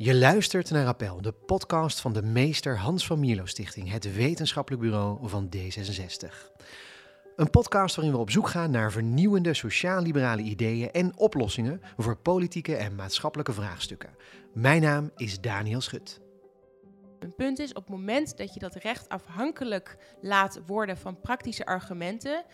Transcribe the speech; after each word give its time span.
Je 0.00 0.14
luistert 0.14 0.70
naar 0.70 0.86
Appel, 0.86 1.22
de 1.22 1.32
podcast 1.32 2.00
van 2.00 2.12
de 2.12 2.22
meester 2.22 2.78
Hans 2.78 3.06
van 3.06 3.20
Mierlo 3.20 3.46
Stichting, 3.46 3.90
het 3.90 4.14
wetenschappelijk 4.14 4.82
bureau 4.82 5.28
van 5.28 5.48
D66. 5.56 6.52
Een 7.36 7.50
podcast 7.50 7.96
waarin 7.96 8.14
we 8.14 8.20
op 8.20 8.30
zoek 8.30 8.48
gaan 8.48 8.70
naar 8.70 8.92
vernieuwende 8.92 9.54
sociaal-liberale 9.54 10.42
ideeën 10.42 10.90
en 10.90 11.18
oplossingen 11.18 11.80
voor 11.96 12.16
politieke 12.16 12.76
en 12.76 12.94
maatschappelijke 12.94 13.52
vraagstukken. 13.52 14.10
Mijn 14.52 14.82
naam 14.82 15.10
is 15.16 15.40
Daniel 15.40 15.80
Schut. 15.80 16.20
Een 17.18 17.34
punt 17.34 17.58
is, 17.58 17.72
op 17.72 17.86
het 17.86 17.96
moment 17.96 18.36
dat 18.36 18.54
je 18.54 18.60
dat 18.60 18.74
recht 18.74 19.08
afhankelijk 19.08 19.96
laat 20.20 20.60
worden 20.66 20.96
van 20.96 21.20
praktische 21.20 21.66
argumenten, 21.66 22.44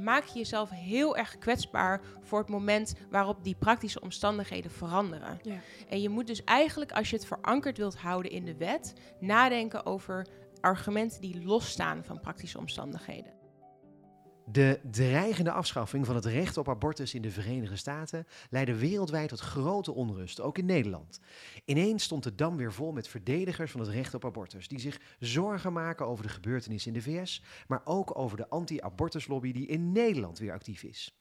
maak 0.00 0.24
je 0.24 0.38
jezelf 0.38 0.70
heel 0.70 1.16
erg 1.16 1.38
kwetsbaar 1.38 2.00
voor 2.20 2.38
het 2.38 2.48
moment 2.48 2.94
waarop 3.10 3.44
die 3.44 3.56
praktische 3.58 4.00
omstandigheden 4.00 4.70
veranderen. 4.70 5.38
Ja. 5.42 5.58
En 5.88 6.00
je 6.00 6.08
moet 6.08 6.26
dus 6.26 6.44
eigenlijk, 6.44 6.92
als 6.92 7.10
je 7.10 7.16
het 7.16 7.26
verankerd 7.26 7.78
wilt 7.78 7.96
houden 7.96 8.30
in 8.30 8.44
de 8.44 8.56
wet, 8.56 8.92
nadenken 9.20 9.86
over 9.86 10.26
argumenten 10.60 11.20
die 11.20 11.44
losstaan 11.44 12.04
van 12.04 12.20
praktische 12.20 12.58
omstandigheden. 12.58 13.37
De 14.52 14.80
dreigende 14.90 15.52
afschaffing 15.52 16.06
van 16.06 16.14
het 16.14 16.24
recht 16.24 16.56
op 16.56 16.68
abortus 16.68 17.14
in 17.14 17.22
de 17.22 17.30
Verenigde 17.30 17.76
Staten 17.76 18.26
leidde 18.50 18.74
wereldwijd 18.74 19.28
tot 19.28 19.40
grote 19.40 19.92
onrust, 19.92 20.40
ook 20.40 20.58
in 20.58 20.64
Nederland. 20.64 21.20
Ineens 21.64 22.04
stond 22.04 22.22
de 22.22 22.34
dam 22.34 22.56
weer 22.56 22.72
vol 22.72 22.92
met 22.92 23.08
verdedigers 23.08 23.70
van 23.70 23.80
het 23.80 23.88
recht 23.88 24.14
op 24.14 24.24
abortus, 24.24 24.68
die 24.68 24.80
zich 24.80 25.00
zorgen 25.18 25.72
maken 25.72 26.06
over 26.06 26.24
de 26.24 26.30
gebeurtenissen 26.30 26.94
in 26.94 27.02
de 27.02 27.10
VS, 27.10 27.42
maar 27.66 27.80
ook 27.84 28.18
over 28.18 28.36
de 28.36 28.48
anti-abortuslobby 28.48 29.52
die 29.52 29.66
in 29.66 29.92
Nederland 29.92 30.38
weer 30.38 30.52
actief 30.52 30.82
is. 30.82 31.18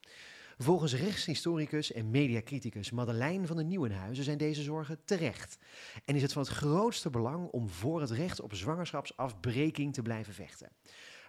Volgens 0.57 0.95
rechtshistoricus 0.95 1.91
en 1.91 2.11
mediacriticus 2.11 2.91
Madeleine 2.91 3.47
van 3.47 3.55
den 3.55 3.67
Nieuwenhuizen 3.67 4.23
zijn 4.23 4.37
deze 4.37 4.61
zorgen 4.61 4.99
terecht. 5.05 5.57
En 6.05 6.15
is 6.15 6.21
het 6.21 6.33
van 6.33 6.41
het 6.41 6.51
grootste 6.51 7.09
belang 7.09 7.47
om 7.49 7.69
voor 7.69 8.01
het 8.01 8.11
recht 8.11 8.41
op 8.41 8.53
zwangerschapsafbreking 8.53 9.93
te 9.93 10.01
blijven 10.01 10.33
vechten. 10.33 10.69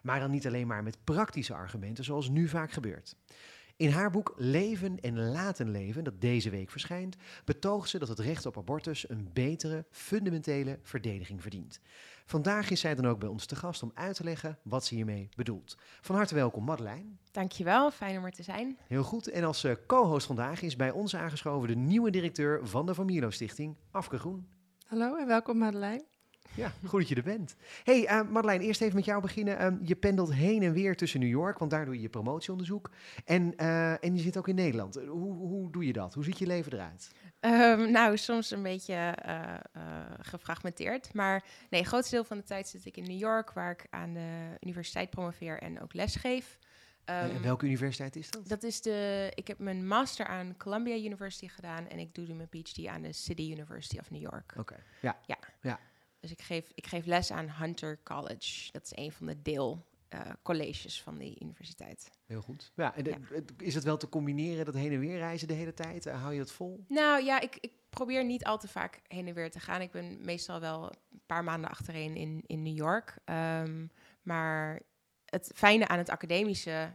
Maar 0.03 0.21
dan 0.21 0.31
niet 0.31 0.47
alleen 0.47 0.67
maar 0.67 0.83
met 0.83 1.05
praktische 1.05 1.55
argumenten, 1.55 2.05
zoals 2.05 2.29
nu 2.29 2.49
vaak 2.49 2.73
gebeurt. 2.73 3.17
In 3.79 3.91
haar 3.91 4.11
boek 4.11 4.35
Leven 4.37 5.01
en 5.01 5.31
Laten 5.31 5.71
Leven, 5.71 6.05
dat 6.05 6.21
deze 6.21 6.51
week 6.51 6.71
verschijnt, 6.71 7.17
betoogt 7.45 7.89
ze 7.89 7.99
dat 7.99 8.09
het 8.09 8.19
recht 8.19 8.47
op 8.47 8.57
abortus 8.57 9.09
een 9.09 9.31
betere, 9.33 9.87
fundamentele 9.91 10.79
verdediging 10.83 11.43
verdient. 11.43 11.81
Vandaag 12.27 12.71
is 12.71 12.81
zij 12.81 12.95
dan 12.95 13.07
ook 13.07 13.19
bij 13.19 13.29
ons 13.29 13.47
te 13.47 13.57
gast 13.57 13.83
om 13.83 13.91
uit 13.95 14.17
te 14.17 14.25
leggen 14.25 14.59
wat 14.63 14.85
ze 14.85 14.95
hiermee 14.95 15.29
bedoelt. 15.37 15.77
Van 16.01 16.17
harte 16.17 16.35
welkom, 16.35 16.65
Madeleine. 16.65 17.11
Dankjewel, 17.31 17.91
fijn 17.91 18.19
om 18.19 18.25
er 18.25 18.33
te 18.33 18.43
zijn. 18.43 18.79
Heel 18.87 19.03
goed. 19.03 19.29
En 19.29 19.45
als 19.45 19.65
eh, 19.65 19.75
co-host 19.87 20.27
vandaag 20.27 20.63
is 20.63 20.77
bij 20.77 20.91
ons 20.91 21.17
aangeschoven 21.17 21.69
de 21.69 21.77
nieuwe 21.77 22.11
directeur 22.11 22.67
van 22.67 22.87
de 22.87 22.95
Van 22.95 23.33
Stichting, 23.33 23.77
Afke 23.91 24.19
Groen. 24.19 24.49
Hallo 24.87 25.17
en 25.17 25.27
welkom, 25.27 25.59
Madeleine. 25.59 26.18
Ja, 26.55 26.73
goed 26.85 27.01
dat 27.01 27.09
je 27.09 27.15
er 27.15 27.23
bent. 27.23 27.57
hey, 27.85 28.03
uh, 28.03 28.31
Madeleine, 28.31 28.65
eerst 28.65 28.81
even 28.81 28.95
met 28.95 29.05
jou 29.05 29.21
beginnen. 29.21 29.59
Ehm, 29.59 29.77
je 29.83 29.97
pendelt 29.97 30.33
heen 30.33 30.63
en 30.63 30.73
weer 30.73 30.97
tussen 30.97 31.21
New 31.21 31.29
York, 31.29 31.59
want 31.59 31.71
daar 31.71 31.85
doe 31.85 31.95
je 31.95 32.01
je 32.01 32.09
promotieonderzoek. 32.09 32.91
En, 33.25 33.53
uh, 33.57 34.05
en 34.05 34.15
je 34.15 34.21
zit 34.21 34.37
ook 34.37 34.49
in 34.49 34.55
Nederland. 34.55 34.95
Hoe, 34.95 35.33
hoe 35.33 35.73
doe 35.73 35.87
je 35.87 35.93
dat? 35.93 36.15
Hoe 36.15 36.25
ziet 36.25 36.39
je 36.39 36.47
leven 36.47 36.73
eruit? 36.73 37.11
Um, 37.41 37.91
nou, 37.91 38.17
soms 38.17 38.51
een 38.51 38.63
beetje 38.63 39.17
uh, 39.27 39.55
gefragmenteerd. 40.21 41.15
Maar 41.15 41.45
nee, 41.71 41.81
het 41.81 41.89
grootste 41.89 42.15
deel 42.15 42.25
van 42.25 42.37
de 42.37 42.43
tijd 42.43 42.69
zit 42.69 42.85
ik 42.85 42.97
in 42.97 43.05
New 43.05 43.19
York, 43.19 43.53
waar 43.53 43.71
ik 43.71 43.87
aan 43.91 44.13
de 44.13 44.57
universiteit 44.61 45.11
promoveer 45.11 45.59
en 45.59 45.83
ook 45.83 45.95
lesgeef. 45.95 46.59
Um, 47.11 47.15
en 47.15 47.31
ehm, 47.31 47.43
welke 47.43 47.67
universiteit 47.67 48.17
is 48.17 48.31
dat? 48.31 48.49
Dat 48.49 48.63
is 48.63 48.81
de. 48.81 49.31
Ik 49.35 49.49
heb 49.49 49.59
mijn 49.59 49.87
master 49.87 50.27
aan 50.27 50.55
Columbia 50.57 50.97
University 50.97 51.49
gedaan 51.49 51.89
en 51.89 51.99
ik 51.99 52.15
doe 52.15 52.35
mijn 52.35 52.49
PhD 52.49 52.87
aan 52.87 53.03
de 53.03 53.13
City 53.13 53.51
University 53.53 53.99
of 53.99 54.11
New 54.11 54.21
York. 54.21 54.55
Oké. 54.57 54.77
Ja. 55.01 55.19
ja. 55.27 55.39
Ja. 55.63 55.79
Dus 56.21 56.31
ik 56.31 56.43
geef, 56.43 56.71
ik 56.75 56.87
geef 56.87 57.07
les 57.07 57.31
aan 57.31 57.51
Hunter 57.51 58.03
College. 58.03 58.73
Dat 58.73 58.85
is 58.85 58.93
een 58.95 59.13
van 59.13 59.27
de 59.27 59.43
deelcolleges 59.43 60.99
uh, 60.99 61.03
van 61.03 61.19
de 61.19 61.41
universiteit. 61.41 62.11
Heel 62.27 62.43
goed. 62.43 62.73
Ja, 62.75 62.95
en 62.97 63.27
is 63.59 63.75
het 63.75 63.85
wel 63.85 63.97
te 63.97 64.09
combineren, 64.09 64.65
dat 64.65 64.75
heen 64.75 64.93
en 64.93 65.01
weer 65.01 65.19
reizen 65.19 65.49
de 65.49 65.55
hele 65.55 65.75
tijd? 65.75 66.07
Uh, 66.07 66.21
hou 66.21 66.33
je 66.33 66.39
dat 66.39 66.53
vol? 66.53 66.85
Nou 66.89 67.25
ja, 67.25 67.41
ik, 67.41 67.57
ik 67.61 67.73
probeer 67.91 68.25
niet 68.25 68.45
al 68.45 68.59
te 68.59 68.69
vaak 68.69 69.01
heen 69.07 69.27
en 69.29 69.35
weer 69.35 69.51
te 69.51 69.61
gaan. 69.61 69.81
Ik 69.81 69.91
ben 69.91 70.25
meestal 70.25 70.61
wel 70.61 70.93
een 71.11 71.21
paar 71.27 71.45
maanden 71.45 71.71
achtereen 71.71 72.17
in, 72.17 72.43
in 72.47 72.63
New 72.63 72.77
York. 72.77 73.19
Um, 73.25 73.91
maar 74.23 74.83
het 75.25 75.51
fijne 75.55 75.89
aan 75.89 75.99
het 75.99 76.11
academische 76.11 76.93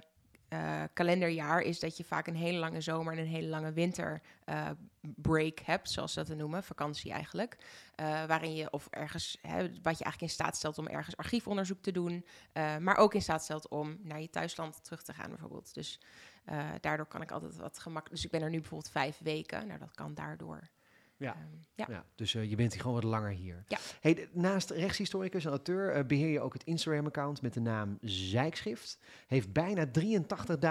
uh, 0.54 0.84
kalenderjaar 0.94 1.62
is 1.62 1.80
dat 1.80 1.98
je 1.98 2.04
vaak 2.04 2.28
een 2.28 2.36
hele 2.36 2.58
lange 2.58 2.82
zomer 2.82 3.14
en 3.14 3.20
een 3.20 3.28
hele 3.28 3.48
lange 3.48 3.72
winter 3.72 4.22
uh, 4.46 4.70
break 5.02 5.60
hebt, 5.60 5.90
zoals 5.90 6.14
ze 6.14 6.24
dat 6.24 6.38
noemen, 6.38 6.64
vakantie 6.64 7.12
eigenlijk. 7.12 7.58
Uh, 7.96 8.26
waarin 8.26 8.56
je 8.56 8.72
of 8.72 8.88
ergens, 8.90 9.38
hè, 9.42 9.58
wat 9.62 9.98
je 9.98 10.04
eigenlijk 10.04 10.22
in 10.22 10.30
staat 10.30 10.56
stelt 10.56 10.78
om 10.78 10.88
ergens 10.88 11.18
archiefonderzoek 11.18 11.82
te 11.82 11.92
doen, 11.92 12.26
maar 12.80 12.98
ook 12.98 13.14
in 13.14 13.22
staat 13.22 13.44
stelt 13.44 13.68
om 13.68 13.98
naar 14.02 14.22
je 14.22 14.30
thuisland 14.30 14.84
terug 14.84 15.04
te 15.04 15.14
gaan 15.14 15.30
bijvoorbeeld. 15.30 15.74
Dus 15.74 16.00
daardoor 16.80 17.06
kan 17.06 17.22
ik 17.22 17.32
altijd 17.32 17.56
wat 17.56 17.80
gemakkelijk. 17.80 18.16
Dus 18.16 18.26
ik 18.26 18.32
ben 18.32 18.42
er 18.42 18.50
nu 18.50 18.60
bijvoorbeeld 18.60 18.92
vijf 18.92 19.18
weken. 19.24 19.68
Nou, 19.68 19.80
dat 19.80 19.96
kan 19.96 20.14
daardoor. 20.14 20.70
Ja. 21.24 21.34
Ehm, 21.34 21.64
ja. 21.76 21.86
ja. 21.90 22.06
dus 22.16 22.34
uh, 22.34 22.50
je 22.50 22.56
bent 22.56 22.72
hier 22.72 22.82
gewoon 22.82 22.96
wat 22.96 23.04
langer 23.12 23.32
hier. 23.32 23.64
Ja. 23.68 23.78
Hey, 24.00 24.30
naast 24.32 24.70
rechtshistoricus 24.70 25.46
en 25.46 25.50
auteur 25.50 25.98
uh, 25.98 26.04
beheer 26.04 26.30
je 26.30 26.42
ook 26.42 26.54
het 26.54 26.64
Instagram-account 26.64 27.42
met 27.42 27.54
de 27.54 27.60
naam 27.60 27.98
Zijkschrift. 28.02 29.00
Heeft 29.28 29.54
bijna 29.54 29.88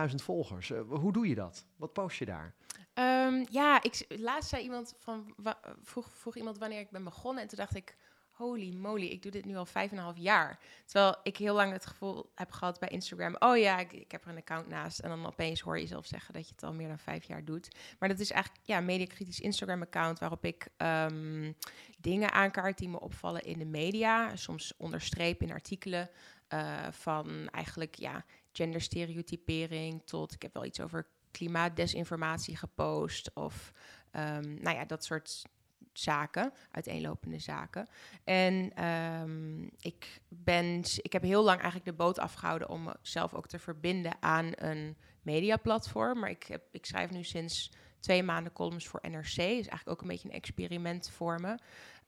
83.000 0.08 0.14
volgers. 0.14 0.70
Uh, 0.70 0.80
hoe 0.88 1.12
doe 1.12 1.28
je 1.28 1.34
dat? 1.34 1.66
Wat 1.76 1.92
post 1.92 2.18
je 2.18 2.24
daar? 2.24 2.54
Um, 2.94 3.46
ja, 3.50 3.82
ik, 3.82 4.04
laatst 4.08 4.48
zei 4.48 4.62
iemand 4.62 4.94
van, 4.98 5.34
vroeg, 5.82 6.10
vroeg 6.12 6.36
iemand 6.36 6.58
wanneer 6.58 6.80
ik 6.80 6.90
ben 6.90 7.04
begonnen. 7.04 7.42
En 7.42 7.48
toen 7.48 7.58
dacht 7.58 7.74
ik, 7.74 7.96
holy 8.32 8.72
moly, 8.72 9.06
ik 9.06 9.22
doe 9.22 9.30
dit 9.30 9.44
nu 9.44 9.56
al 9.56 9.66
vijf 9.66 9.90
en 9.90 9.96
een 9.96 10.02
half 10.02 10.16
jaar. 10.16 10.58
Terwijl 10.84 11.16
ik 11.22 11.36
heel 11.36 11.54
lang 11.54 11.72
het 11.72 11.86
gevoel 11.86 12.30
heb 12.34 12.50
gehad 12.50 12.78
bij 12.78 12.88
Instagram, 12.88 13.36
oh 13.38 13.56
ja, 13.56 13.78
ik, 13.78 13.92
ik, 13.92 14.12
heb 14.12 14.24
er 14.24 14.30
een 14.30 14.36
account 14.36 14.68
naast. 14.68 14.98
En 14.98 15.08
dan 15.08 15.26
opeens 15.26 15.60
hoor 15.60 15.78
je 15.78 15.86
zelf 15.86 16.06
zeggen 16.06 16.34
dat 16.34 16.46
je 16.46 16.52
het 16.54 16.62
al 16.62 16.72
meer 16.72 16.88
dan 16.88 16.98
vijf 16.98 17.24
jaar 17.24 17.44
doet. 17.44 17.68
Maar 17.98 18.08
dat 18.08 18.18
is 18.18 18.30
eigenlijk 18.30 18.66
ja, 18.66 18.80
mediakritisch 18.80 19.40
Instagram-account 19.40 20.18
waarop 20.18 20.44
ik 20.44 20.68
um, 20.76 21.56
dingen 21.98 22.32
aankaart 22.32 22.78
die 22.78 22.88
me 22.88 23.00
opvallen 23.00 23.42
in 23.42 23.58
de 23.58 23.64
media. 23.64 24.36
Soms 24.36 24.74
onderstreep 24.76 25.42
in 25.42 25.52
artikelen 25.52 26.10
uh, 26.48 26.86
van 26.90 27.48
eigenlijk 27.48 27.94
ja, 27.94 28.24
genderstereotypering 28.52 30.02
tot, 30.04 30.32
ik 30.32 30.42
heb 30.42 30.54
wel 30.54 30.64
iets 30.64 30.80
over 30.80 31.06
klimaatdesinformatie 31.30 32.56
gepost 32.56 33.34
of 33.34 33.72
um, 34.12 34.62
nou 34.62 34.76
ja, 34.76 34.84
dat 34.84 35.04
soort 35.04 35.42
zaken, 35.92 36.52
uiteenlopende 36.70 37.38
zaken. 37.38 37.88
En 38.24 38.84
um, 38.84 39.70
ik, 39.80 40.20
ben, 40.28 40.82
ik 40.96 41.12
heb 41.12 41.22
heel 41.22 41.42
lang 41.42 41.60
eigenlijk 41.60 41.84
de 41.90 42.04
boot 42.04 42.18
afgehouden 42.18 42.68
om 42.68 42.92
mezelf 43.02 43.34
ook 43.34 43.46
te 43.46 43.58
verbinden 43.58 44.12
aan 44.20 44.52
een 44.54 44.96
mediaplatform. 45.22 46.18
Maar 46.18 46.30
ik, 46.30 46.42
heb, 46.42 46.62
ik 46.70 46.86
schrijf 46.86 47.10
nu 47.10 47.24
sinds 47.24 47.72
twee 48.00 48.22
maanden 48.22 48.52
columns 48.52 48.86
voor 48.86 49.00
NRC. 49.02 49.36
is 49.36 49.36
eigenlijk 49.36 49.88
ook 49.88 50.00
een 50.00 50.08
beetje 50.08 50.28
een 50.28 50.34
experiment 50.34 51.10
voor 51.10 51.40
me. 51.40 51.58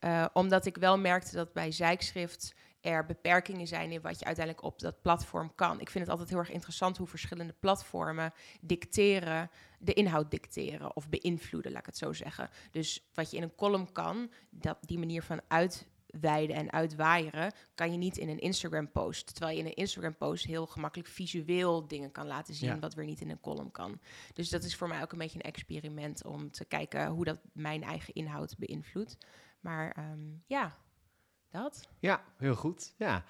Uh, 0.00 0.26
omdat 0.32 0.66
ik 0.66 0.76
wel 0.76 0.98
merkte 0.98 1.36
dat 1.36 1.52
bij 1.52 1.70
zijkschrift 1.70 2.54
er 2.84 3.06
beperkingen 3.06 3.66
zijn 3.66 3.90
in 3.90 4.00
wat 4.00 4.18
je 4.18 4.24
uiteindelijk 4.24 4.66
op 4.66 4.78
dat 4.78 5.02
platform 5.02 5.54
kan. 5.54 5.80
Ik 5.80 5.90
vind 5.90 6.04
het 6.04 6.12
altijd 6.12 6.28
heel 6.28 6.38
erg 6.38 6.50
interessant 6.50 6.96
hoe 6.96 7.06
verschillende 7.06 7.54
platformen 7.60 8.32
dicteren, 8.60 9.50
de 9.78 9.92
inhoud 9.92 10.30
dicteren 10.30 10.96
of 10.96 11.08
beïnvloeden, 11.08 11.72
laat 11.72 11.80
ik 11.80 11.86
het 11.86 11.98
zo 11.98 12.12
zeggen. 12.12 12.50
Dus 12.70 13.10
wat 13.14 13.30
je 13.30 13.36
in 13.36 13.42
een 13.42 13.54
column 13.54 13.92
kan, 13.92 14.30
dat 14.50 14.78
die 14.80 14.98
manier 14.98 15.22
van 15.22 15.40
uitweiden 15.48 16.56
en 16.56 16.72
uitwaaieren, 16.72 17.52
kan 17.74 17.92
je 17.92 17.98
niet 17.98 18.16
in 18.16 18.28
een 18.28 18.38
Instagram 18.38 18.90
post. 18.90 19.34
Terwijl 19.34 19.56
je 19.56 19.62
in 19.62 19.68
een 19.68 19.76
Instagram 19.76 20.16
post 20.16 20.44
heel 20.44 20.66
gemakkelijk 20.66 21.08
visueel 21.08 21.86
dingen 21.86 22.12
kan 22.12 22.26
laten 22.26 22.54
zien, 22.54 22.80
wat 22.80 22.94
weer 22.94 23.04
niet 23.04 23.20
in 23.20 23.30
een 23.30 23.40
column 23.40 23.70
kan. 23.70 24.00
Dus 24.32 24.48
dat 24.48 24.64
is 24.64 24.76
voor 24.76 24.88
mij 24.88 25.02
ook 25.02 25.12
een 25.12 25.18
beetje 25.18 25.38
een 25.38 25.50
experiment 25.50 26.24
om 26.24 26.50
te 26.50 26.64
kijken 26.64 27.06
hoe 27.06 27.24
dat 27.24 27.40
mijn 27.52 27.82
eigen 27.82 28.14
inhoud 28.14 28.58
beïnvloedt. 28.58 29.16
Maar 29.60 29.96
um, 30.12 30.42
ja, 30.46 30.76
dat. 31.54 31.88
Ja, 31.98 32.20
heel 32.36 32.54
goed. 32.54 32.94
Ja. 32.96 33.24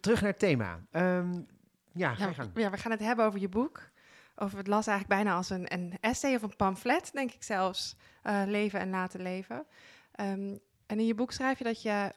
terug 0.00 0.20
naar 0.20 0.30
het 0.30 0.38
thema. 0.38 0.80
Um, 0.90 1.46
ja, 1.92 2.14
ga 2.14 2.32
ja, 2.36 2.50
ja, 2.54 2.70
we 2.70 2.76
gaan 2.76 2.90
het 2.90 3.00
hebben 3.00 3.24
over 3.24 3.40
je 3.40 3.48
boek. 3.48 3.90
Over 4.34 4.58
het 4.58 4.66
las 4.66 4.86
eigenlijk 4.86 5.20
bijna 5.20 5.36
als 5.36 5.50
een, 5.50 5.72
een 5.72 5.98
essay 6.00 6.34
of 6.34 6.42
een 6.42 6.56
pamflet, 6.56 7.12
denk 7.12 7.32
ik 7.32 7.42
zelfs. 7.42 7.96
Uh, 8.24 8.42
leven 8.46 8.80
en 8.80 8.90
laten 8.90 9.22
leven. 9.22 9.56
Um, 10.20 10.58
en 10.86 10.98
in 10.98 11.06
je 11.06 11.14
boek 11.14 11.32
schrijf 11.32 11.58
je 11.58 11.64
dat 11.64 11.82
je, 11.82 12.12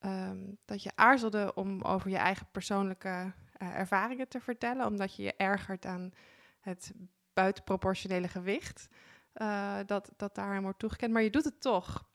um, 0.00 0.58
dat 0.64 0.82
je 0.82 0.90
aarzelde 0.94 1.54
om 1.54 1.82
over 1.82 2.10
je 2.10 2.16
eigen 2.16 2.46
persoonlijke 2.50 3.08
uh, 3.08 3.78
ervaringen 3.78 4.28
te 4.28 4.40
vertellen, 4.40 4.86
omdat 4.86 5.16
je 5.16 5.22
je 5.22 5.34
ergert 5.36 5.86
aan 5.86 6.12
het 6.60 6.92
buitenproportionele 7.32 8.28
gewicht 8.28 8.88
uh, 9.34 9.78
dat, 9.86 10.10
dat 10.16 10.34
daarin 10.34 10.62
wordt 10.62 10.78
toegekend. 10.78 11.12
Maar 11.12 11.22
je 11.22 11.30
doet 11.30 11.44
het 11.44 11.60
toch. 11.60 12.12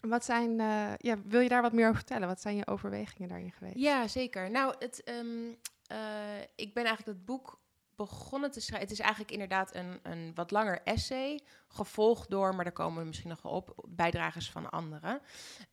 Wat 0.00 0.24
zijn, 0.24 0.50
uh, 0.60 0.92
ja, 0.96 1.16
wil 1.24 1.40
je 1.40 1.48
daar 1.48 1.62
wat 1.62 1.72
meer 1.72 1.84
over 1.84 1.96
vertellen? 1.96 2.28
Wat 2.28 2.40
zijn 2.40 2.56
je 2.56 2.66
overwegingen 2.66 3.28
daarin 3.28 3.52
geweest? 3.52 3.78
Ja, 3.78 4.08
zeker. 4.08 4.50
Nou, 4.50 4.74
het, 4.78 5.02
um, 5.08 5.56
uh, 5.92 6.40
ik 6.54 6.74
ben 6.74 6.84
eigenlijk 6.84 7.18
het 7.18 7.24
boek 7.24 7.60
begonnen 7.96 8.50
te 8.50 8.60
schrijven... 8.60 8.88
Het 8.88 8.98
is 8.98 9.04
eigenlijk 9.04 9.32
inderdaad 9.32 9.74
een, 9.74 10.00
een 10.02 10.32
wat 10.34 10.50
langer 10.50 10.82
essay, 10.82 11.40
gevolgd 11.68 12.30
door... 12.30 12.54
maar 12.54 12.64
daar 12.64 12.72
komen 12.72 13.00
we 13.00 13.06
misschien 13.06 13.28
nog 13.28 13.44
op, 13.44 13.86
bijdragers 13.88 14.50
van 14.50 14.70
anderen. 14.70 15.20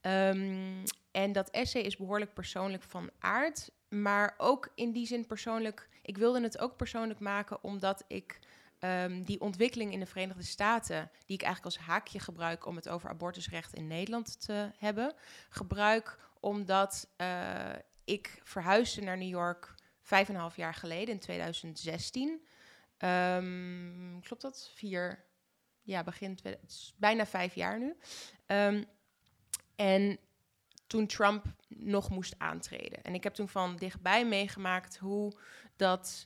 Ehm, 0.02 0.86
en 1.12 1.32
dat 1.32 1.50
essay 1.50 1.82
is 1.82 1.98
behoorlijk 1.98 2.34
persoonlijk 2.34 2.84
van 2.84 3.10
aard, 3.20 3.72
maar 3.90 4.34
ook 4.38 4.72
in 4.76 4.92
die 4.92 5.08
zin 5.08 5.26
persoonlijk... 5.26 5.90
Ik 6.02 6.18
wilde 6.18 6.42
het 6.42 6.58
ook 6.60 6.76
persoonlijk 6.76 7.20
maken 7.20 7.64
omdat 7.64 8.04
ik... 8.08 8.40
ehm, 8.80 9.24
die 9.24 9.42
ontwikkeling 9.42 9.92
in 9.92 10.00
de 10.00 10.06
Verenigde 10.06 10.44
Staten, 10.44 11.12
die 11.26 11.38
ik 11.38 11.44
eigenlijk 11.44 11.76
als 11.76 11.86
haakje 11.86 12.20
gebruik 12.20 12.66
om 12.66 12.76
het 12.76 12.90
over 12.90 13.10
abortusrecht 13.10 13.74
in 13.74 13.88
Nederland 13.88 14.42
te 14.42 14.72
hebben, 14.78 15.14
gebruik 15.50 16.20
omdat 16.40 17.10
eh, 17.16 17.74
ik 18.04 18.40
verhuisde 18.44 19.02
naar 19.02 19.18
New 19.18 19.30
York 19.30 19.76
vijf 20.02 20.28
en 20.28 20.34
een 20.34 20.40
half 20.40 20.56
jaar 20.56 20.74
geleden, 20.74 21.14
in 21.14 21.20
2016. 21.20 22.46
Ehm, 22.98 24.20
klopt 24.22 24.42
dat? 24.42 24.72
Vier, 24.76 25.26
ja, 25.82 26.04
begin, 26.04 26.40
bijna 26.96 27.26
vijf 27.26 27.56
jaar 27.56 27.80
nu. 27.80 27.96
Ehm, 28.46 28.84
en 29.76 30.20
toen 30.88 31.08
Trump 31.08 31.46
nog 31.68 32.10
moest 32.10 32.36
aantreden. 32.38 33.04
En 33.04 33.14
ik 33.14 33.24
heb 33.24 33.34
toen 33.34 33.50
van 33.50 33.76
dichtbij 33.76 34.26
meegemaakt 34.26 34.98
hoe 34.98 35.38
dat 35.76 36.26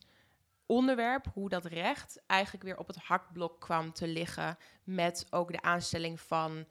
onderwerp, 0.69 1.25
hoe 1.33 1.49
dat 1.49 1.65
recht 1.65 2.21
eigenlijk 2.27 2.63
weer 2.63 2.77
op 2.77 2.87
het 2.87 2.97
hakblok 2.97 3.59
kwam 3.59 3.93
te 3.93 4.07
liggen 4.07 4.57
met 4.83 5.27
ook 5.29 5.51
de 5.51 5.61
aanstelling 5.61 6.19
van 6.19 6.65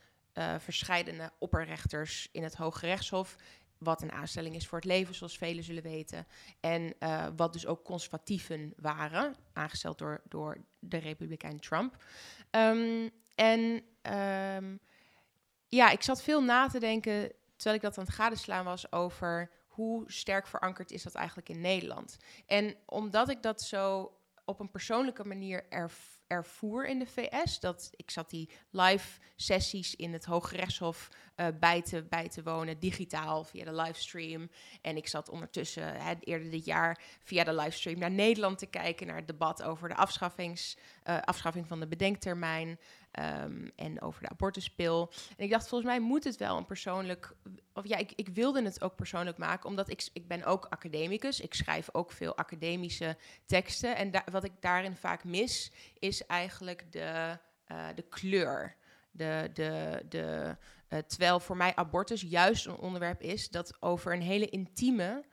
verscheidene 0.58 1.32
opperrechters 1.38 2.28
in 2.32 2.42
het 2.42 2.54
Hoge 2.54 2.86
Rechtshof. 2.86 3.36
Wat 3.78 4.02
een 4.02 4.12
aanstelling 4.12 4.54
is 4.54 4.66
voor 4.66 4.78
het 4.78 4.86
leven, 4.86 5.14
zoals 5.14 5.38
velen 5.38 5.64
zullen 5.64 5.82
weten. 5.82 6.26
En 6.60 6.94
eh, 6.98 7.26
wat 7.36 7.52
dus 7.52 7.66
ook 7.66 7.84
conservatieven 7.84 8.72
waren, 8.76 9.34
aangesteld 9.52 9.98
door, 9.98 10.20
door 10.28 10.56
de 10.78 10.96
Republikein 10.96 11.60
Trump. 11.60 12.04
Ehm, 12.50 13.08
en 13.34 13.82
ehm, 14.02 14.76
ja, 15.68 15.90
ik 15.90 16.02
zat 16.02 16.22
veel 16.22 16.42
na 16.42 16.68
te 16.68 16.78
denken 16.78 17.32
terwijl 17.56 17.76
ik 17.76 17.82
dat 17.82 17.98
aan 17.98 18.04
het 18.04 18.14
gadeslaan 18.14 18.64
was 18.64 18.92
over 18.92 19.50
hoe 19.78 20.04
sterk 20.06 20.46
verankerd 20.46 20.90
is 20.90 21.02
dat 21.02 21.14
eigenlijk 21.14 21.48
in 21.48 21.60
Nederland. 21.60 22.16
En 22.46 22.76
omdat 22.86 23.28
ik 23.28 23.42
dat 23.42 23.62
zo 23.62 24.12
op 24.44 24.60
een 24.60 24.70
persoonlijke 24.70 25.24
manier 25.24 25.66
erv- 25.68 26.16
ervoer 26.26 26.86
in 26.86 26.98
de 26.98 27.06
VS, 27.06 27.60
dat 27.60 27.90
ik 27.96 28.10
zat 28.10 28.30
die 28.30 28.50
live 28.70 29.20
sessies 29.36 29.94
in 29.94 30.12
het 30.12 30.24
Hoge 30.24 30.56
Rechtshof 30.56 31.08
eh, 31.34 31.46
bij, 31.60 31.82
te, 31.82 32.02
bij 32.02 32.28
te 32.28 32.42
wonen, 32.42 32.78
digitaal 32.78 33.44
via 33.44 33.64
de 33.64 33.74
livestream. 33.74 34.50
En 34.82 34.96
ik 34.96 35.08
zat 35.08 35.28
ondertussen 35.28 35.94
hè, 36.02 36.14
eerder 36.20 36.50
dit 36.50 36.64
jaar 36.64 37.00
via 37.22 37.44
de 37.44 37.54
livestream 37.54 37.98
naar 37.98 38.10
Nederland 38.10 38.58
te 38.58 38.66
kijken, 38.66 39.06
naar 39.06 39.16
het 39.16 39.26
debat 39.26 39.62
over 39.62 39.88
de 39.88 39.94
afschaffings, 39.96 40.76
eh, 41.02 41.18
afschaffing 41.20 41.66
van 41.66 41.80
de 41.80 41.88
bedenktermijn. 41.88 42.78
Ehm, 43.10 43.68
en 43.76 44.00
over 44.00 44.22
de 44.22 44.28
abortuspil. 44.28 45.12
En 45.36 45.44
ik 45.44 45.50
dacht, 45.50 45.68
volgens 45.68 45.90
mij 45.90 46.00
moet 46.00 46.24
het 46.24 46.36
wel 46.36 46.56
een 46.56 46.66
persoonlijk... 46.66 47.36
Of 47.72 47.86
ja, 47.86 47.96
ik, 47.96 48.12
ik 48.14 48.28
wilde 48.28 48.62
het 48.62 48.82
ook 48.82 48.96
persoonlijk 48.96 49.38
maken, 49.38 49.68
omdat 49.68 49.90
ik, 49.90 50.08
ik 50.12 50.28
ben 50.28 50.44
ook 50.44 50.64
academicus. 50.64 51.40
Ik 51.40 51.54
schrijf 51.54 51.88
ook 51.92 52.12
veel 52.12 52.36
academische 52.36 53.16
teksten. 53.46 53.96
En 53.96 54.22
wat 54.30 54.44
ik 54.44 54.52
daarin 54.60 54.96
vaak 54.96 55.24
mis, 55.24 55.72
is 55.98 56.26
eigenlijk 56.26 56.92
de, 56.92 57.38
eh, 57.64 57.86
de 57.94 58.02
kleur. 58.02 58.76
De, 59.10 59.50
de, 59.52 60.02
de, 60.08 60.56
eh, 60.88 60.98
terwijl 60.98 61.40
voor 61.40 61.56
mij 61.56 61.74
abortus 61.74 62.20
juist 62.20 62.66
een 62.66 62.76
onderwerp 62.76 63.20
is 63.20 63.48
dat 63.48 63.82
over 63.82 64.12
een 64.12 64.22
hele 64.22 64.48
intieme 64.48 65.24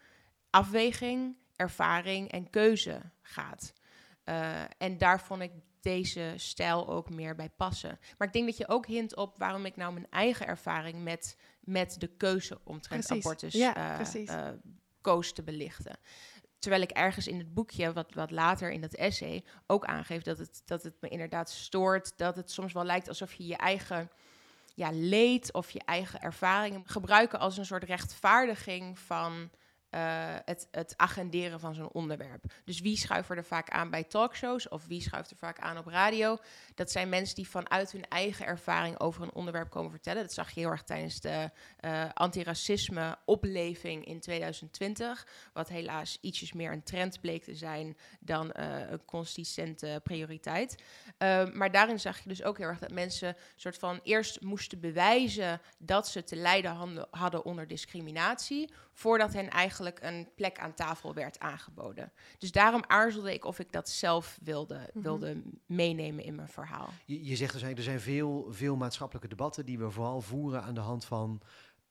afweging, 0.50 1.38
ervaring 1.56 2.32
en 2.32 2.50
keuze 2.50 3.02
gaat. 3.22 3.74
Eh, 4.24 4.62
en 4.78 4.98
daar 4.98 5.22
vond 5.22 5.42
ik 5.42 5.52
deze 5.86 6.34
stijl 6.36 6.88
ook 6.88 7.10
meer 7.10 7.36
bij 7.36 7.50
passen. 7.50 8.00
Maar 8.18 8.28
ik 8.28 8.34
denk 8.34 8.46
dat 8.46 8.58
je 8.58 8.68
ook 8.68 8.86
hint 8.86 9.16
op 9.16 9.38
waarom 9.38 9.66
ik 9.66 9.76
nou 9.76 9.94
mijn 9.94 10.08
eigen 10.10 10.48
ervaring 10.48 11.04
met, 11.04 11.38
met 11.60 11.96
de 12.00 12.08
keuze 12.08 12.60
omtrent 12.64 13.06
Precies. 13.06 13.26
abortus 13.26 13.54
Ja, 13.54 14.00
eh, 14.14 14.50
koos 15.02 15.32
te 15.32 15.44
belichten. 15.44 15.98
Terwijl 16.60 16.84
ik 16.84 16.92
ergens 16.92 17.28
in 17.28 17.38
het 17.38 17.54
boekje, 17.54 17.94
wat, 17.94 18.14
wat 18.14 18.32
later 18.32 18.72
in 18.72 18.82
dat 18.82 18.94
essay, 18.94 19.44
ook 19.68 19.86
aangeef 19.86 20.22
dat 20.22 20.38
het, 20.38 20.62
dat 20.66 20.84
het 20.84 20.94
me 21.00 21.10
inderdaad 21.10 21.50
stoort. 21.50 22.18
Dat 22.18 22.36
het 22.36 22.52
soms 22.52 22.74
wel 22.74 22.86
lijkt 22.86 23.08
alsof 23.08 23.34
je 23.34 23.46
je 23.46 23.58
eigen 23.58 24.10
ja, 24.76 24.90
leed 24.92 25.54
of 25.54 25.72
je 25.72 25.82
eigen 25.86 26.22
ervaringen 26.22 26.84
gebruiken 26.86 27.40
als 27.40 27.58
een 27.58 27.66
soort 27.66 27.84
rechtvaardiging 27.84 29.00
van 29.00 29.50
eh, 29.96 30.36
het, 30.46 30.68
het 30.72 30.94
agenderen 30.98 31.60
van 31.60 31.74
zo'n 31.74 31.92
onderwerp. 31.92 32.44
Dus 32.64 32.80
wie 32.80 32.98
schuift 32.98 33.30
er 33.30 33.46
vaak 33.46 33.70
aan 33.70 33.90
bij 33.90 34.04
talkshows 34.04 34.68
of 34.68 34.86
wie 34.86 35.02
schuift 35.02 35.32
er 35.32 35.38
vaak 35.38 35.60
aan 35.60 35.78
op 35.78 35.88
radio? 35.88 36.38
Dat 36.74 36.92
zijn 36.92 37.10
mensen 37.10 37.36
die 37.36 37.48
vanuit 37.48 37.92
hun 37.92 38.08
eigen 38.08 38.46
ervaring 38.46 39.00
over 39.00 39.24
een 39.24 39.34
onderwerp 39.34 39.70
komen 39.70 39.92
vertellen. 39.92 40.22
Dat 40.22 40.34
zag 40.34 40.52
je 40.52 40.60
heel 40.60 40.70
erg 40.70 40.84
tijdens 40.84 41.20
de 41.20 41.52
eh 41.80 42.04
antiracisme 42.14 43.18
opleving 43.26 44.06
in 44.06 44.20
2020, 44.20 45.28
wat 45.54 45.70
helaas 45.70 46.18
ietsjes 46.22 46.54
meer 46.54 46.72
een 46.72 46.84
trend 46.84 47.22
bleek 47.22 47.44
te 47.44 47.56
zijn 47.56 47.98
dan 48.20 48.52
eh, 48.52 48.90
een 48.90 49.06
consistente 49.06 50.02
prioriteit. 50.04 50.76
Uh, 51.20 51.46
maar 51.54 51.72
daarin 51.72 52.00
zag 52.00 52.20
je 52.20 52.30
dus 52.30 52.44
ook 52.44 52.58
heel 52.58 52.68
erg 52.68 52.80
dat 52.80 52.92
mensen 52.92 53.36
soort 53.56 53.78
van 53.78 54.00
eerst 54.04 54.42
moesten 54.42 54.80
bewijzen 54.80 55.62
dat 55.78 56.08
ze 56.08 56.24
te 56.24 56.36
lijden 56.36 57.08
hadden 57.10 57.46
onder 57.46 57.68
discriminatie, 57.68 58.70
voordat 58.94 59.34
hen 59.34 59.50
eigenlijk 59.50 59.84
een 59.94 60.28
plek 60.36 60.60
aan 60.60 60.74
tafel 60.74 61.14
werd 61.14 61.40
aangeboden. 61.40 62.12
Dus 62.38 62.52
daarom 62.52 62.84
aarzelde 62.88 63.34
ik 63.34 63.46
of 63.46 63.60
ik 63.60 63.72
dat 63.72 63.90
zelf 63.90 64.40
wilde, 64.44 64.90
Mhm. 64.94 65.04
wilde 65.04 65.42
meenemen 65.66 66.24
in 66.24 66.36
mijn 66.36 66.48
verhaal. 66.50 66.90
Je, 67.06 67.26
je 67.26 67.36
zegt 67.36 67.54
dus 67.54 67.62
eigenlijk, 67.62 67.78
er 67.78 67.84
zijn 67.84 68.00
veel, 68.16 68.48
veel 68.50 68.76
maatschappelijke 68.76 69.28
debatten 69.28 69.66
die 69.66 69.80
we 69.80 69.92
vooral 69.92 70.22
voeren 70.22 70.64
aan 70.64 70.74
de 70.74 70.80
hand 70.82 71.06
van 71.06 71.42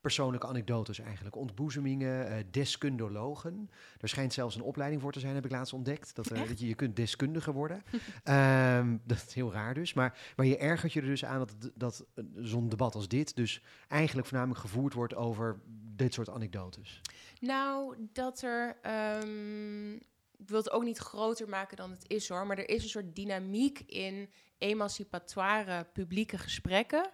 persoonlijke 0.01 0.47
anekdotes 0.47 0.99
eigenlijk. 0.99 1.35
Ontboezemingen, 1.35 2.27
eh, 2.27 2.43
deskundologen. 2.51 3.69
Er 3.99 4.09
schijnt 4.09 4.33
zelfs 4.33 4.55
een 4.55 4.61
opleiding 4.61 5.01
voor 5.01 5.11
te 5.11 5.19
zijn, 5.19 5.35
heb 5.35 5.45
ik 5.45 5.51
laatst 5.51 5.73
ontdekt. 5.73 6.15
Dat, 6.15 6.27
Echt? 6.31 6.47
dat 6.47 6.59
je, 6.59 6.67
je 6.67 6.75
kunt 6.75 6.95
deskundiger 6.95 7.53
worden. 7.53 7.83
Ehm, 8.23 8.97
dat 9.03 9.23
is 9.27 9.33
heel 9.33 9.51
raar 9.51 9.73
dus. 9.73 9.93
Maar, 9.93 10.17
maar 10.35 10.45
je 10.45 10.57
ergert 10.57 10.93
je 10.93 11.01
er 11.01 11.05
dus 11.05 11.25
aan 11.25 11.39
dat, 11.39 11.55
dat 11.75 12.05
eh, 12.15 12.23
zo'n 12.35 12.69
debat 12.69 12.95
als 12.95 13.07
dit 13.07 13.35
dus 13.35 13.61
eigenlijk 13.87 14.27
voornamelijk 14.27 14.61
gevoerd 14.61 14.93
wordt 14.93 15.15
over 15.15 15.59
dit 15.95 16.13
soort 16.13 16.29
anekdotes. 16.29 17.01
Nou, 17.39 17.95
dat 18.13 18.41
er. 18.41 18.77
ehm, 18.81 19.93
ik 20.37 20.51
wil 20.51 20.59
het 20.59 20.71
ook 20.71 20.83
niet 20.83 20.97
groter 20.97 21.49
maken 21.49 21.77
dan 21.77 21.91
het 21.91 22.03
is 22.07 22.29
hoor. 22.29 22.47
Maar 22.47 22.57
er 22.57 22.69
is 22.69 22.83
een 22.83 22.89
soort 22.89 23.15
dynamiek 23.15 23.79
in 23.79 24.29
emancipatoire 24.57 25.83
publieke 25.83 26.37
gesprekken. 26.37 27.11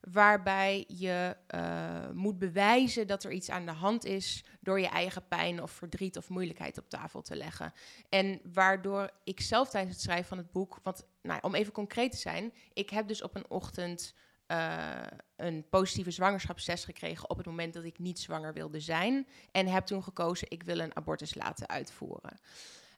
Waarbij 0.00 0.84
je 0.88 1.36
eh, 1.46 2.10
moet 2.12 2.38
bewijzen 2.38 3.06
dat 3.06 3.24
er 3.24 3.32
iets 3.32 3.50
aan 3.50 3.66
de 3.66 3.72
hand 3.72 4.04
is. 4.04 4.44
door 4.60 4.80
je 4.80 4.88
eigen 4.88 5.28
pijn 5.28 5.62
of 5.62 5.70
verdriet 5.70 6.16
of 6.16 6.28
moeilijkheid 6.28 6.78
op 6.78 6.88
tafel 6.88 7.22
te 7.22 7.36
leggen. 7.36 7.72
En 8.08 8.40
waardoor 8.52 9.10
ik 9.24 9.40
zelf 9.40 9.70
tijdens 9.70 9.94
het 9.94 10.02
schrijven 10.04 10.28
van 10.28 10.38
het 10.38 10.52
boek. 10.52 10.78
Want 10.82 11.06
nou, 11.22 11.40
om 11.42 11.54
even 11.54 11.72
concreet 11.72 12.10
te 12.12 12.18
zijn. 12.18 12.52
Ik 12.72 12.90
heb 12.90 13.08
dus 13.08 13.22
op 13.22 13.34
een 13.34 13.50
ochtend 13.50 14.14
eh, 14.46 15.02
een 15.36 15.68
positieve 15.70 16.10
zwangerschapstest 16.10 16.84
gekregen 16.84 17.30
op 17.30 17.36
het 17.36 17.46
moment 17.46 17.74
dat 17.74 17.84
ik 17.84 17.98
niet 17.98 18.18
zwanger 18.18 18.52
wilde 18.52 18.80
zijn. 18.80 19.26
En 19.52 19.66
heb 19.66 19.86
toen 19.86 20.02
gekozen, 20.02 20.50
ik 20.50 20.62
wil 20.62 20.78
een 20.78 20.96
abortus 20.96 21.34
laten 21.34 21.68
uitvoeren. 21.68 22.38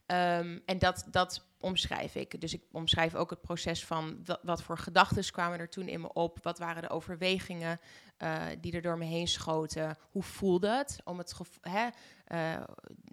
Ehm, 0.06 0.58
en 0.66 0.78
dat, 0.78 1.06
dat 1.10 1.46
omschrijf 1.60 2.14
ik. 2.14 2.40
Dus 2.40 2.54
ik 2.54 2.62
omschrijf 2.72 3.14
ook 3.14 3.30
het 3.30 3.40
proces 3.40 3.84
van 3.84 4.24
wat, 4.42 4.62
voor 4.62 4.78
gedachten 4.78 5.30
kwamen 5.30 5.58
er 5.58 5.68
toen 5.68 5.88
in 5.88 6.00
me 6.00 6.12
op. 6.12 6.38
Wat 6.42 6.58
waren 6.58 6.82
de 6.82 6.88
overwegingen 6.88 7.80
eh, 8.16 8.42
die 8.60 8.72
er 8.72 8.82
door 8.82 8.98
me 8.98 9.04
heen 9.04 9.28
schoten? 9.28 9.96
Hoe 10.10 10.22
voelde 10.22 10.68
het? 10.68 11.00
Om 11.04 11.18
het 11.18 11.34
hè, 11.60 11.88
eh, 12.24 12.62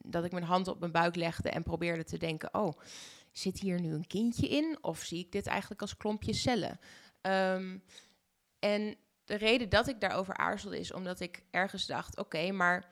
dat 0.02 0.24
ik 0.24 0.32
mijn 0.32 0.44
hand 0.44 0.68
op 0.68 0.80
mijn 0.80 0.92
buik 0.92 1.16
legde 1.16 1.50
en 1.50 1.64
probeerde 1.64 2.04
te 2.04 2.18
denken: 2.18 2.54
oh, 2.54 2.80
zit 3.32 3.60
hier 3.60 3.82
nu 3.82 3.94
een 3.94 4.08
kindje 4.08 4.48
in? 4.48 4.78
Of 4.82 5.00
zie 5.00 5.20
ik 5.20 5.32
dit 5.32 5.48
eigenlijk 5.48 5.82
als 5.82 5.98
klompje 5.98 6.34
cellen? 6.34 6.80
Ehm, 7.22 7.78
en 8.64 8.96
de 9.26 9.36
reden 9.36 9.70
dat 9.70 9.88
ik 9.88 10.00
daarover 10.02 10.38
aarzelde 10.38 10.80
is 10.80 10.94
omdat 10.94 11.20
ik 11.20 11.44
ergens 11.52 11.86
dacht: 11.86 12.18
oké, 12.18 12.52
maar 12.52 12.86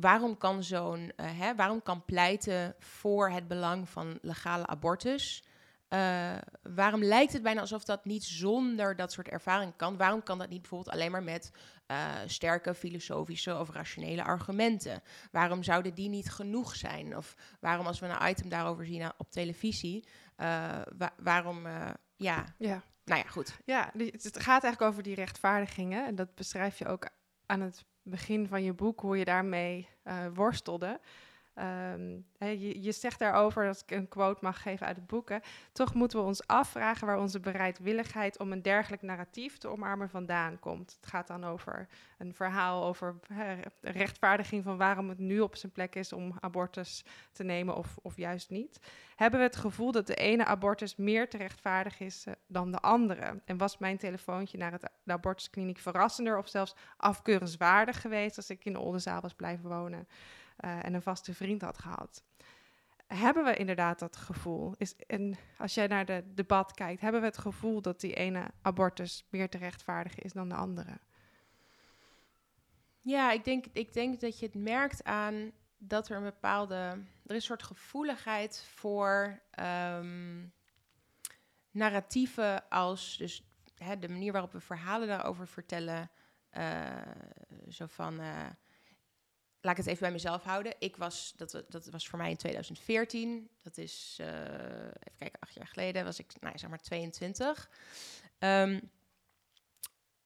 waarom 0.00 0.38
kan 0.38 0.62
zo'n, 0.64 1.12
eh, 1.16 1.38
hè, 1.38 1.54
waarom 1.54 1.82
kan 1.82 2.04
pleiten 2.04 2.74
voor 2.78 3.30
het 3.30 3.48
belang 3.48 3.88
van 3.88 4.18
legale 4.22 4.66
abortus? 4.66 5.42
eh, 5.88 6.36
waarom 6.62 7.04
lijkt 7.04 7.32
het 7.32 7.42
bijna 7.42 7.60
alsof 7.60 7.84
dat 7.84 8.04
niet 8.04 8.24
zonder 8.24 8.96
dat 8.96 9.12
soort 9.12 9.28
ervaring 9.28 9.72
kan? 9.76 9.96
Waarom 9.96 10.22
kan 10.22 10.38
dat 10.38 10.48
niet 10.48 10.60
bijvoorbeeld 10.60 10.94
alleen 10.94 11.10
maar 11.10 11.22
met 11.22 11.50
eh, 11.86 12.14
sterke 12.26 12.74
filosofische 12.74 13.58
of 13.58 13.70
rationele 13.70 14.24
argumenten? 14.24 15.02
Waarom 15.32 15.62
zouden 15.62 15.94
die 15.94 16.08
niet 16.08 16.30
genoeg 16.30 16.76
zijn? 16.76 17.16
Of 17.16 17.34
waarom 17.60 17.86
als 17.86 17.98
we 18.00 18.06
een 18.06 18.28
item 18.30 18.48
daarover 18.48 18.86
zien 18.86 19.12
op 19.18 19.30
televisie, 19.30 20.04
wa- 20.36 21.14
waarom, 21.18 21.66
ja, 22.16 22.44
Ja. 22.58 22.82
Nou 23.08 23.20
ja, 23.20 23.28
goed. 23.30 23.58
Ja, 23.64 23.92
het 23.96 24.38
gaat 24.42 24.62
eigenlijk 24.62 24.92
over 24.92 25.02
die 25.02 25.14
rechtvaardigingen. 25.14 26.06
En 26.06 26.14
dat 26.14 26.34
beschrijf 26.34 26.78
je 26.78 26.86
ook 26.86 27.08
aan 27.46 27.60
het 27.60 27.84
begin 28.02 28.46
van 28.46 28.62
je 28.62 28.72
boek, 28.72 29.00
hoe 29.00 29.18
je 29.18 29.24
daarmee 29.24 29.88
eh, 30.02 30.26
worstelde. 30.34 31.00
Ehm, 31.58 32.20
je, 32.82 32.92
zegt 32.92 33.18
daarover, 33.18 33.64
dat 33.64 33.82
ik 33.86 33.96
een 33.96 34.08
quote 34.08 34.38
mag 34.44 34.62
geven 34.62 34.86
uit 34.86 34.96
het 34.96 35.06
boeken. 35.06 35.40
Toch 35.72 35.94
moeten 35.94 36.18
we 36.18 36.24
ons 36.24 36.46
afvragen 36.46 37.06
waar 37.06 37.18
onze 37.18 37.40
bereidwilligheid 37.40 38.38
om 38.38 38.52
een 38.52 38.62
dergelijk 38.62 39.02
narratief 39.02 39.58
te 39.58 39.68
omarmen 39.68 40.08
vandaan 40.08 40.58
komt. 40.58 40.96
Het 41.00 41.10
gaat 41.10 41.26
dan 41.26 41.44
over 41.44 41.88
een 42.18 42.34
verhaal 42.34 42.84
over 42.84 43.18
rechtvaardiging 43.80 44.64
van 44.64 44.76
waarom 44.76 45.08
het 45.08 45.18
nu 45.18 45.40
op 45.40 45.56
zijn 45.56 45.72
plek 45.72 45.94
is 45.94 46.12
om 46.12 46.32
abortus 46.40 47.04
te 47.32 47.44
nemen 47.44 47.76
of, 47.76 47.98
of 48.02 48.16
juist 48.16 48.50
niet. 48.50 48.80
Hebben 49.16 49.38
we 49.38 49.46
het 49.46 49.56
gevoel 49.56 49.92
dat 49.92 50.06
de 50.06 50.14
ene 50.14 50.44
abortus 50.44 50.96
meer 50.96 51.28
te 51.28 51.36
rechtvaardig 51.36 52.00
is 52.00 52.24
eh, 52.26 52.34
dan 52.46 52.70
de 52.70 52.78
andere? 52.78 53.40
En 53.44 53.56
was 53.56 53.78
mijn 53.78 53.98
telefoontje 53.98 54.58
naar 54.58 54.72
het, 54.72 54.90
de 55.02 55.12
abortuskliniek 55.12 55.78
verrassender 55.78 56.38
of 56.38 56.48
zelfs 56.48 56.74
afkeurenswaardig 56.96 58.00
geweest 58.00 58.36
als 58.36 58.50
ik 58.50 58.64
in 58.64 58.72
de 58.72 58.80
Oldenzaal 58.80 59.20
was 59.20 59.34
blijven 59.34 59.68
wonen? 59.68 60.08
Uh, 60.64 60.84
en 60.84 60.94
een 60.94 61.02
vaste 61.02 61.34
vriend 61.34 61.62
had 61.62 61.78
gehad. 61.78 62.22
Hebben 63.06 63.44
we 63.44 63.56
inderdaad 63.56 63.98
dat 63.98 64.16
gevoel? 64.16 64.74
Is, 64.76 64.96
en 64.96 65.36
als 65.58 65.74
jij 65.74 65.86
naar 65.86 66.04
de 66.04 66.24
debat 66.34 66.72
kijkt, 66.72 67.00
hebben 67.00 67.20
we 67.20 67.26
het 67.26 67.38
gevoel 67.38 67.82
dat 67.82 68.00
die 68.00 68.14
ene 68.14 68.50
abortus 68.62 69.26
meer 69.30 69.48
te 69.48 69.58
rechtvaardigen 69.58 70.22
is 70.22 70.32
dan 70.32 70.48
de 70.48 70.54
andere? 70.54 70.98
Ja, 73.00 73.32
ik 73.32 73.44
denk, 73.44 73.66
ik 73.72 73.92
denk 73.92 74.20
dat 74.20 74.38
je 74.38 74.46
het 74.46 74.54
merkt 74.54 75.04
aan 75.04 75.52
dat 75.78 76.08
er 76.08 76.16
een 76.16 76.22
bepaalde. 76.22 76.74
Er 76.74 77.04
is 77.24 77.34
een 77.34 77.40
soort 77.40 77.62
gevoeligheid 77.62 78.64
voor 78.74 79.40
um, 79.60 80.52
narratieven 81.70 82.68
als. 82.68 83.16
Dus 83.16 83.42
hè, 83.74 83.98
de 83.98 84.08
manier 84.08 84.32
waarop 84.32 84.52
we 84.52 84.60
verhalen 84.60 85.08
daarover 85.08 85.46
vertellen. 85.46 86.10
Uh, 86.52 86.86
zo 87.68 87.86
van. 87.86 88.20
Uh, 88.20 88.46
laat 89.60 89.72
ik 89.72 89.78
het 89.78 89.86
even 89.86 90.02
bij 90.02 90.12
mezelf 90.12 90.42
houden. 90.42 90.74
Ik 90.78 90.96
was, 90.96 91.32
dat, 91.36 91.64
dat 91.68 91.86
was 91.86 92.08
voor 92.08 92.18
mij 92.18 92.30
in 92.30 92.36
2014. 92.36 93.50
Dat 93.62 93.76
is, 93.76 94.18
uh, 94.20 94.26
even 94.28 95.18
kijken, 95.18 95.40
acht 95.40 95.54
jaar 95.54 95.66
geleden 95.66 96.04
was 96.04 96.18
ik, 96.18 96.32
nou, 96.40 96.58
zeg 96.58 96.70
maar 96.70 96.82
22. 96.82 97.70
Um, 98.38 98.90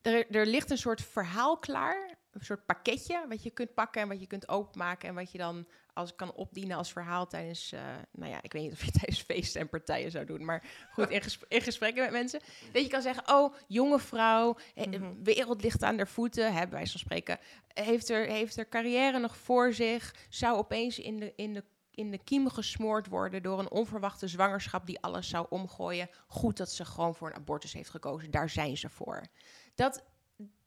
er, 0.03 0.31
er 0.31 0.47
ligt 0.47 0.71
een 0.71 0.79
soort 0.79 1.03
verhaal 1.03 1.59
klaar, 1.59 2.19
een 2.33 2.45
soort 2.45 2.67
pakketje 2.67 3.25
wat 3.29 3.43
je 3.43 3.51
kunt 3.51 3.75
pakken 3.75 4.03
en 4.03 4.09
wat 4.09 4.21
je 4.21 4.27
kunt 4.27 4.49
openmaken 4.49 5.09
en 5.09 5.15
wat 5.15 5.33
je 5.33 5.39
dan 5.39 5.67
als 5.95 6.15
kan 6.15 6.33
opdienen 6.33 6.77
als 6.77 6.93
verhaal 6.93 7.27
tijdens, 7.27 7.73
uh, 7.73 7.81
nou 8.11 8.31
ja, 8.31 8.43
ik 8.43 8.53
weet 8.53 8.63
niet 8.63 8.73
of 8.73 8.85
je 8.85 8.91
tijdens 9.01 9.21
feesten 9.21 9.61
en 9.61 9.69
partijen 9.69 10.11
zou 10.11 10.25
doen, 10.25 10.45
maar 10.45 10.65
goed, 10.93 11.11
in, 11.11 11.23
gesprek, 11.23 11.53
in 11.53 11.61
gesprekken 11.61 12.03
met 12.03 12.13
mensen. 12.13 12.41
Dat 12.73 12.83
je 12.83 12.89
kan 12.89 13.03
zeggen, 13.03 13.29
oh, 13.29 13.55
jonge 13.69 13.99
vrouw, 13.99 14.57
mm 14.75 14.93
-hmm. 14.93 15.25
wereld 15.25 15.63
ligt 15.63 15.83
aan 15.83 15.97
haar 15.97 16.09
voeten, 16.09 16.53
hebben 16.53 16.77
wij 16.77 16.87
van 16.87 17.01
spreken, 17.01 17.39
heeft 17.75 18.09
er, 18.09 18.27
heeft 18.27 18.57
er 18.57 18.69
carrière 18.69 19.19
nog 19.19 19.37
voor 19.37 19.73
zich, 19.73 20.15
zou 20.29 20.57
opeens 20.57 20.99
in 20.99 21.19
de, 21.19 21.33
in 21.37 21.53
de 21.53 21.65
in 21.95 22.11
de 22.11 22.19
kiem 22.19 22.49
gesmoord 22.49 23.07
worden 23.07 23.43
door 23.43 23.59
een 23.59 23.71
onverwachte 23.71 24.29
zwangerschap 24.29 24.87
die 24.87 25.01
alles 25.01 25.29
zou 25.29 25.47
omgooien. 25.49 26.09
Goed 26.27 26.57
dat 26.57 26.71
ze 26.71 26.85
gewoon 26.85 27.15
voor 27.15 27.29
een 27.29 27.37
abortus 27.37 27.73
heeft 27.73 27.91
gekozen. 27.91 28.31
Daar 28.31 28.51
zijn 28.51 28.77
ze 28.77 28.89
voor. 28.89 29.23
Dat, 29.75 30.05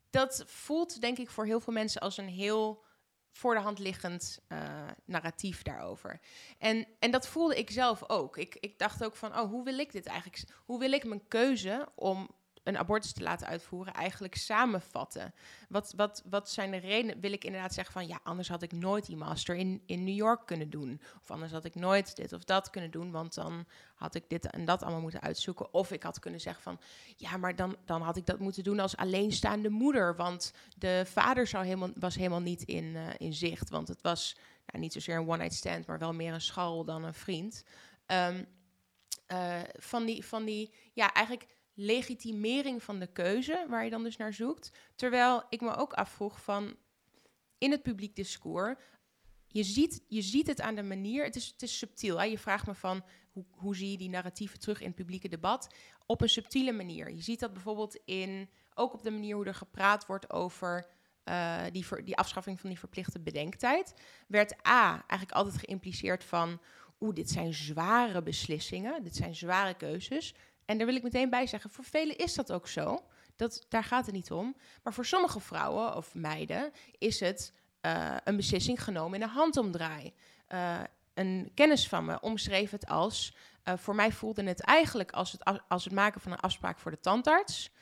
dat 0.09 0.43
voelt 0.47 1.01
denk 1.01 1.17
ik 1.17 1.29
voor 1.29 1.45
heel 1.45 1.59
veel 1.59 1.73
mensen 1.73 2.01
als 2.01 2.17
een 2.17 2.29
heel 2.29 2.83
voor 3.31 3.53
de 3.53 3.61
hand 3.61 3.79
liggend 3.79 4.39
uh, 4.49 4.87
narratief 5.05 5.61
daarover. 5.61 6.19
En, 6.57 6.87
en 6.99 7.11
dat 7.11 7.27
voelde 7.27 7.57
ik 7.57 7.69
zelf 7.69 8.09
ook. 8.09 8.37
Ik, 8.37 8.57
ik 8.59 8.79
dacht 8.79 9.03
ook 9.03 9.15
van, 9.15 9.39
oh, 9.39 9.49
hoe 9.49 9.63
wil 9.63 9.79
ik 9.79 9.91
dit 9.91 10.05
eigenlijk? 10.05 10.43
Hoe 10.65 10.79
wil 10.79 10.91
ik 10.91 11.05
mijn 11.05 11.27
keuze 11.27 11.87
om 11.95 12.29
een 12.65 12.77
abortus 12.77 13.13
te 13.13 13.23
laten 13.23 13.47
uitvoeren 13.47 13.93
eigenlijk 13.93 14.35
samenvatten? 14.35 15.33
Wat, 15.69 15.93
wat, 15.95 16.23
wat 16.29 16.49
zijn 16.49 16.71
de 16.71 16.77
redenen? 16.77 17.19
Wil 17.19 17.31
ik 17.31 17.43
inderdaad 17.43 17.73
zeggen 17.73 17.93
van 17.93 18.07
ja, 18.07 18.19
anders 18.23 18.47
had 18.47 18.61
ik 18.61 18.71
nooit 18.71 19.05
die 19.05 19.15
master 19.15 19.55
in, 19.55 19.83
in 19.85 20.03
New 20.03 20.15
York 20.15 20.45
kunnen 20.45 20.69
doen. 20.69 21.01
Of 21.21 21.31
anders 21.31 21.51
had 21.51 21.65
ik 21.65 21.75
nooit 21.75 22.15
dit 22.15 22.33
of 22.33 22.43
dat 22.43 22.69
kunnen 22.69 22.91
doen, 22.91 23.11
want 23.11 23.33
dan 23.33 23.65
had 23.95 24.15
ik 24.15 24.29
dit 24.29 24.49
en 24.49 24.65
dat 24.65 24.81
allemaal 24.81 25.01
moeten 25.01 25.21
uitzoeken. 25.21 25.73
Of 25.73 25.91
ik 25.91 26.03
had 26.03 26.19
kunnen 26.19 26.41
zeggen 26.41 26.63
van 26.63 26.79
ja, 27.15 27.37
maar 27.37 27.55
dan, 27.55 27.75
dan 27.85 28.01
had 28.01 28.17
ik 28.17 28.25
dat 28.25 28.39
moeten 28.39 28.63
doen 28.63 28.79
als 28.79 28.97
alleenstaande 28.97 29.69
moeder. 29.69 30.15
Want 30.15 30.53
de 30.77 31.03
vader 31.05 31.47
zou 31.47 31.65
helemaal, 31.65 31.91
was 31.95 32.15
helemaal 32.15 32.39
niet 32.39 32.63
in, 32.63 32.83
uh, 32.83 33.07
in 33.17 33.33
zicht. 33.33 33.69
Want 33.69 33.87
het 33.87 34.01
was 34.01 34.37
nou, 34.65 34.79
niet 34.79 34.93
zozeer 34.93 35.17
een 35.17 35.27
one-night 35.27 35.53
stand, 35.53 35.87
maar 35.87 35.99
wel 35.99 36.13
meer 36.13 36.33
een 36.33 36.41
schal 36.41 36.85
dan 36.85 37.03
een 37.03 37.13
vriend. 37.13 37.63
Um, 38.07 38.45
uh, 39.31 39.61
van, 39.73 40.05
die, 40.05 40.25
van 40.25 40.45
die, 40.45 40.73
ja, 40.93 41.13
eigenlijk 41.13 41.54
legitimering 41.75 42.83
van 42.83 42.99
de 42.99 43.07
keuze, 43.07 43.65
waar 43.69 43.83
je 43.83 43.89
dan 43.89 44.03
dus 44.03 44.17
naar 44.17 44.33
zoekt. 44.33 44.71
Terwijl 44.95 45.43
ik 45.49 45.61
me 45.61 45.75
ook 45.75 45.93
afvroeg 45.93 46.41
van 46.41 46.75
in 47.57 47.71
het 47.71 47.83
publiek 47.83 48.15
discours. 48.15 48.75
Je 49.47 49.63
ziet, 49.63 50.03
je 50.07 50.21
ziet 50.21 50.47
het 50.47 50.61
aan 50.61 50.75
de 50.75 50.83
manier, 50.83 51.23
het 51.23 51.35
is, 51.35 51.47
het 51.47 51.61
is 51.61 51.77
subtiel. 51.77 52.17
Hè? 52.17 52.25
Je 52.25 52.37
vraagt 52.37 52.67
me 52.67 52.73
van 52.73 53.03
hoe, 53.31 53.45
hoe 53.51 53.75
zie 53.75 53.91
je 53.91 53.97
die 53.97 54.09
narratieven 54.09 54.59
terug 54.59 54.79
in 54.79 54.87
het 54.87 54.95
publieke 54.95 55.27
debat? 55.27 55.73
Op 56.05 56.21
een 56.21 56.29
subtiele 56.29 56.71
manier. 56.71 57.11
Je 57.11 57.21
ziet 57.21 57.39
dat 57.39 57.53
bijvoorbeeld 57.53 58.01
in, 58.05 58.49
ook 58.73 58.93
op 58.93 59.03
de 59.03 59.11
manier 59.11 59.35
hoe 59.35 59.45
er 59.45 59.55
gepraat 59.55 60.05
wordt 60.05 60.29
over 60.29 60.87
uh, 61.29 61.63
die, 61.71 62.03
die 62.03 62.17
afschaffing 62.17 62.59
van 62.59 62.69
die 62.69 62.79
verplichte 62.79 63.19
bedenktijd. 63.19 63.93
Werd 64.27 64.67
A 64.67 64.91
eigenlijk 65.07 65.31
altijd 65.31 65.57
geïmpliceerd 65.57 66.23
van, 66.23 66.61
oeh, 66.99 67.15
dit 67.15 67.29
zijn 67.29 67.53
zware 67.53 68.21
beslissingen, 68.21 69.03
dit 69.03 69.15
zijn 69.15 69.35
zware 69.35 69.73
keuzes. 69.73 70.33
En 70.65 70.77
daar 70.77 70.87
wil 70.87 70.95
ik 70.95 71.03
meteen 71.03 71.29
bij 71.29 71.47
zeggen, 71.47 71.69
voor 71.69 71.83
velen 71.83 72.17
is 72.17 72.33
dat 72.33 72.51
ook 72.51 72.67
zo. 72.67 73.05
Dat, 73.35 73.65
daar 73.69 73.83
gaat 73.83 74.05
het 74.05 74.15
niet 74.15 74.31
om. 74.31 74.55
Maar 74.83 74.93
voor 74.93 75.05
sommige 75.05 75.39
vrouwen 75.39 75.95
of 75.95 76.13
meiden 76.13 76.71
is 76.97 77.19
het 77.19 77.53
uh, 77.81 78.15
een 78.23 78.35
beslissing 78.35 78.83
genomen 78.83 79.17
in 79.17 79.23
een 79.23 79.33
handomdraai. 79.33 80.13
Uh, 80.53 80.79
een 81.13 81.51
kennis 81.53 81.87
van 81.87 82.05
me 82.05 82.19
omschreef 82.19 82.71
het 82.71 82.87
als... 82.87 83.35
Uh, 83.63 83.73
voor 83.77 83.95
mij 83.95 84.11
voelde 84.11 84.43
het 84.43 84.61
eigenlijk 84.61 85.11
als 85.11 85.31
het, 85.31 85.61
als 85.67 85.83
het 85.83 85.93
maken 85.93 86.21
van 86.21 86.31
een 86.31 86.39
afspraak 86.39 86.79
voor 86.79 86.91
de 86.91 86.99
tandarts... 86.99 87.73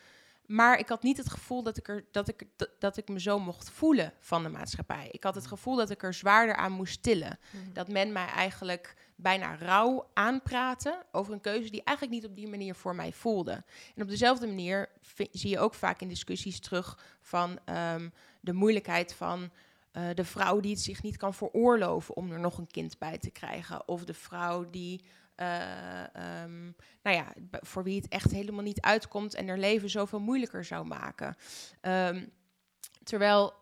Maar 0.45 0.79
ik 0.79 0.89
had 0.89 1.03
niet 1.03 1.17
het 1.17 1.29
gevoel 1.29 1.63
dat 1.63 1.77
ik, 1.77 1.87
er, 1.87 2.05
dat, 2.11 2.27
ik, 2.27 2.43
dat 2.79 2.97
ik 2.97 3.07
me 3.07 3.19
zo 3.19 3.39
mocht 3.39 3.69
voelen 3.69 4.13
van 4.19 4.43
de 4.43 4.49
maatschappij. 4.49 5.09
Ik 5.11 5.23
had 5.23 5.35
het 5.35 5.47
gevoel 5.47 5.75
dat 5.75 5.89
ik 5.89 6.03
er 6.03 6.13
zwaarder 6.13 6.55
aan 6.55 6.71
moest 6.71 7.03
tillen. 7.03 7.39
Mm. 7.51 7.73
Dat 7.73 7.87
men 7.87 8.11
mij 8.11 8.27
eigenlijk 8.27 8.95
bijna 9.15 9.55
rauw 9.55 10.09
aanpraatte 10.13 11.05
over 11.11 11.33
een 11.33 11.41
keuze 11.41 11.69
die 11.69 11.83
eigenlijk 11.83 12.17
niet 12.17 12.29
op 12.29 12.35
die 12.35 12.47
manier 12.47 12.75
voor 12.75 12.95
mij 12.95 13.11
voelde. 13.11 13.63
En 13.95 14.01
op 14.01 14.09
dezelfde 14.09 14.47
manier 14.47 14.89
zie 15.31 15.49
je 15.49 15.59
ook 15.59 15.73
vaak 15.73 16.01
in 16.01 16.07
discussies 16.07 16.59
terug 16.59 17.17
van 17.21 17.59
um, 17.95 18.13
de 18.41 18.53
moeilijkheid 18.53 19.13
van 19.13 19.51
uh, 19.93 20.03
de 20.13 20.25
vrouw 20.25 20.59
die 20.59 20.71
het 20.71 20.81
zich 20.81 21.03
niet 21.03 21.17
kan 21.17 21.33
veroorloven 21.33 22.15
om 22.15 22.31
er 22.31 22.39
nog 22.39 22.57
een 22.57 22.67
kind 22.67 22.97
bij 22.97 23.17
te 23.17 23.31
krijgen. 23.31 23.87
Of 23.87 24.05
de 24.05 24.13
vrouw 24.13 24.69
die 24.69 25.05
uh, 25.37 26.43
um, 26.43 26.75
nou 27.03 27.15
ja, 27.17 27.33
voor 27.51 27.83
wie 27.83 27.95
het 28.01 28.07
echt 28.07 28.31
helemaal 28.31 28.63
niet 28.63 28.81
uitkomt 28.81 29.33
en 29.33 29.47
haar 29.47 29.57
leven 29.57 29.89
zoveel 29.89 30.19
moeilijker 30.19 30.65
zou 30.65 30.85
maken. 30.85 31.35
Um, 31.81 32.31
terwijl, 33.03 33.53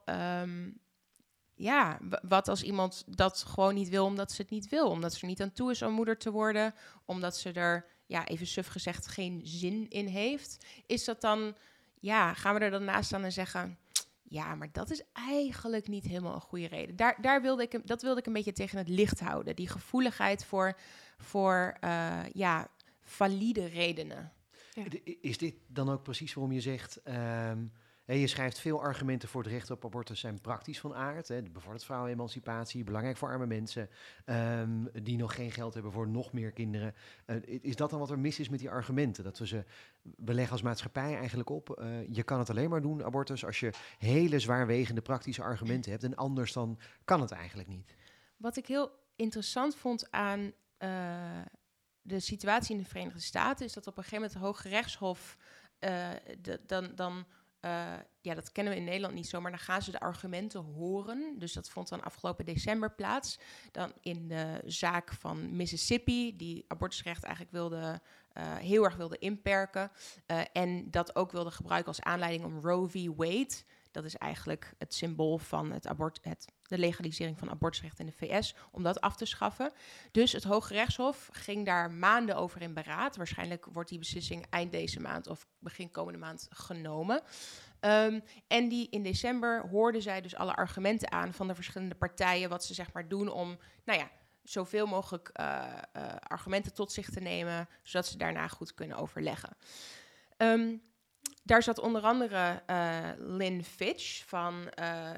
ja, 1.61 1.99
wat 2.21 2.47
als 2.47 2.63
iemand 2.63 3.03
dat 3.07 3.43
gewoon 3.47 3.73
niet 3.73 3.89
wil 3.89 4.05
omdat 4.05 4.31
ze 4.31 4.41
het 4.41 4.51
niet 4.51 4.69
wil, 4.69 4.89
omdat 4.89 5.13
ze 5.13 5.21
er 5.21 5.27
niet 5.27 5.41
aan 5.41 5.51
toe 5.53 5.71
is 5.71 5.81
om 5.81 5.93
moeder 5.93 6.17
te 6.17 6.31
worden, 6.31 6.73
omdat 7.05 7.37
ze 7.37 7.51
er, 7.51 7.85
ja, 8.05 8.27
even 8.27 8.47
suf 8.47 8.67
gezegd, 8.67 9.07
geen 9.07 9.41
zin 9.43 9.89
in 9.89 10.07
heeft, 10.07 10.65
is 10.85 11.03
dat 11.03 11.21
dan, 11.21 11.55
ja, 11.99 12.33
gaan 12.33 12.53
we 12.53 12.59
er 12.59 12.71
dan 12.71 12.83
naast 12.83 13.05
staan 13.05 13.23
en 13.23 13.31
zeggen, 13.31 13.77
ja, 14.23 14.55
maar 14.55 14.69
dat 14.71 14.91
is 14.91 15.01
eigenlijk 15.13 15.87
niet 15.87 16.05
helemaal 16.05 16.35
een 16.35 16.41
goede 16.41 16.67
reden. 16.67 16.95
Daar, 16.95 17.17
daar 17.21 17.41
wilde 17.41 17.63
ik, 17.63 17.87
dat 17.87 18.01
wilde 18.01 18.19
ik 18.19 18.25
een 18.25 18.33
beetje 18.33 18.53
tegen 18.53 18.77
het 18.77 18.89
licht 18.89 19.19
houden. 19.19 19.55
Die 19.55 19.67
gevoeligheid 19.69 20.45
voor, 20.45 20.77
voor 21.17 21.77
uh, 21.83 22.19
ja, 22.33 22.67
valide 23.01 23.65
redenen. 23.65 24.31
Ja. 24.73 24.83
Is 25.21 25.37
dit 25.37 25.55
dan 25.67 25.89
ook 25.89 26.03
precies 26.03 26.33
waarom 26.33 26.53
je 26.53 26.61
zegt... 26.61 26.99
Um, 27.07 27.71
je 28.19 28.27
schrijft 28.27 28.59
veel 28.59 28.81
argumenten 28.81 29.29
voor 29.29 29.43
het 29.43 29.51
recht 29.51 29.71
op 29.71 29.85
abortus 29.85 30.19
zijn 30.19 30.41
praktisch 30.41 30.79
van 30.79 30.93
aard. 30.93 31.27
Hè. 31.27 31.41
Bevordert 31.41 31.85
vrouwenemancipatie, 31.85 32.83
belangrijk 32.83 33.17
voor 33.17 33.29
arme 33.29 33.45
mensen 33.45 33.89
um, 34.25 34.89
die 35.03 35.17
nog 35.17 35.35
geen 35.35 35.51
geld 35.51 35.73
hebben 35.73 35.91
voor 35.91 36.07
nog 36.07 36.33
meer 36.33 36.51
kinderen. 36.51 36.95
Uh, 37.25 37.35
is 37.61 37.75
dat 37.75 37.89
dan 37.89 37.99
wat 37.99 38.09
er 38.09 38.19
mis 38.19 38.39
is 38.39 38.49
met 38.49 38.59
die 38.59 38.69
argumenten? 38.69 39.23
Dat 39.23 39.37
we 39.37 39.47
ze, 39.47 39.65
we 40.01 40.33
leggen 40.33 40.51
als 40.51 40.61
maatschappij 40.61 41.17
eigenlijk 41.17 41.49
op, 41.49 41.79
uh, 41.79 42.07
je 42.07 42.23
kan 42.23 42.39
het 42.39 42.49
alleen 42.49 42.69
maar 42.69 42.81
doen, 42.81 43.03
abortus, 43.03 43.45
als 43.45 43.59
je 43.59 43.73
hele 43.97 44.39
zwaarwegende 44.39 45.01
praktische 45.01 45.43
argumenten 45.43 45.91
hebt. 45.91 46.03
En 46.03 46.15
anders 46.15 46.53
dan 46.53 46.79
kan 47.05 47.21
het 47.21 47.31
eigenlijk 47.31 47.69
niet. 47.69 47.95
Wat 48.37 48.57
ik 48.57 48.67
heel 48.67 48.91
interessant 49.15 49.75
vond 49.75 50.11
aan 50.11 50.39
uh, 50.39 51.41
de 52.01 52.19
situatie 52.19 52.75
in 52.75 52.81
de 52.81 52.89
Verenigde 52.89 53.19
Staten, 53.19 53.65
is 53.65 53.73
dat 53.73 53.87
op 53.87 53.97
een 53.97 54.03
gegeven 54.03 54.21
moment 54.21 54.39
het 54.39 54.43
Hoge 54.43 54.69
Rechtshof 54.69 55.37
dan... 56.65 56.95
dan 56.95 57.25
uh, 57.65 57.93
ja, 58.21 58.33
dat 58.33 58.51
kennen 58.51 58.73
we 58.73 58.79
in 58.79 58.85
Nederland 58.85 59.13
niet 59.13 59.27
zo, 59.27 59.41
maar 59.41 59.51
dan 59.51 59.59
gaan 59.59 59.81
ze 59.81 59.91
de 59.91 59.99
argumenten 59.99 60.59
horen. 60.59 61.35
Dus 61.37 61.53
dat 61.53 61.69
vond 61.69 61.89
dan 61.89 62.03
afgelopen 62.03 62.45
december 62.45 62.91
plaats. 62.91 63.39
Dan 63.71 63.93
in 64.01 64.27
de 64.27 64.61
zaak 64.65 65.13
van 65.13 65.55
Mississippi, 65.55 66.35
die 66.37 66.65
abortusrecht 66.67 67.23
eigenlijk 67.23 67.53
wilde, 67.53 68.01
uh, 68.37 68.55
heel 68.55 68.83
erg 68.83 68.95
wilde 68.95 69.17
inperken. 69.17 69.91
Uh, 70.27 70.41
en 70.53 70.91
dat 70.91 71.15
ook 71.15 71.31
wilde 71.31 71.51
gebruiken 71.51 71.87
als 71.87 72.01
aanleiding 72.01 72.45
om 72.45 72.59
Roe 72.59 72.89
v. 72.89 73.07
Wade, 73.15 73.55
Dat 73.91 74.03
is 74.05 74.15
eigenlijk 74.15 74.73
het 74.77 74.93
symbool 74.93 75.37
van 75.37 75.71
het 75.71 75.87
abort, 75.87 76.19
de 76.71 76.77
legalisering 76.77 77.37
van 77.37 77.49
abortusrecht 77.49 77.99
in 77.99 78.05
de 78.05 78.11
VS, 78.11 78.55
om 78.71 78.83
dat 78.83 79.01
af 79.01 79.15
te 79.15 79.25
schaffen. 79.25 79.71
Dus 80.11 80.31
het 80.31 80.43
Hoge 80.43 80.73
Rechtshof 80.73 81.29
ging 81.31 81.65
daar 81.65 81.91
maanden 81.91 82.35
over 82.35 82.61
in 82.61 82.73
beraad. 82.73 83.15
Waarschijnlijk 83.15 83.65
wordt 83.65 83.89
die 83.89 83.99
beslissing 83.99 84.45
eind 84.49 84.71
deze 84.71 84.99
maand 84.99 85.27
of 85.27 85.47
begin 85.59 85.91
komende 85.91 86.19
maand 86.19 86.47
genomen. 86.49 87.21
Ehm, 87.79 88.19
en 88.47 88.69
die 88.69 88.87
in 88.89 89.03
december 89.03 89.67
hoorden 89.69 90.01
zij 90.01 90.21
dus 90.21 90.35
alle 90.35 90.55
argumenten 90.55 91.11
aan 91.11 91.33
van 91.33 91.47
de 91.47 91.55
verschillende 91.55 91.95
partijen, 91.95 92.49
wat 92.49 92.63
ze 92.63 92.73
zeg 92.73 92.93
maar 92.93 93.07
doen 93.07 93.29
om, 93.29 93.57
nou 93.85 93.99
ja, 93.99 94.09
zoveel 94.43 94.85
mogelijk 94.85 95.29
uh, 95.39 95.63
uh, 95.97 96.03
argumenten 96.19 96.73
tot 96.73 96.91
zich 96.91 97.09
te 97.09 97.19
nemen, 97.19 97.69
zodat 97.83 98.07
ze 98.07 98.17
daarna 98.17 98.47
goed 98.47 98.73
kunnen 98.73 98.97
overleggen. 98.97 99.57
Um, 100.37 100.81
daar 101.43 101.63
zat 101.63 101.79
onder 101.79 102.01
andere 102.01 102.63
uh, 102.69 103.09
Lynn 103.17 103.63
Fitch 103.63 104.25
van 104.25 104.69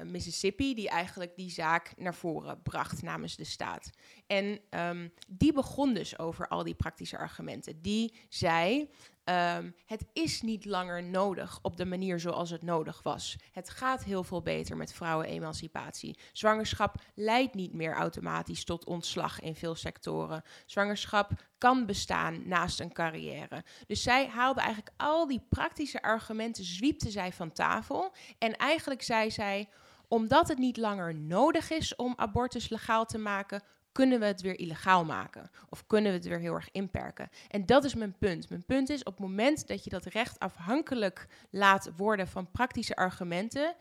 Mississippi, 0.04 0.74
die 0.74 0.88
eigenlijk 0.88 1.36
die 1.36 1.50
zaak 1.50 1.92
naar 1.96 2.14
voren 2.14 2.62
bracht 2.62 3.02
namens 3.02 3.36
de 3.36 3.44
staat. 3.44 3.90
En 4.26 4.60
um, 4.70 5.12
die 5.28 5.52
begon 5.52 5.94
dus 5.94 6.18
over 6.18 6.48
al 6.48 6.62
die 6.62 6.74
praktische 6.74 7.18
argumenten. 7.18 7.82
Die 7.82 8.14
zei 8.28 8.88
Um, 9.30 9.74
het 9.86 10.06
is 10.12 10.42
niet 10.42 10.64
langer 10.64 11.02
nodig 11.02 11.58
op 11.62 11.76
de 11.76 11.84
manier 11.84 12.20
zoals 12.20 12.50
het 12.50 12.62
nodig 12.62 13.02
was. 13.02 13.36
Het 13.52 13.70
gaat 13.70 14.04
heel 14.04 14.24
veel 14.24 14.42
beter 14.42 14.76
met 14.76 14.92
vrouwenemancipatie. 14.92 16.18
Zwangerschap 16.32 17.02
leidt 17.14 17.54
niet 17.54 17.72
meer 17.72 17.94
automatisch 17.94 18.64
tot 18.64 18.84
ontslag 18.84 19.40
in 19.40 19.54
veel 19.54 19.74
sectoren. 19.74 20.42
Zwangerschap 20.66 21.30
kan 21.58 21.86
bestaan 21.86 22.48
naast 22.48 22.80
een 22.80 22.92
carrière. 22.92 23.64
Dus 23.86 24.02
zij 24.02 24.28
haalde 24.28 24.60
eigenlijk 24.60 24.94
al 24.96 25.26
die 25.26 25.46
praktische 25.48 26.02
argumenten, 26.02 26.64
zwiepte 26.64 27.10
zij 27.10 27.32
van 27.32 27.52
tafel. 27.52 28.14
En 28.38 28.56
eigenlijk 28.56 29.02
zei 29.02 29.30
zij, 29.30 29.68
omdat 30.08 30.48
het 30.48 30.58
niet 30.58 30.76
langer 30.76 31.14
nodig 31.14 31.70
is 31.70 31.96
om 31.96 32.12
abortus 32.16 32.68
legaal 32.68 33.04
te 33.04 33.18
maken, 33.18 33.62
kunnen 33.94 34.20
we 34.20 34.26
het 34.26 34.40
weer 34.40 34.58
illegaal 34.58 35.04
maken? 35.04 35.50
Of 35.68 35.86
kunnen 35.86 36.10
we 36.10 36.16
het 36.16 36.26
weer 36.26 36.38
heel 36.38 36.54
erg 36.54 36.68
inperken? 36.72 37.28
En 37.48 37.66
dat 37.66 37.84
is 37.84 37.94
mijn 37.94 38.18
punt. 38.18 38.48
Mijn 38.48 38.64
punt 38.64 38.90
is 38.90 39.02
op 39.02 39.12
het 39.12 39.26
moment 39.26 39.68
dat 39.68 39.84
je 39.84 39.90
dat 39.90 40.04
recht 40.04 40.38
afhankelijk 40.38 41.26
laat 41.50 41.90
worden 41.96 42.28
van 42.28 42.50
praktische 42.50 42.96
argumenten, 42.96 43.74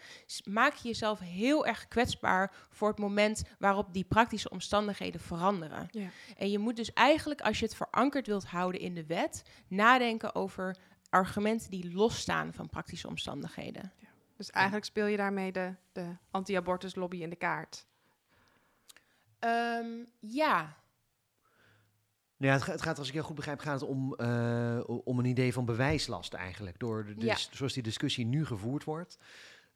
maak 0.43 0.73
je 0.73 0.87
jezelf 0.87 1.19
heel 1.19 1.65
erg 1.65 1.87
kwetsbaar 1.87 2.51
voor 2.69 2.87
het 2.87 2.99
moment 2.99 3.43
waarop 3.59 3.93
die 3.93 4.03
praktische 4.03 4.49
omstandigheden 4.49 5.21
veranderen. 5.21 5.87
Ja. 5.91 6.07
En 6.37 6.51
je 6.51 6.59
moet 6.59 6.75
dus 6.75 6.93
eigenlijk, 6.93 7.41
als 7.41 7.59
je 7.59 7.65
het 7.65 7.75
verankerd 7.75 8.27
wilt 8.27 8.45
houden 8.45 8.81
in 8.81 8.93
de 8.93 9.05
wet, 9.05 9.43
nadenken 9.67 10.35
over 10.35 10.77
argumenten 11.09 11.69
die 11.69 11.93
losstaan 11.93 12.53
van 12.53 12.69
praktische 12.69 13.07
omstandigheden. 13.07 13.91
Ja. 13.99 14.07
Dus 14.37 14.49
eigenlijk 14.49 14.85
speel 14.85 15.05
je 15.05 15.17
daarmee 15.17 15.51
de, 15.51 15.75
de 15.91 16.15
anti-abortus 16.31 16.95
lobby 16.95 17.17
in 17.17 17.29
de 17.29 17.35
kaart. 17.35 17.85
Um, 19.45 20.07
ja. 20.19 20.77
Nou 22.37 22.53
ja, 22.53 22.59
het, 22.59 22.65
het, 22.65 22.81
gaat, 22.81 22.99
als 22.99 23.07
ik 23.07 23.13
heel 23.13 23.23
goed 23.23 23.35
begrijp, 23.35 23.59
gaat 23.59 23.81
het 23.81 23.89
om, 23.89 24.15
uh, 24.17 24.79
om 24.85 25.19
een 25.19 25.25
idee 25.25 25.53
van 25.53 25.65
bewijslast 25.65 26.33
eigenlijk. 26.33 26.79
Door 26.79 27.05
de, 27.05 27.15
dus, 27.15 27.49
Zoals 27.51 27.73
die 27.73 27.83
discussie 27.83 28.25
nu 28.25 28.45
gevoerd 28.45 28.83
wordt, 28.83 29.17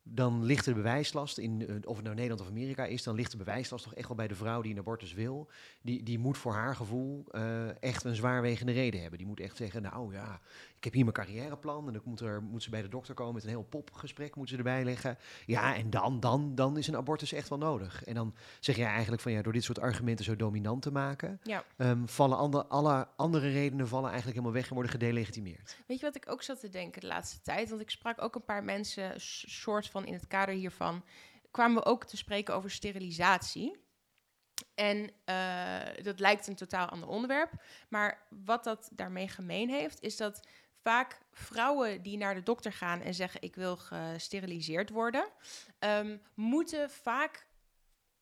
dan 0.09 0.43
ligt 0.43 0.65
de 0.65 0.73
bewijslast, 0.73 1.37
in, 1.37 1.59
uh, 1.59 1.75
of 1.83 1.95
het 1.95 2.03
nou 2.03 2.15
Nederland 2.15 2.41
of 2.41 2.47
Amerika 2.47 2.85
is, 2.85 3.03
dan 3.03 3.15
ligt 3.15 3.31
de 3.31 3.37
bewijslast 3.37 3.83
toch 3.83 3.93
echt 3.93 4.07
wel 4.07 4.17
bij 4.17 4.27
de 4.27 4.35
vrouw 4.35 4.61
die 4.61 4.71
een 4.71 4.79
abortus 4.79 5.13
wil. 5.13 5.49
Die, 5.81 6.03
die 6.03 6.19
moet 6.19 6.37
voor 6.37 6.53
haar 6.53 6.75
gevoel 6.75 7.25
uh, 7.31 7.83
echt 7.83 8.03
een 8.03 8.15
zwaarwegende 8.15 8.71
reden 8.71 9.01
hebben. 9.01 9.17
Die 9.17 9.27
moet 9.27 9.39
echt 9.39 9.57
zeggen, 9.57 9.81
nou 9.81 10.13
ja, 10.13 10.39
ik 10.77 10.83
heb 10.83 10.93
hier 10.93 11.03
mijn 11.03 11.15
carrièreplan 11.15 11.87
en 11.87 11.93
dan 11.93 12.01
moet, 12.05 12.19
er, 12.19 12.43
moet 12.43 12.63
ze 12.63 12.69
bij 12.69 12.81
de 12.81 12.87
dokter 12.87 13.13
komen 13.13 13.33
met 13.33 13.43
een 13.43 13.49
heel 13.49 13.63
popgesprek, 13.63 14.35
moet 14.35 14.49
ze 14.49 14.57
erbij 14.57 14.83
leggen. 14.83 15.17
Ja, 15.45 15.75
en 15.75 15.89
dan, 15.89 16.19
dan, 16.19 16.55
dan 16.55 16.77
is 16.77 16.87
een 16.87 16.95
abortus 16.95 17.31
echt 17.31 17.49
wel 17.49 17.57
nodig. 17.57 18.03
En 18.03 18.13
dan 18.13 18.35
zeg 18.59 18.75
je 18.75 18.83
eigenlijk 18.83 19.21
van 19.21 19.31
ja, 19.31 19.41
door 19.41 19.53
dit 19.53 19.63
soort 19.63 19.79
argumenten 19.79 20.25
zo 20.25 20.35
dominant 20.35 20.81
te 20.81 20.91
maken, 20.91 21.39
ja. 21.43 21.63
um, 21.77 22.07
vallen 22.07 22.69
alle 22.69 23.07
andere 23.15 23.49
redenen 23.49 23.87
vallen 23.87 24.09
eigenlijk 24.09 24.37
helemaal 24.37 24.59
weg 24.59 24.67
en 24.67 24.73
worden 24.73 24.91
gedelegitimeerd. 24.91 25.77
Weet 25.87 25.99
je 25.99 26.05
wat 26.05 26.15
ik 26.15 26.31
ook 26.31 26.41
zat 26.41 26.59
te 26.59 26.69
denken 26.69 27.01
de 27.01 27.07
laatste 27.07 27.41
tijd? 27.41 27.69
Want 27.69 27.81
ik 27.81 27.89
sprak 27.89 28.21
ook 28.21 28.35
een 28.35 28.45
paar 28.45 28.63
mensen, 28.63 29.13
soort 29.17 29.89
van 29.89 29.96
in 30.05 30.13
het 30.13 30.27
kader 30.27 30.55
hiervan, 30.55 31.03
kwamen 31.51 31.83
we 31.83 31.89
ook 31.89 32.05
te 32.05 32.17
spreken 32.17 32.53
over 32.53 32.71
sterilisatie. 32.71 33.85
En 34.75 35.11
uh, 35.25 36.03
dat 36.03 36.19
lijkt 36.19 36.47
een 36.47 36.55
totaal 36.55 36.87
ander 36.87 37.09
onderwerp. 37.09 37.51
Maar 37.89 38.27
wat 38.29 38.63
dat 38.63 38.89
daarmee 38.93 39.27
gemeen 39.27 39.69
heeft, 39.69 40.01
is 40.01 40.17
dat 40.17 40.47
vaak 40.81 41.17
vrouwen 41.31 42.01
die 42.01 42.17
naar 42.17 42.35
de 42.35 42.43
dokter 42.43 42.73
gaan 42.73 43.01
en 43.01 43.13
zeggen: 43.13 43.41
Ik 43.41 43.55
wil 43.55 43.77
gesteriliseerd 43.77 44.89
worden, 44.89 45.27
um, 45.79 46.21
moeten 46.33 46.89
vaak 46.89 47.47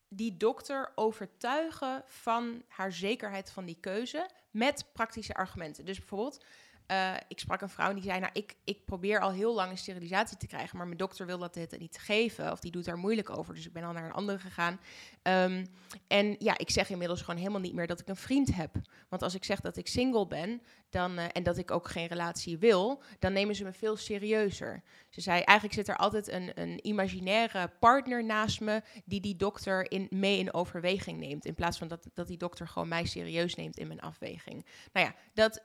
die 0.08 0.38
dokter 0.38 0.92
overtuigen 0.96 2.04
van 2.06 2.64
haar 2.68 2.92
zekerheid 2.92 3.52
van 3.52 3.66
die 3.66 3.78
keuze 3.80 4.30
met 4.52 4.90
praktische 4.94 5.34
argumenten. 5.34 5.86
Dus 5.86 5.98
bijvoorbeeld, 5.98 6.46
uh, 6.92 7.14
ik 7.28 7.40
sprak 7.40 7.62
een 7.62 7.70
vrouw 7.70 7.94
die 7.94 8.04
zei: 8.04 8.20
Nou, 8.20 8.32
ik, 8.34 8.56
ik 8.64 8.86
probeer 8.86 9.20
al 9.20 9.32
heel 9.32 9.54
lang 9.54 9.72
een 9.72 9.78
sterilisatie 9.78 10.38
te 10.38 10.48
krijgen, 10.48 10.78
maar 10.78 10.86
mijn 10.86 10.98
dokter 10.98 11.26
wil 11.26 11.38
dat 11.38 11.56
het 11.56 11.80
niet 11.80 11.98
geven. 11.98 12.52
Of 12.52 12.60
die 12.60 12.72
doet 12.72 12.86
daar 12.86 12.98
moeilijk 12.98 13.38
over. 13.38 13.54
Dus 13.54 13.66
ik 13.66 13.74
ben 13.74 13.84
al 13.84 13.94
naar 13.94 14.06
een 14.06 14.12
andere 14.12 14.40
gegaan. 14.40 14.80
Um, 15.24 15.68
en 16.08 16.36
ja, 16.40 16.58
ik 16.58 16.70
zeg 16.70 16.90
inmiddels 16.90 17.22
gewoon 17.22 17.40
helemaal 17.40 17.62
niet 17.62 17.74
meer 17.74 17.88
dat 17.88 18.00
ik 18.00 18.08
een 18.08 18.16
vriend 18.16 18.56
heb. 18.56 18.76
Want 19.10 19.22
als 19.22 19.36
ik 19.36 19.44
zeg 19.44 19.60
dat 19.62 19.78
ik 19.78 19.88
single 19.88 20.28
ben 20.28 20.62
dan, 20.90 21.20
uh, 21.20 21.26
en 21.32 21.44
dat 21.44 21.58
ik 21.58 21.72
ook 21.72 21.88
geen 21.88 22.08
relatie 22.08 22.58
wil, 22.58 23.02
dan 23.20 23.34
nemen 23.34 23.56
ze 23.56 23.64
me 23.64 23.74
veel 23.74 23.96
serieuzer. 23.96 24.84
Ze 25.10 25.22
zei: 25.22 25.42
Eigenlijk 25.42 25.78
zit 25.78 25.88
er 25.88 25.98
altijd 25.98 26.32
een, 26.32 26.52
een 26.62 26.88
imaginaire 26.88 27.72
partner 27.80 28.24
naast 28.24 28.62
me 28.62 28.82
die 29.06 29.22
die 29.22 29.36
dokter 29.36 29.92
in, 29.92 30.08
mee 30.10 30.40
in 30.40 30.54
overweging 30.54 31.20
neemt. 31.20 31.46
In 31.46 31.56
plaats 31.56 31.78
van 31.78 31.88
dat, 31.88 32.08
dat 32.14 32.28
die 32.28 32.38
dokter 32.38 32.68
gewoon 32.68 32.88
mij 32.88 33.06
serieus 33.06 33.56
neemt 33.56 33.78
in 33.78 33.88
mijn 33.88 34.02
afweging. 34.02 34.66
Nou 34.94 35.06
ja, 35.06 35.16
dat 35.34 35.64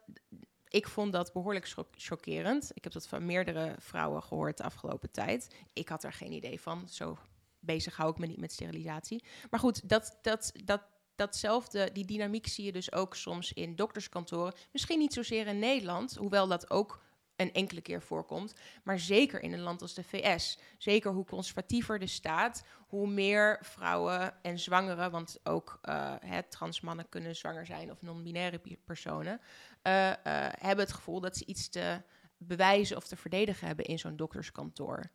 ik 0.70 0.88
vond 0.88 1.12
dat 1.12 1.32
behoorlijk 1.32 1.74
chockerend. 1.90 2.70
Ik 2.74 2.84
heb 2.84 2.92
dat 2.92 3.06
van 3.06 3.26
meerdere 3.26 3.74
vrouwen 3.78 4.22
gehoord 4.22 4.56
de 4.56 4.62
afgelopen 4.62 5.10
tijd. 5.10 5.54
Ik 5.72 5.88
had 5.88 6.04
er 6.04 6.12
geen 6.12 6.32
idee 6.32 6.60
van. 6.60 6.88
Zo 6.88 7.18
bezig 7.58 7.96
hou 7.96 8.10
ik 8.10 8.18
me 8.18 8.26
niet 8.26 8.40
met 8.40 8.52
sterilisatie. 8.52 9.24
Maar 9.50 9.60
goed, 9.60 9.88
dat, 9.88 10.18
dat, 10.22 10.52
dat, 10.64 10.82
datzelfde, 11.14 11.90
die 11.92 12.04
dynamiek 12.04 12.46
zie 12.46 12.64
je 12.64 12.72
dus 12.72 12.92
ook 12.92 13.16
soms 13.16 13.52
in 13.52 13.76
dokterskantoren. 13.76 14.54
Misschien 14.72 14.98
niet 14.98 15.12
zozeer 15.12 15.46
in 15.46 15.58
Nederland, 15.58 16.16
hoewel 16.16 16.48
dat 16.48 16.70
ook 16.70 17.02
een 17.36 17.52
enkele 17.52 17.80
keer 17.80 18.02
voorkomt. 18.02 18.54
Maar 18.84 18.98
zeker 18.98 19.42
in 19.42 19.52
een 19.52 19.60
land 19.60 19.82
als 19.82 19.94
de 19.94 20.04
VS. 20.04 20.58
Zeker 20.78 21.12
hoe 21.12 21.24
conservatiever 21.24 21.98
de 21.98 22.06
staat, 22.06 22.64
hoe 22.88 23.08
meer 23.08 23.58
vrouwen 23.62 24.42
en 24.42 24.58
zwangeren, 24.58 25.10
want 25.10 25.38
ook 25.42 25.80
uh, 25.84 26.14
transmannen 26.48 27.08
kunnen 27.08 27.36
zwanger 27.36 27.66
zijn 27.66 27.90
of 27.90 28.02
non-binaire 28.02 28.60
personen, 28.84 29.40
uh, 29.82 30.12
hebben 30.50 30.84
het 30.84 30.92
gevoel 30.92 31.20
dat 31.20 31.36
ze 31.36 31.44
iets 31.44 31.68
te 31.68 32.02
bewijzen 32.36 32.96
of 32.96 33.06
te 33.06 33.16
verdedigen 33.16 33.66
hebben 33.66 33.84
in 33.84 33.98
zo'n 33.98 34.16
dokterskantoor. 34.16 35.10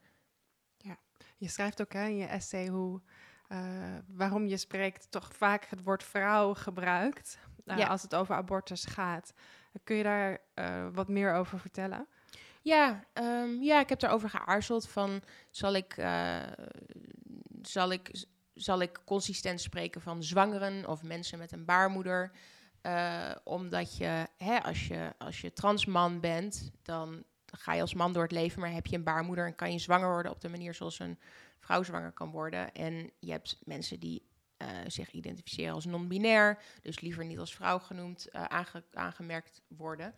Ja, 0.78 0.97
je 1.38 1.49
schrijft 1.49 1.82
ook 1.82 1.93
hè, 1.93 2.08
in 2.08 2.15
je 2.15 2.25
essay 2.25 2.67
hoe, 2.67 3.01
waarom 4.08 4.45
je 4.45 4.58
spreekt 4.58 5.12
toch 5.12 5.34
vaak 5.36 5.65
het 5.65 5.84
woord 5.84 6.04
vrouw 6.04 6.54
gebruikt 6.54 7.39
ja. 7.65 7.88
als 7.88 8.01
het 8.01 8.15
over 8.15 8.36
abortus 8.36 8.86
gaat. 8.86 9.34
Kun 9.84 9.95
je 9.95 10.04
daar 10.04 10.41
wat 10.93 11.08
meer 11.08 11.34
over 11.34 11.60
vertellen? 11.60 12.08
Ja, 12.65 13.04
um, 13.13 13.63
ja, 13.63 13.80
ik 13.80 13.89
heb 13.89 13.99
daarover 13.99 14.30
geaarzeld 14.30 14.89
van 14.89 15.21
zal 15.49 15.73
ik, 15.73 15.97
uh, 15.97 16.41
zal 17.62 17.91
ik, 17.91 18.25
zal 18.54 18.82
ik 18.82 18.99
consistent 19.06 19.62
spreken 19.62 20.01
van 20.01 20.23
zwangeren 20.23 20.88
of 20.88 21.04
mensen 21.04 21.39
met 21.39 21.51
een 21.51 21.65
baarmoeder. 21.65 22.32
Uh, 22.86 23.32
omdat 23.43 23.98
je, 23.98 24.28
hè, 24.38 24.63
als 24.63 24.88
je, 24.88 25.13
als 25.17 25.41
je 25.41 25.54
transman 25.54 26.19
bent, 26.19 26.71
dan 26.82 27.24
ga 27.45 27.74
je 27.74 27.82
als 27.82 27.93
man 27.93 28.13
door 28.13 28.24
het 28.24 28.32
leven, 28.32 28.60
maar 28.62 28.71
heb 28.71 28.86
je 28.86 28.95
een 28.95 29.04
baarmoeder 29.04 29.45
en 29.45 29.56
kan 29.56 29.71
je 29.71 29.80
zwanger 29.80 30.10
worden 30.10 30.32
op 30.32 30.41
de 30.41 30.50
manier 30.50 30.74
zoals 30.74 31.00
een 31.00 31.19
vrouw 31.60 31.84
zwanger 31.84 32.12
kan 32.12 32.32
worden. 32.32 32.74
En 32.74 33.12
je 33.19 33.32
hebt 33.32 33.58
mensen 33.63 34.00
die 34.00 34.28
uh, 34.58 34.67
zich 34.88 35.12
identificeren 35.12 35.74
als 35.74 35.86
non-binair, 35.86 36.62
dus 36.82 37.00
liever 37.00 37.26
niet 37.26 37.39
als 37.39 37.56
vrouw 37.56 37.80
genoemd, 37.80 38.32
aange 38.32 38.84
aangemerkt 38.93 39.62
worden. 39.67 40.15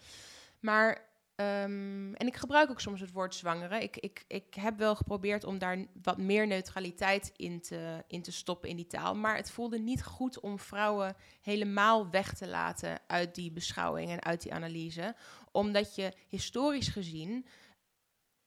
Maar 0.60 1.07
Um, 1.42 2.14
en 2.14 2.28
ik 2.28 2.36
gebruik 2.36 2.70
ook 2.70 2.80
soms 2.80 3.02
het 3.02 3.12
woord 3.12 3.36
zwangere. 3.36 3.82
Ik, 3.82 3.98
ik, 3.98 4.24
ik 4.28 4.54
heb 4.54 4.78
wel 4.78 4.96
geprobeerd 4.96 5.44
om 5.44 5.58
daar 5.58 5.86
wat 6.02 6.18
meer 6.18 6.48
neutraliteit 6.48 7.32
in 7.36 7.62
te, 7.62 8.04
in 8.08 8.22
te 8.22 8.32
stoppen 8.32 8.70
in 8.70 8.76
die 8.76 8.88
taal. 8.88 9.16
Maar 9.16 9.36
het 9.36 9.52
voelde 9.52 9.80
niet 9.80 10.04
goed 10.04 10.40
om 10.40 10.60
vrouwen 10.60 11.16
helemaal 11.42 12.10
weg 12.10 12.34
te 12.34 12.48
laten 12.48 13.00
uit 13.08 13.36
die 13.36 13.52
beschouwing 13.52 14.12
en 14.12 14.24
uit 14.24 14.42
die 14.42 14.54
analyse. 14.54 15.16
Omdat 15.52 15.96
je 15.96 16.14
historisch 16.28 16.88
gezien 16.88 17.48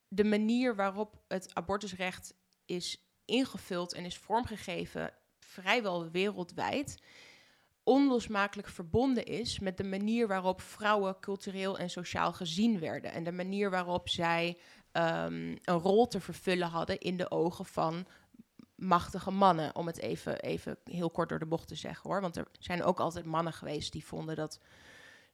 de 0.09 0.25
manier 0.25 0.77
waarop 0.77 1.23
het 1.29 1.55
abortusrecht 1.55 2.35
is 2.65 3.05
ingevuld 3.25 3.95
en 3.95 4.05
is 4.05 4.19
vormgegeven, 4.19 5.13
vrijwel 5.39 6.11
wereldwijd, 6.11 7.03
onlosmakelijk 7.91 8.69
verbonden 8.69 9.25
is 9.25 9.59
met 9.59 9.77
de 9.77 9.85
manier 9.85 10.29
waarop 10.29 10.61
vrouwen 10.61 11.21
cultureel 11.21 11.79
en 11.79 11.91
sociaal 11.91 12.33
gezien 12.33 12.79
werden. 12.79 13.13
En 13.13 13.25
de 13.25 13.33
manier 13.33 13.71
waarop 13.71 14.09
zij 14.09 14.59
ehm, 14.93 15.57
een 15.65 15.79
rol 15.79 16.07
te 16.07 16.21
vervullen 16.21 16.69
hadden 16.69 16.99
in 16.99 17.17
de 17.17 17.31
ogen 17.31 17.65
van 17.65 18.07
machtige 18.75 19.31
mannen, 19.31 19.75
om 19.75 19.87
het 19.87 19.99
even, 19.99 20.41
even 20.41 20.77
heel 20.85 21.11
kort 21.11 21.29
door 21.29 21.39
de 21.39 21.47
bocht 21.47 21.69
te 21.69 21.75
zeggen 21.75 22.11
hoor. 22.11 22.21
Want 22.21 22.37
er 22.37 22.47
zijn 22.59 22.83
ook 22.83 23.01
altijd 23.01 23.25
mannen 23.25 23.53
geweest 23.53 23.93
die 23.93 24.05
vonden 24.05 24.37
dat 24.37 24.61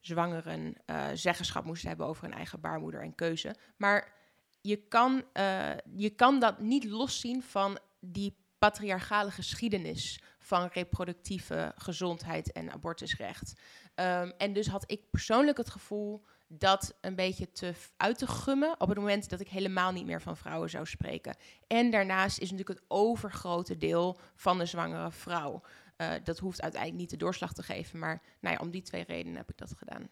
zwangeren 0.00 0.74
uh, 0.86 1.06
zeggenschap 1.14 1.64
moesten 1.64 1.88
hebben 1.88 2.06
over 2.06 2.24
hun 2.24 2.34
eigen 2.34 2.60
baarmoeder 2.60 3.02
en 3.02 3.14
keuze. 3.14 3.54
Maar 3.76 4.12
je 4.60 4.76
kan, 4.76 5.24
uh, 5.32 5.70
je 5.94 6.10
kan 6.10 6.40
dat 6.40 6.60
niet 6.60 6.84
loszien 6.84 7.42
van 7.42 7.78
die 8.00 8.36
patriarchale 8.58 9.30
geschiedenis 9.30 10.20
van 10.46 10.68
reproductieve 10.72 11.72
gezondheid 11.76 12.52
en 12.52 12.72
abortusrecht. 12.72 13.60
Um, 13.94 14.32
en 14.38 14.52
dus 14.52 14.66
had 14.66 14.90
ik 14.90 15.10
persoonlijk 15.10 15.56
het 15.56 15.70
gevoel 15.70 16.24
dat 16.48 16.96
een 17.00 17.14
beetje 17.14 17.52
te 17.52 17.74
uit 17.96 18.18
te 18.18 18.26
gummen 18.26 18.80
op 18.80 18.88
het 18.88 18.98
moment 18.98 19.28
dat 19.28 19.40
ik 19.40 19.48
helemaal 19.48 19.92
niet 19.92 20.06
meer 20.06 20.22
van 20.22 20.36
vrouwen 20.36 20.70
zou 20.70 20.86
spreken. 20.86 21.36
En 21.66 21.90
daarnaast 21.90 22.38
is 22.38 22.50
natuurlijk 22.50 22.78
het 22.78 22.88
overgrote 22.88 23.76
deel 23.76 24.18
van 24.34 24.58
de 24.58 24.66
zwangere 24.66 25.10
vrouw. 25.10 25.62
Uh, 25.96 26.12
dat 26.24 26.38
hoeft 26.38 26.62
uiteindelijk 26.62 27.00
niet 27.00 27.10
de 27.10 27.16
doorslag 27.24 27.52
te 27.52 27.62
geven, 27.62 27.98
maar 27.98 28.22
nou 28.40 28.54
ja, 28.54 28.60
om 28.60 28.70
die 28.70 28.82
twee 28.82 29.04
redenen 29.04 29.36
heb 29.36 29.50
ik 29.50 29.58
dat 29.58 29.74
gedaan. 29.76 30.08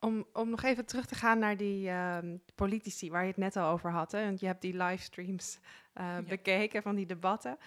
Om, 0.00 0.26
om 0.32 0.50
nog 0.50 0.62
even 0.62 0.86
terug 0.86 1.06
te 1.06 1.14
gaan 1.14 1.38
naar 1.38 1.56
die 1.56 1.88
uh, 1.88 2.18
politici 2.54 3.10
waar 3.10 3.22
je 3.22 3.28
het 3.28 3.36
net 3.36 3.56
al 3.56 3.70
over 3.70 3.90
had. 3.90 4.12
Hè? 4.12 4.24
Want 4.24 4.40
je 4.40 4.46
hebt 4.46 4.62
die 4.62 4.76
livestreams 4.76 5.58
uh, 5.58 6.04
ja. 6.04 6.22
bekeken 6.22 6.82
van 6.82 6.94
die 6.94 7.06
debatten. 7.06 7.58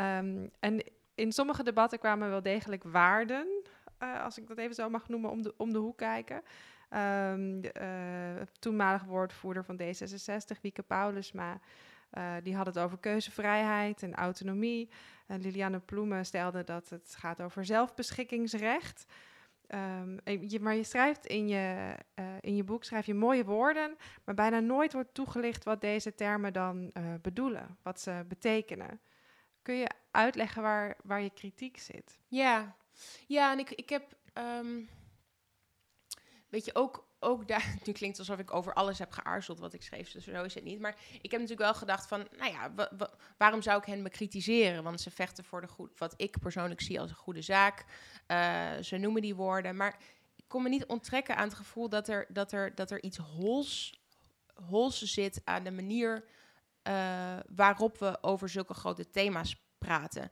Um, 0.00 0.50
en 0.60 0.82
in 1.14 1.32
sommige 1.32 1.62
debatten 1.62 1.98
kwamen 1.98 2.28
wel 2.28 2.42
degelijk 2.42 2.84
waarden, 2.84 3.62
uh, 4.02 4.24
als 4.24 4.38
ik 4.38 4.46
dat 4.46 4.58
even 4.58 4.74
zo 4.74 4.90
mag 4.90 5.08
noemen, 5.08 5.30
om 5.30 5.42
de, 5.42 5.54
om 5.56 5.72
de 5.72 5.78
hoek 5.78 5.96
kijken. 5.96 6.42
De, 6.90 7.70
uh, 7.80 8.46
toenmalig 8.58 9.04
woordvoerder 9.04 9.64
van 9.64 9.80
D66, 9.82 10.60
Wieke 10.62 10.82
Paulusma, 10.82 11.60
uh, 12.12 12.32
die 12.42 12.56
had 12.56 12.66
het 12.66 12.78
over 12.78 12.98
keuzevrijheid 12.98 14.02
en 14.02 14.14
autonomie. 14.14 14.90
En 15.26 15.40
Liliane 15.40 15.80
Ploemen 15.80 16.26
stelde 16.26 16.64
dat 16.64 16.88
het 16.88 17.14
gaat 17.18 17.40
over 17.40 17.64
zelfbeschikkingsrecht. 17.64 19.06
Je, 20.24 20.58
maar 20.60 20.74
je 20.74 20.84
schrijft 20.84 21.26
in 21.26 21.48
je, 21.48 21.94
in 22.40 22.56
je 22.56 22.64
boek 22.64 22.84
schrijf 22.84 23.06
je 23.06 23.14
mooie 23.14 23.44
woorden, 23.44 23.96
maar 24.24 24.34
bijna 24.34 24.60
nooit 24.60 24.92
wordt 24.92 25.14
toegelicht 25.14 25.64
wat 25.64 25.80
deze 25.80 26.14
termen 26.14 26.52
dan 26.52 26.92
bedoelen, 27.22 27.76
wat 27.82 28.00
ze 28.00 28.24
betekenen. 28.28 29.00
Kun 29.68 29.76
je 29.76 29.90
uitleggen 30.10 30.62
waar, 30.62 30.96
waar 31.02 31.20
je 31.20 31.30
kritiek 31.30 31.78
zit? 31.78 32.18
Ja, 32.26 32.76
ja 33.26 33.52
en 33.52 33.58
ik, 33.58 33.70
ik 33.70 33.88
heb, 33.88 34.16
um, 34.34 34.88
weet 36.48 36.64
je, 36.64 36.74
ook, 36.74 37.08
ook 37.18 37.48
daar, 37.48 37.74
nu 37.84 37.92
klinkt 37.92 38.18
alsof 38.18 38.38
ik 38.38 38.54
over 38.54 38.72
alles 38.74 38.98
heb 38.98 39.12
geaarzeld 39.12 39.58
wat 39.58 39.72
ik 39.72 39.82
schreef, 39.82 40.12
dus 40.12 40.24
zo 40.24 40.42
is 40.42 40.54
het 40.54 40.64
niet. 40.64 40.80
Maar 40.80 40.96
ik 41.12 41.30
heb 41.30 41.40
natuurlijk 41.40 41.70
wel 41.70 41.74
gedacht 41.74 42.06
van, 42.08 42.28
nou 42.36 42.52
ja, 42.52 42.88
waarom 43.38 43.62
zou 43.62 43.78
ik 43.78 43.84
hen 43.84 44.02
bekritiseren? 44.02 44.82
Want 44.82 45.00
ze 45.00 45.10
vechten 45.10 45.44
voor 45.44 45.60
de 45.60 45.68
goed, 45.68 45.98
wat 45.98 46.14
ik 46.16 46.38
persoonlijk 46.38 46.80
zie 46.80 47.00
als 47.00 47.10
een 47.10 47.16
goede 47.16 47.42
zaak. 47.42 47.84
Uh, 48.28 48.76
ze 48.82 48.96
noemen 48.96 49.22
die 49.22 49.34
woorden, 49.34 49.76
maar 49.76 49.98
ik 50.36 50.44
kon 50.46 50.62
me 50.62 50.68
niet 50.68 50.86
onttrekken 50.86 51.36
aan 51.36 51.48
het 51.48 51.56
gevoel 51.56 51.88
dat 51.88 52.08
er, 52.08 52.26
dat 52.28 52.52
er, 52.52 52.74
dat 52.74 52.90
er 52.90 53.02
iets 53.02 53.18
hols, 53.18 54.00
hols 54.68 55.02
zit 55.02 55.40
aan 55.44 55.64
de 55.64 55.70
manier 55.70 56.24
uh, 56.88 57.36
waarop 57.48 57.98
we 57.98 58.18
over 58.20 58.48
zulke 58.48 58.74
grote 58.74 59.10
thema's 59.10 59.62
praten. 59.78 60.30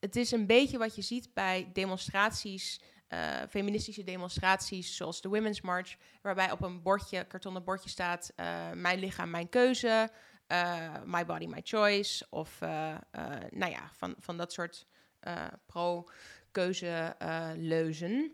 Het 0.00 0.16
is 0.16 0.30
een 0.30 0.46
beetje 0.46 0.78
wat 0.78 0.96
je 0.96 1.02
ziet 1.02 1.34
bij 1.34 1.70
demonstraties 1.72 2.80
uh, 3.08 3.36
feministische 3.48 4.04
demonstraties 4.04 4.96
zoals 4.96 5.20
de 5.20 5.28
Women's 5.28 5.60
March, 5.60 5.96
waarbij 6.22 6.52
op 6.52 6.62
een 6.62 6.82
bordje, 6.82 7.24
kartonnen 7.24 7.64
bordje 7.64 7.88
staat: 7.88 8.32
uh, 8.36 8.70
Mijn 8.72 8.98
lichaam, 8.98 9.30
mijn 9.30 9.48
keuze, 9.48 10.10
My 11.04 11.24
body, 11.26 11.46
my 11.46 11.60
choice. 11.64 12.26
Of 12.30 12.60
nou 13.50 13.70
ja, 13.70 13.90
van, 13.92 14.14
van 14.18 14.36
dat 14.36 14.52
soort 14.52 14.86
pro-keuze 15.66 17.16
leuzen. 17.56 18.32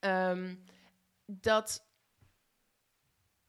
Um, 0.00 0.64
dat 1.26 1.86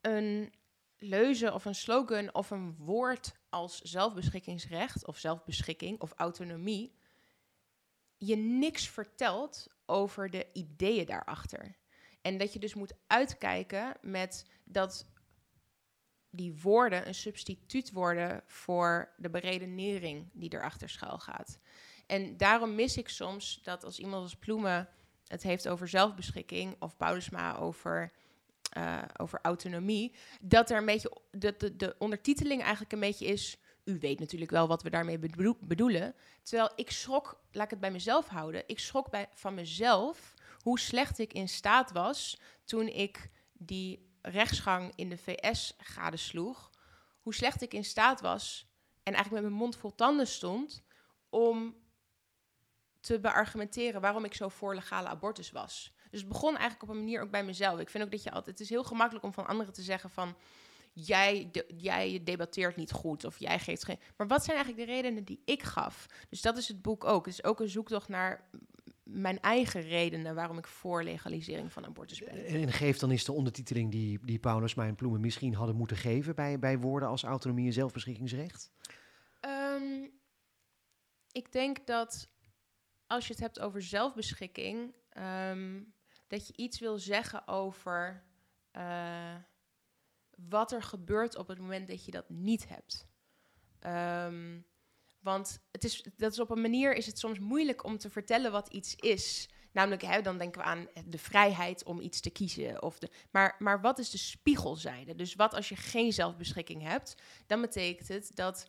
een 0.02 0.54
leuze 0.98 1.54
of 1.54 1.66
een 1.66 1.76
slogan 1.76 2.34
of 2.34 2.50
een 2.52 2.76
woord 2.78 3.36
als 3.50 3.82
zelfbeschikkingsrecht 3.82 5.06
of 5.06 5.18
zelfbeschikking 5.18 6.02
of 6.02 6.14
autonomie 6.16 6.96
je 8.18 8.36
niks 8.36 8.90
vertelt 8.90 9.68
over 9.86 10.30
de 10.30 10.48
ideeën 10.54 11.06
daarachter. 11.06 11.76
En 12.22 12.38
dat 12.38 12.54
je 12.54 12.60
dus 12.60 12.74
moet 12.74 12.94
uitkijken 13.08 13.98
met 14.02 14.46
dat 14.64 15.08
die 16.30 16.60
woorden 16.62 17.08
een 17.08 17.16
substituut 17.16 17.92
worden 17.92 18.44
voor 18.46 19.14
de 19.18 19.30
beredenering 19.30 20.30
die 20.34 20.54
erachter 20.54 20.90
schuil 20.90 21.20
gaat. 21.20 21.60
En 22.06 22.38
daarom 22.38 22.76
mis 22.76 22.98
ik 22.98 23.10
soms 23.10 23.60
dat 23.64 23.84
als 23.84 24.00
iemand 24.00 24.24
als 24.24 24.36
Ploemen 24.36 24.90
het 25.28 25.44
heeft 25.44 25.68
over 25.68 25.88
zelfbeschikking 25.88 26.76
of 26.80 26.98
Paulusma 26.98 27.56
over, 27.56 28.12
uh, 28.78 29.02
over 29.18 29.40
autonomie, 29.42 30.16
dat 30.42 30.70
er 30.70 30.78
een 30.78 30.86
beetje 30.86 31.18
dat 31.32 31.60
de, 31.60 31.76
de 31.76 31.96
ondertiteling 31.98 32.62
eigenlijk 32.62 32.92
een 32.92 33.00
beetje 33.00 33.26
is 33.26 33.58
u 33.88 34.00
weet 34.00 34.20
natuurlijk 34.20 34.52
wel 34.52 34.68
wat 34.68 34.84
we 34.84 34.90
daarmee 34.90 35.20
bedoelen. 35.60 36.16
Terwijl 36.44 36.72
ik 36.76 36.92
schrok, 36.92 37.42
laat 37.52 37.64
ik 37.64 37.70
het 37.70 37.80
bij 37.80 37.92
mezelf 37.92 38.28
houden, 38.28 38.64
ik 38.68 38.80
schrok 38.80 39.10
bij, 39.10 39.30
van 39.34 39.54
mezelf 39.54 40.34
hoe 40.62 40.80
slecht 40.80 41.20
ik 41.20 41.34
in 41.34 41.50
staat 41.50 41.92
was 41.92 42.40
toen 42.66 42.88
ik 42.88 43.30
die 43.54 44.16
rechtsgang 44.22 44.92
in 44.96 45.10
de 45.10 45.18
VS 45.18 45.74
gadesloeg. 45.78 46.72
Hoe 47.22 47.34
slecht 47.34 47.62
ik 47.62 47.74
in 47.74 47.86
staat 47.86 48.22
was 48.22 48.68
en 49.04 49.14
eigenlijk 49.14 49.44
met 49.44 49.52
mijn 49.52 49.64
mond 49.64 49.76
vol 49.76 49.96
tanden 49.96 50.28
stond 50.28 50.84
om 51.30 51.76
te 53.00 53.20
beargumenteren 53.20 54.02
waarom 54.02 54.26
ik 54.26 54.34
zo 54.34 54.50
voor 54.50 54.76
legale 54.76 55.08
abortus 55.08 55.52
was. 55.52 55.94
Dus 56.12 56.20
het 56.20 56.30
begon 56.30 56.50
eigenlijk 56.50 56.84
op 56.84 56.90
een 56.90 57.04
manier 57.04 57.22
ook 57.22 57.32
bij 57.32 57.44
mezelf. 57.44 57.80
Ik 57.80 57.90
vind 57.90 58.04
ook 58.04 58.12
dat 58.12 58.24
je 58.24 58.32
altijd, 58.32 58.58
het 58.58 58.60
is 58.60 58.70
heel 58.70 58.84
gemakkelijk 58.84 59.26
om 59.26 59.34
van 59.34 59.48
anderen 59.48 59.74
te 59.74 59.82
zeggen 59.82 60.10
van, 60.10 60.36
jij, 60.94 61.50
de, 61.52 61.66
jij 61.78 62.22
debatteert 62.24 62.76
niet 62.76 62.92
goed 62.92 63.26
of 63.26 63.40
jij 63.40 63.60
geeft 63.60 63.84
geen. 63.84 64.00
Maar 64.18 64.28
wat 64.28 64.44
zijn 64.44 64.58
eigenlijk 64.58 64.88
de 64.88 64.94
redenen 64.94 65.24
die 65.24 65.42
ik 65.46 65.64
gaf? 65.64 66.06
Dus 66.30 66.42
dat 66.42 66.58
is 66.58 66.68
het 66.68 66.82
boek 66.82 67.04
ook. 67.04 67.26
Het 67.26 67.34
is 67.34 67.44
ook 67.44 67.60
een 67.60 67.70
zoektocht 67.70 68.08
naar 68.08 68.50
mijn 69.04 69.40
eigen 69.40 69.82
redenen 69.82 70.36
waarom 70.36 70.58
ik 70.58 70.68
voor 70.68 71.04
legalisering 71.04 71.72
van 71.74 71.86
abortus 71.86 72.20
ben. 72.20 72.46
En 72.46 72.72
geeft 72.72 73.00
dan 73.00 73.12
eens 73.12 73.24
de 73.24 73.32
ondertiteling 73.32 73.92
die, 73.92 74.20
die 74.26 74.40
Paulus, 74.40 74.74
mijn 74.74 74.96
Ploemen 74.96 75.22
misschien 75.22 75.54
hadden 75.54 75.76
moeten 75.76 75.98
geven 75.98 76.36
bij, 76.36 76.60
bij 76.60 76.80
woorden 76.80 77.10
als 77.10 77.24
autonomie 77.24 77.66
en 77.66 77.74
zelfbeschikkingsrecht? 77.74 78.72
Um, 79.42 80.12
ik 81.32 81.52
denk 81.52 81.88
dat 81.88 82.30
als 83.08 83.28
je 83.28 83.34
het 83.34 83.42
hebt 83.42 83.60
over 83.60 83.82
zelfbeschikking, 83.82 84.94
um, 85.50 85.94
dat 86.28 86.48
je 86.48 86.54
iets 86.56 86.80
wil 86.80 86.98
zeggen 86.98 87.48
over. 87.48 88.24
Uh, 88.74 89.36
wat 90.50 90.72
er 90.72 90.84
gebeurt 90.84 91.36
op 91.36 91.48
het 91.48 91.60
moment 91.60 91.88
dat 91.88 92.06
je 92.06 92.12
dat 92.12 92.30
niet 92.30 92.68
hebt. 92.68 93.08
Um, 93.86 94.66
want 95.20 95.60
het 95.72 95.84
is, 95.84 96.06
dat 96.16 96.32
is 96.32 96.40
op 96.40 96.50
een 96.50 96.62
manier 96.62 96.96
is 96.96 97.06
het 97.06 97.20
soms 97.20 97.40
moeilijk 97.40 97.84
om 97.84 97.98
te 97.98 98.10
vertellen 98.10 98.52
wat 98.52 98.68
iets 98.68 98.96
is. 98.96 99.50
Namelijk, 99.72 100.02
hè, 100.02 100.22
dan 100.22 100.38
denken 100.38 100.62
we 100.62 100.68
aan 100.68 100.88
de 101.06 101.18
vrijheid 101.18 101.84
om 101.84 102.00
iets 102.00 102.20
te 102.20 102.30
kiezen. 102.30 102.82
Of 102.82 103.00
de, 103.00 103.10
maar, 103.32 103.56
maar 103.60 103.82
wat 103.82 104.00
is 104.00 104.10
de 104.10 104.18
spiegelzijde? 104.18 105.16
Dus 105.16 105.36
wat 105.36 105.54
als 105.54 105.70
je 105.70 105.76
geen 105.76 106.14
zelfbeschikking 106.14 106.82
hebt? 106.82 107.16
Dan 107.48 107.62
betekent 107.62 108.08
het 108.08 108.32
dat 108.36 108.68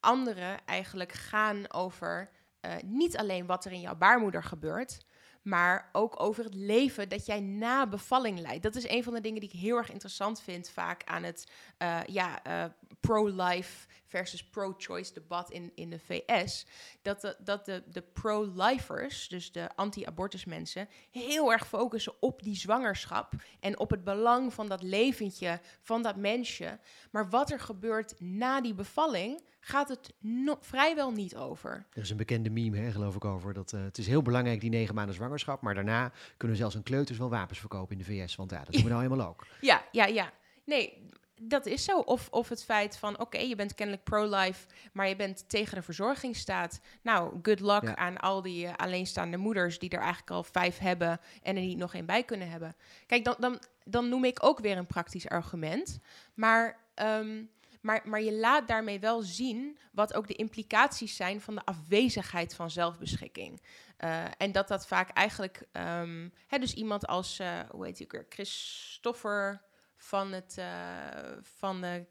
anderen 0.00 0.64
eigenlijk 0.64 1.12
gaan 1.12 1.72
over 1.72 2.30
uh, 2.60 2.76
niet 2.84 3.16
alleen 3.16 3.46
wat 3.46 3.64
er 3.64 3.72
in 3.72 3.80
jouw 3.80 3.96
baarmoeder 3.96 4.42
gebeurt, 4.42 5.04
maar 5.42 5.88
ook 5.92 6.20
over 6.20 6.44
het 6.44 6.54
leven 6.54 7.08
dat 7.08 7.26
jij 7.26 7.40
na 7.40 7.86
bevalling 7.86 8.38
leidt. 8.40 8.62
Dat 8.62 8.74
is 8.74 8.88
een 8.88 9.04
van 9.04 9.14
de 9.14 9.20
dingen 9.20 9.40
die 9.40 9.50
ik 9.52 9.60
heel 9.60 9.76
erg 9.76 9.90
interessant 9.90 10.40
vind 10.40 10.70
vaak 10.70 11.04
aan 11.04 11.22
het 11.22 11.50
uh, 11.82 12.00
ja, 12.06 12.46
uh, 12.46 12.64
pro-life 13.00 13.86
versus 14.04 14.44
pro-choice 14.44 15.12
debat 15.12 15.50
in, 15.50 15.72
in 15.74 15.90
de 15.90 15.98
VS. 15.98 16.66
Dat 17.02 17.20
de, 17.20 17.36
dat 17.38 17.64
de, 17.64 17.82
de 17.90 18.02
pro-lifers, 18.02 19.28
dus 19.28 19.52
de 19.52 19.68
anti-abortus 19.74 20.44
mensen, 20.44 20.88
heel 21.10 21.52
erg 21.52 21.66
focussen 21.66 22.14
op 22.20 22.42
die 22.42 22.56
zwangerschap 22.56 23.32
en 23.60 23.78
op 23.78 23.90
het 23.90 24.04
belang 24.04 24.54
van 24.54 24.68
dat 24.68 24.82
leventje, 24.82 25.60
van 25.82 26.02
dat 26.02 26.16
mensje. 26.16 26.78
Maar 27.10 27.28
wat 27.28 27.50
er 27.50 27.60
gebeurt 27.60 28.20
na 28.20 28.60
die 28.60 28.74
bevalling, 28.74 29.42
gaat 29.70 29.88
het 29.88 30.12
no 30.18 30.56
vrijwel 30.60 31.10
niet 31.10 31.36
over. 31.36 31.86
Er 31.92 32.02
is 32.02 32.10
een 32.10 32.16
bekende 32.16 32.50
meme, 32.50 32.76
hè, 32.78 32.90
geloof 32.92 33.14
ik, 33.14 33.24
over 33.24 33.54
dat 33.54 33.72
uh, 33.72 33.82
het 33.82 33.98
is 33.98 34.06
heel 34.06 34.22
belangrijk 34.22 34.60
die 34.60 34.70
negen 34.70 34.94
maanden 34.94 35.14
zwangerschap, 35.14 35.60
maar 35.62 35.74
daarna 35.74 36.12
kunnen 36.36 36.56
zelfs 36.56 36.74
een 36.74 36.82
kleuters 36.82 37.18
wel 37.18 37.30
wapens 37.30 37.58
verkopen 37.58 37.98
in 37.98 38.04
de 38.04 38.12
VS, 38.12 38.36
want 38.36 38.50
ja, 38.50 38.64
dat 38.64 38.72
doen 38.72 38.82
we 38.82 38.88
nou 38.88 39.02
helemaal 39.02 39.26
ook. 39.28 39.46
Ja, 39.60 39.82
ja, 39.92 40.06
ja. 40.06 40.32
Nee, 40.64 41.08
dat 41.42 41.66
is 41.66 41.84
zo. 41.84 41.98
Of, 41.98 42.28
of 42.30 42.48
het 42.48 42.64
feit 42.64 42.96
van, 42.96 43.18
oké, 43.18 43.38
je 43.38 43.56
bent 43.56 43.74
kennelijk 43.74 44.04
pro-life, 44.04 44.66
maar 44.92 45.08
je 45.08 45.16
bent 45.16 45.48
tegen 45.48 45.74
de 45.74 45.82
verzorgingsstaat. 45.82 46.80
Nou, 47.02 47.38
good 47.42 47.60
luck 47.60 47.82
Ja. 47.82 47.96
aan 47.96 48.16
al 48.18 48.42
die 48.42 48.66
eh, 48.66 48.74
alleenstaande 48.76 49.36
moeders 49.36 49.78
die 49.78 49.90
er 49.90 49.98
eigenlijk 49.98 50.30
al 50.30 50.42
vijf 50.42 50.78
hebben 50.78 51.20
en 51.42 51.56
er 51.56 51.62
niet 51.62 51.78
nog 51.78 51.94
één 51.94 52.06
bij 52.06 52.22
kunnen 52.22 52.50
hebben. 52.50 52.74
Kijk, 53.06 53.24
dan, 53.24 53.36
dan, 53.38 53.58
dan 53.84 54.08
noem 54.08 54.24
ik 54.24 54.44
ook 54.44 54.58
weer 54.60 54.76
een 54.76 54.86
praktisch 54.86 55.28
argument. 55.28 55.98
Maar, 56.34 56.76
ehm, 56.94 57.42
maar, 57.80 58.00
maar 58.04 58.20
je 58.22 58.32
laat 58.32 58.68
daarmee 58.68 59.00
wel 59.00 59.22
zien 59.22 59.78
wat 59.92 60.14
ook 60.14 60.26
de 60.26 60.34
implicaties 60.34 61.16
zijn 61.16 61.40
van 61.40 61.54
de 61.54 61.64
afwezigheid 61.64 62.54
van 62.54 62.70
zelfbeschikking. 62.70 63.62
Eh, 63.96 64.24
en 64.36 64.52
dat 64.52 64.68
dat 64.68 64.86
vaak 64.86 65.10
eigenlijk, 65.10 65.62
ehm, 65.72 66.28
hè, 66.46 66.58
dus 66.58 66.74
iemand 66.74 67.06
als, 67.06 67.38
eh, 67.38 67.60
hoe 67.70 67.84
heet 67.86 67.96
hij 67.96 68.06
ook 68.06 68.12
weer, 68.12 68.26
Christopher 68.28 69.62
van, 69.96 70.32
het, 70.32 70.58
eh, 70.58 71.36
van, 71.42 71.80
de, 71.80 72.06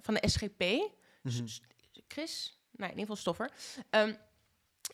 van 0.00 0.14
de 0.14 0.28
SGP. 0.28 0.62
S- 1.46 1.60
Chris? 2.08 2.60
Nee, 2.70 2.90
in 2.90 2.98
ieder 2.98 3.16
geval 3.16 3.16
Stoffer. 3.34 3.50
Ehm, 3.90 4.14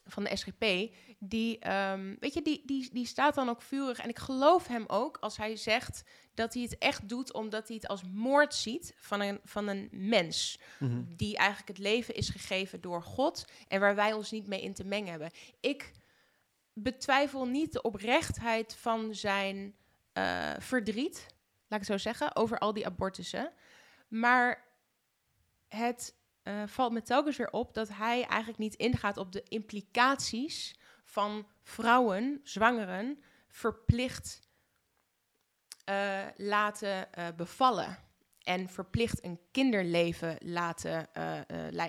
van 0.05 0.25
de 0.25 0.37
SGP. 0.37 0.95
Die, 1.19 1.59
ehm, 1.59 2.15
weet 2.21 2.35
je, 2.35 2.43
die, 2.43 2.63
die, 2.67 2.89
die 2.93 3.07
staat 3.07 3.35
dan 3.35 3.49
ook 3.49 3.63
vurig. 3.63 3.99
En 3.99 4.09
ik 4.09 4.19
geloof 4.19 4.67
hem 4.67 4.85
ook 4.87 5.17
als 5.21 5.37
hij 5.37 5.57
zegt 5.57 6.03
dat 6.35 6.55
hij 6.55 6.63
het 6.63 6.79
echt 6.79 7.09
doet 7.09 7.33
omdat 7.33 7.69
hij 7.69 7.77
het 7.77 7.89
als 7.89 8.03
moord 8.13 8.55
ziet 8.55 8.95
van 8.97 9.21
een, 9.21 9.41
van 9.45 9.69
een 9.69 9.89
mens. 9.91 10.59
Mhm. 10.79 11.03
Die 11.17 11.37
eigenlijk 11.37 11.69
het 11.69 11.79
leven 11.79 12.15
is 12.15 12.29
gegeven 12.29 12.81
door 12.81 13.03
God. 13.03 13.45
En 13.69 13.81
waar 13.81 13.95
wij 13.95 14.13
ons 14.13 14.31
niet 14.31 14.47
mee 14.47 14.63
in 14.63 14.75
te 14.75 14.85
mengen 14.85 15.11
hebben. 15.11 15.31
Ik 15.61 15.93
betwijfel 16.73 17.47
niet 17.47 17.73
de 17.73 17.83
oprechtheid 17.83 18.75
van 18.75 19.15
zijn 19.15 19.75
eh, 20.13 20.53
verdriet. 20.59 21.27
Laat 21.69 21.81
ik 21.81 21.89
het 21.89 22.01
zo 22.01 22.09
zeggen. 22.09 22.37
Over 22.37 22.59
al 22.59 22.73
die 22.73 22.87
abortussen. 22.87 23.53
Maar 24.09 24.65
het 25.69 26.15
eh, 26.43 26.63
valt 26.67 26.93
me 26.93 27.03
telkens 27.03 27.37
weer 27.37 27.51
op 27.51 27.75
dat 27.75 27.89
hij 27.89 28.25
eigenlijk 28.25 28.59
niet 28.59 28.75
ingaat 28.75 29.17
op 29.17 29.33
de 29.33 29.43
implicaties 29.49 30.77
van 31.05 31.47
vrouwen, 31.63 32.41
zwangeren, 32.43 33.23
verplicht 33.49 34.41
eh, 35.85 36.21
laten 36.37 37.13
eh, 37.13 37.27
bevallen. 37.37 37.99
En 38.43 38.69
verplicht 38.69 39.25
een 39.25 39.41
kinderleven 39.51 40.37
laten 40.41 41.13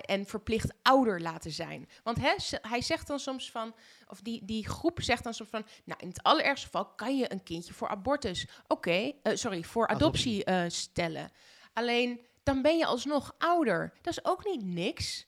en 0.00 0.26
verplicht 0.26 0.72
ouder 0.82 1.20
laten 1.20 1.50
zijn. 1.50 1.88
Want 2.02 2.18
hè, 2.20 2.34
hij 2.60 2.82
zegt 2.82 3.06
dan 3.06 3.18
soms 3.18 3.50
van, 3.50 3.74
of 4.06 4.20
die, 4.20 4.44
die 4.44 4.68
groep 4.68 5.02
zegt 5.02 5.24
dan 5.24 5.34
soms 5.34 5.50
van, 5.50 5.66
nou 5.84 6.00
in 6.00 6.08
het 6.08 6.22
allerergste 6.22 6.66
geval 6.66 6.86
kan 6.86 7.16
je 7.16 7.32
een 7.32 7.42
kindje 7.42 7.74
voor 7.74 7.88
abortus, 7.88 8.46
oké, 8.66 9.12
sorry, 9.22 9.62
voor 9.62 9.88
adoptie, 9.88 10.44
eh, 10.44 10.64
stellen. 10.68 11.30
Alleen 11.72 12.20
dan 12.44 12.62
ben 12.62 12.76
je 12.76 12.86
alsnog 12.86 13.34
ouder. 13.38 13.92
Dat 14.02 14.12
is 14.12 14.24
ook 14.24 14.44
niet 14.44 14.64
niks. 14.64 15.26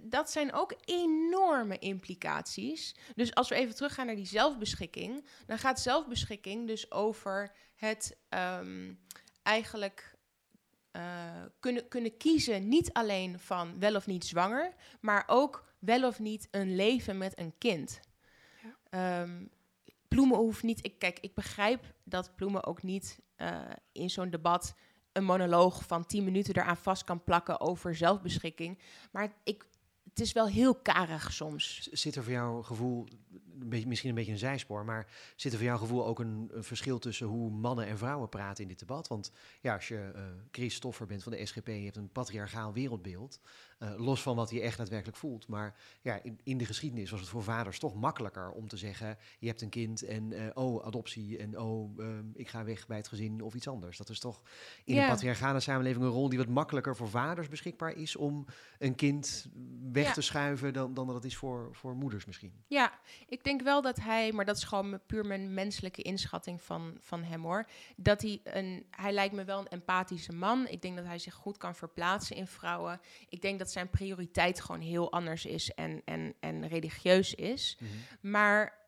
Dat 0.00 0.30
zijn 0.30 0.52
ook 0.52 0.74
enorme 0.84 1.78
implicaties. 1.78 2.94
Dus 3.14 3.34
als 3.34 3.48
we 3.48 3.54
even 3.54 3.74
teruggaan 3.74 4.06
naar 4.06 4.16
die 4.16 4.26
zelfbeschikking, 4.26 5.26
dan 5.46 5.58
gaat 5.58 5.80
zelfbeschikking 5.80 6.66
dus 6.66 6.90
over 6.90 7.52
het 7.74 8.16
ehm, 8.28 8.94
eigenlijk 9.42 10.18
eh, 10.90 11.42
kunnen, 11.60 11.88
kunnen 11.88 12.16
kiezen, 12.16 12.68
niet 12.68 12.92
alleen 12.92 13.38
van 13.38 13.78
wel 13.78 13.94
of 13.94 14.06
niet 14.06 14.24
zwanger, 14.24 14.74
maar 15.00 15.24
ook 15.26 15.72
wel 15.78 16.06
of 16.06 16.18
niet 16.18 16.48
een 16.50 16.74
leven 16.76 17.18
met 17.18 17.38
een 17.38 17.54
kind. 17.58 18.00
Ja. 18.62 18.76
Ehm, 18.90 19.44
Bloemen 20.08 20.38
hoeft 20.38 20.62
niet. 20.62 20.84
Ik, 20.84 20.98
kijk, 20.98 21.18
ik 21.20 21.34
begrijp 21.34 21.94
dat 22.04 22.36
Bloemen 22.36 22.64
ook 22.64 22.82
niet 22.82 23.18
eh, 23.36 23.60
in 23.92 24.10
zo'n 24.10 24.30
debat 24.30 24.74
een 25.12 25.24
monoloog 25.24 25.86
van 25.86 26.06
10 26.06 26.24
minuten 26.24 26.56
eraan 26.56 26.76
vast 26.76 27.04
kan 27.04 27.24
plakken 27.24 27.60
over 27.60 27.96
zelfbeschikking. 27.96 28.78
Maar 29.10 29.32
ik, 29.44 29.66
het 30.04 30.20
is 30.20 30.32
wel 30.32 30.46
heel 30.46 30.74
karig 30.74 31.32
soms. 31.32 31.88
Zit 31.92 32.16
er 32.16 32.22
voor 32.22 32.32
jouw 32.32 32.62
gevoel, 32.62 33.06
een 33.60 33.68
beetje, 33.68 33.86
misschien 33.86 34.08
een 34.08 34.14
beetje 34.14 34.32
een 34.32 34.38
zijspoor, 34.38 34.84
maar 34.84 35.06
zit 35.36 35.52
er 35.52 35.58
voor 35.58 35.66
jouw 35.66 35.78
gevoel 35.78 36.06
ook 36.06 36.18
een, 36.18 36.50
verschil 36.54 36.98
tussen 36.98 37.26
hoe 37.26 37.50
mannen 37.50 37.86
en 37.86 37.98
vrouwen 37.98 38.28
praten 38.28 38.62
in 38.62 38.68
dit 38.68 38.78
debat? 38.78 39.08
Want 39.08 39.32
ja, 39.60 39.74
als 39.74 39.88
je 39.88 40.10
eh 40.14 40.22
Chris 40.50 40.74
Stoffer 40.74 41.06
bent 41.06 41.22
van 41.22 41.32
de 41.32 41.46
SGP, 41.46 41.66
je 41.66 41.84
hebt 41.84 41.96
een 41.96 42.12
patriarchaal 42.12 42.72
wereldbeeld, 42.72 43.40
eh, 43.80 43.92
los 43.96 44.22
van 44.22 44.36
wat 44.36 44.50
hij 44.50 44.62
echt 44.62 44.76
daadwerkelijk 44.76 45.16
voelt. 45.18 45.48
Maar 45.48 45.74
ja, 46.00 46.20
in, 46.22 46.40
in 46.42 46.58
de 46.58 46.64
geschiedenis 46.64 47.10
was 47.10 47.20
het 47.20 47.28
voor 47.28 47.42
vaders 47.42 47.78
toch 47.78 47.94
makkelijker 47.94 48.50
om 48.50 48.68
te 48.68 48.76
zeggen, 48.76 49.18
je 49.38 49.46
hebt 49.46 49.62
een 49.62 49.68
kind 49.68 50.02
en 50.02 50.32
eh, 50.32 50.46
oh, 50.54 50.86
adoptie 50.86 51.38
en 51.38 51.58
oh, 51.58 51.98
ehm, 51.98 52.24
ik 52.34 52.48
ga 52.48 52.64
weg 52.64 52.86
bij 52.86 52.96
het 52.96 53.08
gezin 53.08 53.40
of 53.42 53.54
iets 53.54 53.68
anders. 53.68 53.96
Dat 53.96 54.08
is 54.08 54.18
toch 54.20 54.42
in 54.84 54.94
Ja. 54.94 55.02
een 55.02 55.08
patriarchale 55.08 55.60
samenleving 55.60 56.04
een 56.04 56.10
rol 56.10 56.28
die 56.28 56.38
wat 56.38 56.48
makkelijker 56.48 56.96
voor 56.96 57.08
vaders 57.08 57.48
beschikbaar 57.48 57.92
is 57.96 58.16
om 58.16 58.46
een 58.78 58.94
kind 58.94 59.48
weg 59.92 60.06
Ja. 60.06 60.12
te 60.12 60.20
schuiven 60.20 60.72
dan, 60.72 60.94
dan 60.94 61.06
dat 61.06 61.14
het 61.14 61.24
is 61.24 61.36
voor, 61.36 61.68
voor 61.72 61.94
moeders 61.96 62.24
misschien. 62.24 62.52
Ja, 62.66 62.98
ik 63.28 63.44
denk 63.44 63.62
wel 63.62 63.82
dat 63.82 63.96
hij, 63.96 64.32
maar 64.32 64.44
dat 64.44 64.56
is 64.56 64.64
gewoon 64.64 65.00
puur 65.06 65.26
mijn 65.26 65.54
menselijke 65.54 66.02
inschatting 66.02 66.62
van, 66.62 66.96
van 67.00 67.22
hem 67.22 67.42
hoor. 67.42 67.68
Dat 67.96 68.22
hij 68.22 68.40
een, 68.44 68.86
hij 68.90 69.12
lijkt 69.12 69.34
me 69.34 69.44
wel 69.44 69.58
een 69.60 69.68
empathische 69.68 70.32
man. 70.32 70.66
Ik 70.68 70.82
denk 70.82 70.96
dat 70.96 71.04
hij 71.06 71.18
zich 71.18 71.34
goed 71.34 71.56
kan 71.56 71.74
verplaatsen 71.74 72.36
in 72.36 72.46
vrouwen. 72.46 73.00
Ik 73.28 73.42
denk 73.42 73.58
dat 73.58 73.69
zijn 73.72 73.90
prioriteit 73.90 74.60
gewoon 74.60 74.80
heel 74.80 75.12
anders 75.12 75.46
is 75.46 75.70
en, 75.70 76.02
en, 76.04 76.34
en 76.40 76.68
religieus 76.68 77.34
is. 77.34 77.78
Maar 78.20 78.78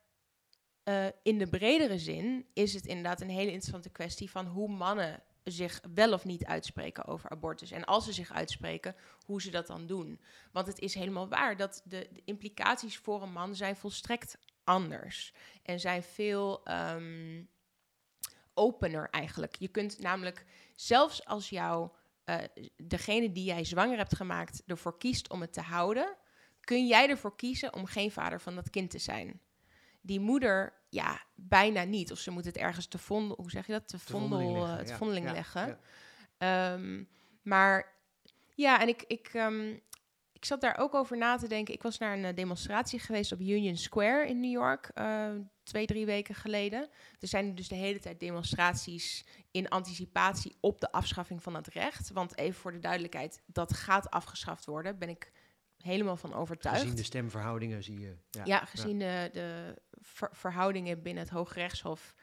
eh, 0.83 1.05
in 1.23 1.37
de 1.37 1.47
bredere 1.47 1.97
zin 1.97 2.45
is 2.53 2.73
het 2.73 2.85
inderdaad 2.85 3.21
een 3.21 3.29
hele 3.29 3.51
interessante 3.51 3.89
kwestie 3.89 4.29
van 4.29 4.45
hoe 4.45 4.69
mannen 4.69 5.23
zich 5.43 5.81
wel 5.93 6.13
of 6.13 6.25
niet 6.25 6.45
uitspreken 6.45 7.05
over 7.05 7.29
abortus. 7.29 7.71
En 7.71 7.85
als 7.85 8.05
ze 8.05 8.13
zich 8.13 8.31
uitspreken, 8.31 8.95
hoe 9.25 9.41
ze 9.41 9.51
dat 9.51 9.67
dan 9.67 9.87
doen. 9.87 10.21
Want 10.51 10.67
het 10.67 10.79
is 10.79 10.93
helemaal 10.93 11.27
waar 11.27 11.57
dat 11.57 11.81
de, 11.85 12.09
de 12.11 12.21
implicaties 12.25 12.97
voor 12.97 13.21
een 13.21 13.31
man 13.31 13.55
zijn 13.55 13.75
volstrekt 13.75 14.37
anders. 14.63 15.33
En 15.63 15.79
zijn 15.79 16.03
veel 16.03 16.63
ehm, 16.63 17.43
opener 18.53 19.09
eigenlijk. 19.09 19.55
Je 19.55 19.67
kunt 19.67 19.99
namelijk, 19.99 20.45
zelfs 20.75 21.25
als 21.25 21.49
jou, 21.49 21.89
eh, 22.23 22.37
degene 22.75 23.31
die 23.31 23.43
jij 23.43 23.63
zwanger 23.63 23.97
hebt 23.97 24.15
gemaakt, 24.15 24.63
ervoor 24.65 24.97
kiest 24.97 25.29
om 25.29 25.41
het 25.41 25.53
te 25.53 25.61
houden, 25.61 26.15
kun 26.59 26.87
jij 26.87 27.09
ervoor 27.09 27.35
kiezen 27.35 27.73
om 27.73 27.85
geen 27.85 28.11
vader 28.11 28.41
van 28.41 28.55
dat 28.55 28.69
kind 28.69 28.89
te 28.89 28.99
zijn. 28.99 29.41
Die 30.01 30.19
moeder, 30.19 30.73
ja, 30.89 31.21
bijna 31.35 31.83
niet. 31.83 32.11
Of 32.11 32.17
ze 32.17 32.31
moet 32.31 32.45
het 32.45 32.57
ergens 32.57 32.87
te 32.87 32.97
vondel, 32.97 33.35
hoe 33.35 33.51
zeg 33.51 33.65
je 33.65 33.71
dat? 33.71 33.87
Te 33.87 33.99
vondel, 33.99 34.29
vondeling 34.39 34.57
eh, 34.57 34.63
leggen, 34.67 34.85
te 34.85 34.91
ja. 34.91 34.97
vondeling 34.97 35.25
Ja, 35.25 35.31
leggen. 35.33 35.67
ja. 35.67 36.73
Ehm, 36.73 37.03
maar 37.41 37.93
ja, 38.55 38.81
en 38.81 38.87
ik, 38.87 39.03
ik, 39.07 39.27
ehm, 39.33 39.69
ik 40.31 40.45
zat 40.45 40.61
daar 40.61 40.77
ook 40.77 40.93
over 40.93 41.17
na 41.17 41.37
te 41.37 41.47
denken. 41.47 41.73
Ik 41.73 41.83
was 41.83 41.97
naar 41.97 42.17
een 42.17 42.25
eh, 42.25 42.35
demonstratie 42.35 42.99
geweest 42.99 43.31
op 43.31 43.39
Union 43.39 43.77
Square 43.77 44.27
in 44.27 44.39
New 44.39 44.51
York. 44.51 44.91
Twee, 45.63 45.85
drie 45.85 46.05
weken 46.05 46.35
geleden. 46.35 46.89
Er 47.19 47.27
zijn 47.27 47.55
dus 47.55 47.67
de 47.67 47.75
hele 47.75 47.99
tijd 47.99 48.19
demonstraties 48.19 49.25
in 49.51 49.69
anticipatie 49.69 50.55
op 50.59 50.79
de 50.79 50.91
afschaffing 50.91 51.43
van 51.43 51.55
het 51.55 51.67
recht. 51.67 52.11
Want 52.11 52.37
even 52.37 52.59
voor 52.61 52.71
de 52.71 52.79
duidelijkheid, 52.79 53.41
dat 53.45 53.73
gaat 53.73 54.09
afgeschaft 54.09 54.65
worden. 54.65 54.97
Ben 54.97 55.09
ik 55.09 55.31
helemaal 55.77 56.17
van 56.17 56.33
overtuigd. 56.33 56.81
Gezien 56.81 56.95
de 56.95 57.03
stemverhoudingen 57.03 57.83
zie 57.83 57.99
je. 57.99 58.15
Ja, 58.29 58.41
Ja, 58.45 58.65
gezien 58.65 58.99
de, 58.99 59.29
de 59.33 59.75
ver- 60.01 60.29
verhoudingen 60.31 61.01
binnen 61.01 61.23
het 61.23 61.31
Hooggerechtshof. 61.31 62.15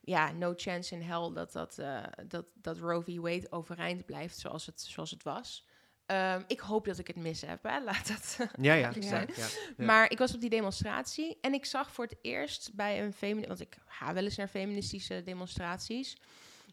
Ja, 0.00 0.32
no 0.32 0.52
chance 0.56 0.94
in 0.94 1.02
hell 1.02 1.30
dat, 1.32 1.52
dat, 1.52 1.78
eh, 1.78 2.02
dat, 2.26 2.46
dat 2.54 2.78
Roe 2.78 3.02
v. 3.02 3.16
Wade 3.16 3.46
overeind 3.50 4.06
blijft 4.06 4.38
zoals 4.38 4.66
het, 4.66 4.80
zoals 4.80 5.10
het 5.10 5.22
was. 5.22 5.66
Ehm, 6.12 6.42
ik 6.46 6.60
hoop 6.60 6.84
dat 6.84 6.98
ik 6.98 7.06
het 7.06 7.16
mis 7.16 7.40
heb, 7.40 7.62
hè. 7.62 7.80
laat 7.84 8.08
dat 8.08 8.48
Ja, 8.60 8.74
ja. 8.74 8.90
ja, 8.94 9.02
zijn. 9.02 9.28
ja, 9.36 9.46
ja. 9.76 9.84
Maar 9.84 10.10
ik 10.10 10.18
was 10.18 10.34
op 10.34 10.40
die 10.40 10.50
demonstratie 10.50 11.38
en 11.40 11.52
ik 11.54 11.64
zag 11.64 11.92
voor 11.92 12.04
het 12.04 12.16
eerst 12.22 12.70
bij 12.74 13.02
een 13.04 13.12
feminist... 13.12 13.48
Want 13.48 13.60
ik 13.60 13.76
ga 13.86 14.14
wel 14.14 14.24
eens 14.24 14.36
naar 14.36 14.48
feministische 14.48 15.22
demonstraties. 15.22 16.16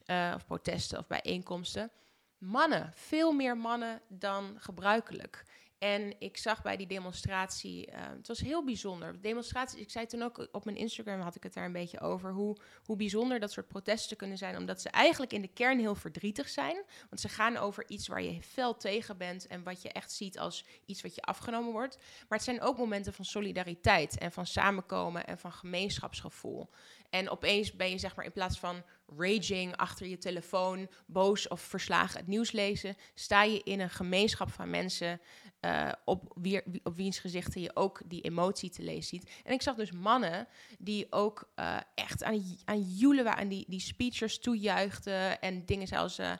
eh, 0.05 0.31
of 0.35 0.45
protesten 0.45 0.99
of 0.99 1.07
bijeenkomsten. 1.07 1.91
Mannen, 2.37 2.91
veel 2.95 3.31
meer 3.31 3.57
mannen 3.57 4.01
dan 4.07 4.55
gebruikelijk. 4.59 5.43
En 5.79 6.19
ik 6.19 6.37
zag 6.37 6.61
bij 6.61 6.77
die 6.77 6.87
demonstratie, 6.87 7.85
eh, 7.85 8.01
het 8.17 8.27
was 8.27 8.39
heel 8.39 8.63
bijzonder. 8.63 9.21
Demonstraties, 9.21 9.79
ik 9.79 9.89
zei 9.89 10.05
toen 10.05 10.21
ook 10.21 10.47
op 10.51 10.65
mijn 10.65 10.77
Instagram, 10.77 11.19
had 11.19 11.35
ik 11.35 11.43
het 11.43 11.53
daar 11.53 11.65
een 11.65 11.71
beetje 11.71 11.99
over, 11.99 12.31
hoe, 12.31 12.57
hoe 12.83 12.95
bijzonder 12.95 13.39
dat 13.39 13.51
soort 13.51 13.67
protesten 13.67 14.17
kunnen 14.17 14.37
zijn. 14.37 14.57
Omdat 14.57 14.81
ze 14.81 14.89
eigenlijk 14.89 15.33
in 15.33 15.41
de 15.41 15.47
kern 15.47 15.79
heel 15.79 15.95
verdrietig 15.95 16.49
zijn. 16.49 16.83
Want 17.09 17.21
ze 17.21 17.29
gaan 17.29 17.57
over 17.57 17.89
iets 17.89 18.07
waar 18.07 18.21
je 18.21 18.41
fel 18.41 18.77
tegen 18.77 19.17
bent 19.17 19.47
en 19.47 19.63
wat 19.63 19.81
je 19.81 19.91
echt 19.91 20.11
ziet 20.11 20.39
als 20.39 20.65
iets 20.85 21.01
wat 21.01 21.15
je 21.15 21.21
afgenomen 21.21 21.71
wordt. 21.71 21.97
Maar 21.97 22.37
het 22.37 22.47
zijn 22.47 22.61
ook 22.61 22.77
momenten 22.77 23.13
van 23.13 23.25
solidariteit 23.25 24.17
en 24.17 24.31
van 24.31 24.45
samenkomen 24.45 25.27
en 25.27 25.37
van 25.37 25.51
gemeenschapsgevoel. 25.51 26.69
En 27.09 27.29
opeens 27.29 27.71
ben 27.71 27.89
je 27.89 27.97
zeg 27.97 28.15
maar 28.15 28.25
in 28.25 28.31
plaats 28.31 28.59
van 28.59 28.83
raging 29.17 29.75
achter 29.75 30.07
je 30.07 30.17
telefoon, 30.17 30.89
boos 31.05 31.47
of 31.47 31.61
verslagen 31.61 32.17
het 32.19 32.27
nieuws 32.27 32.51
lezen, 32.51 32.95
sta 33.13 33.43
je 33.43 33.61
in 33.63 33.79
een 33.79 33.89
gemeenschap 33.89 34.51
van 34.51 34.69
mensen 34.69 35.21
uh, 35.61 35.91
op, 36.05 36.33
wie, 36.35 36.61
op 36.83 36.95
wiens 36.95 37.19
gezichten 37.19 37.61
je 37.61 37.75
ook 37.75 38.01
die 38.05 38.21
emotie 38.21 38.69
te 38.69 38.83
lezen 38.83 39.03
ziet. 39.03 39.31
En 39.43 39.53
ik 39.53 39.61
zag 39.61 39.75
dus 39.75 39.91
mannen 39.91 40.47
die 40.79 41.11
ook 41.11 41.51
uh, 41.55 41.77
echt 41.95 42.23
aan, 42.23 42.43
aan 42.65 42.81
joelen 42.81 43.37
en 43.37 43.47
die, 43.47 43.65
die 43.67 43.79
speeches 43.79 44.39
toejuichten 44.39 45.41
en 45.41 45.65
dingen 45.65 45.87
zoals... 45.87 46.19
Uh, 46.19 46.31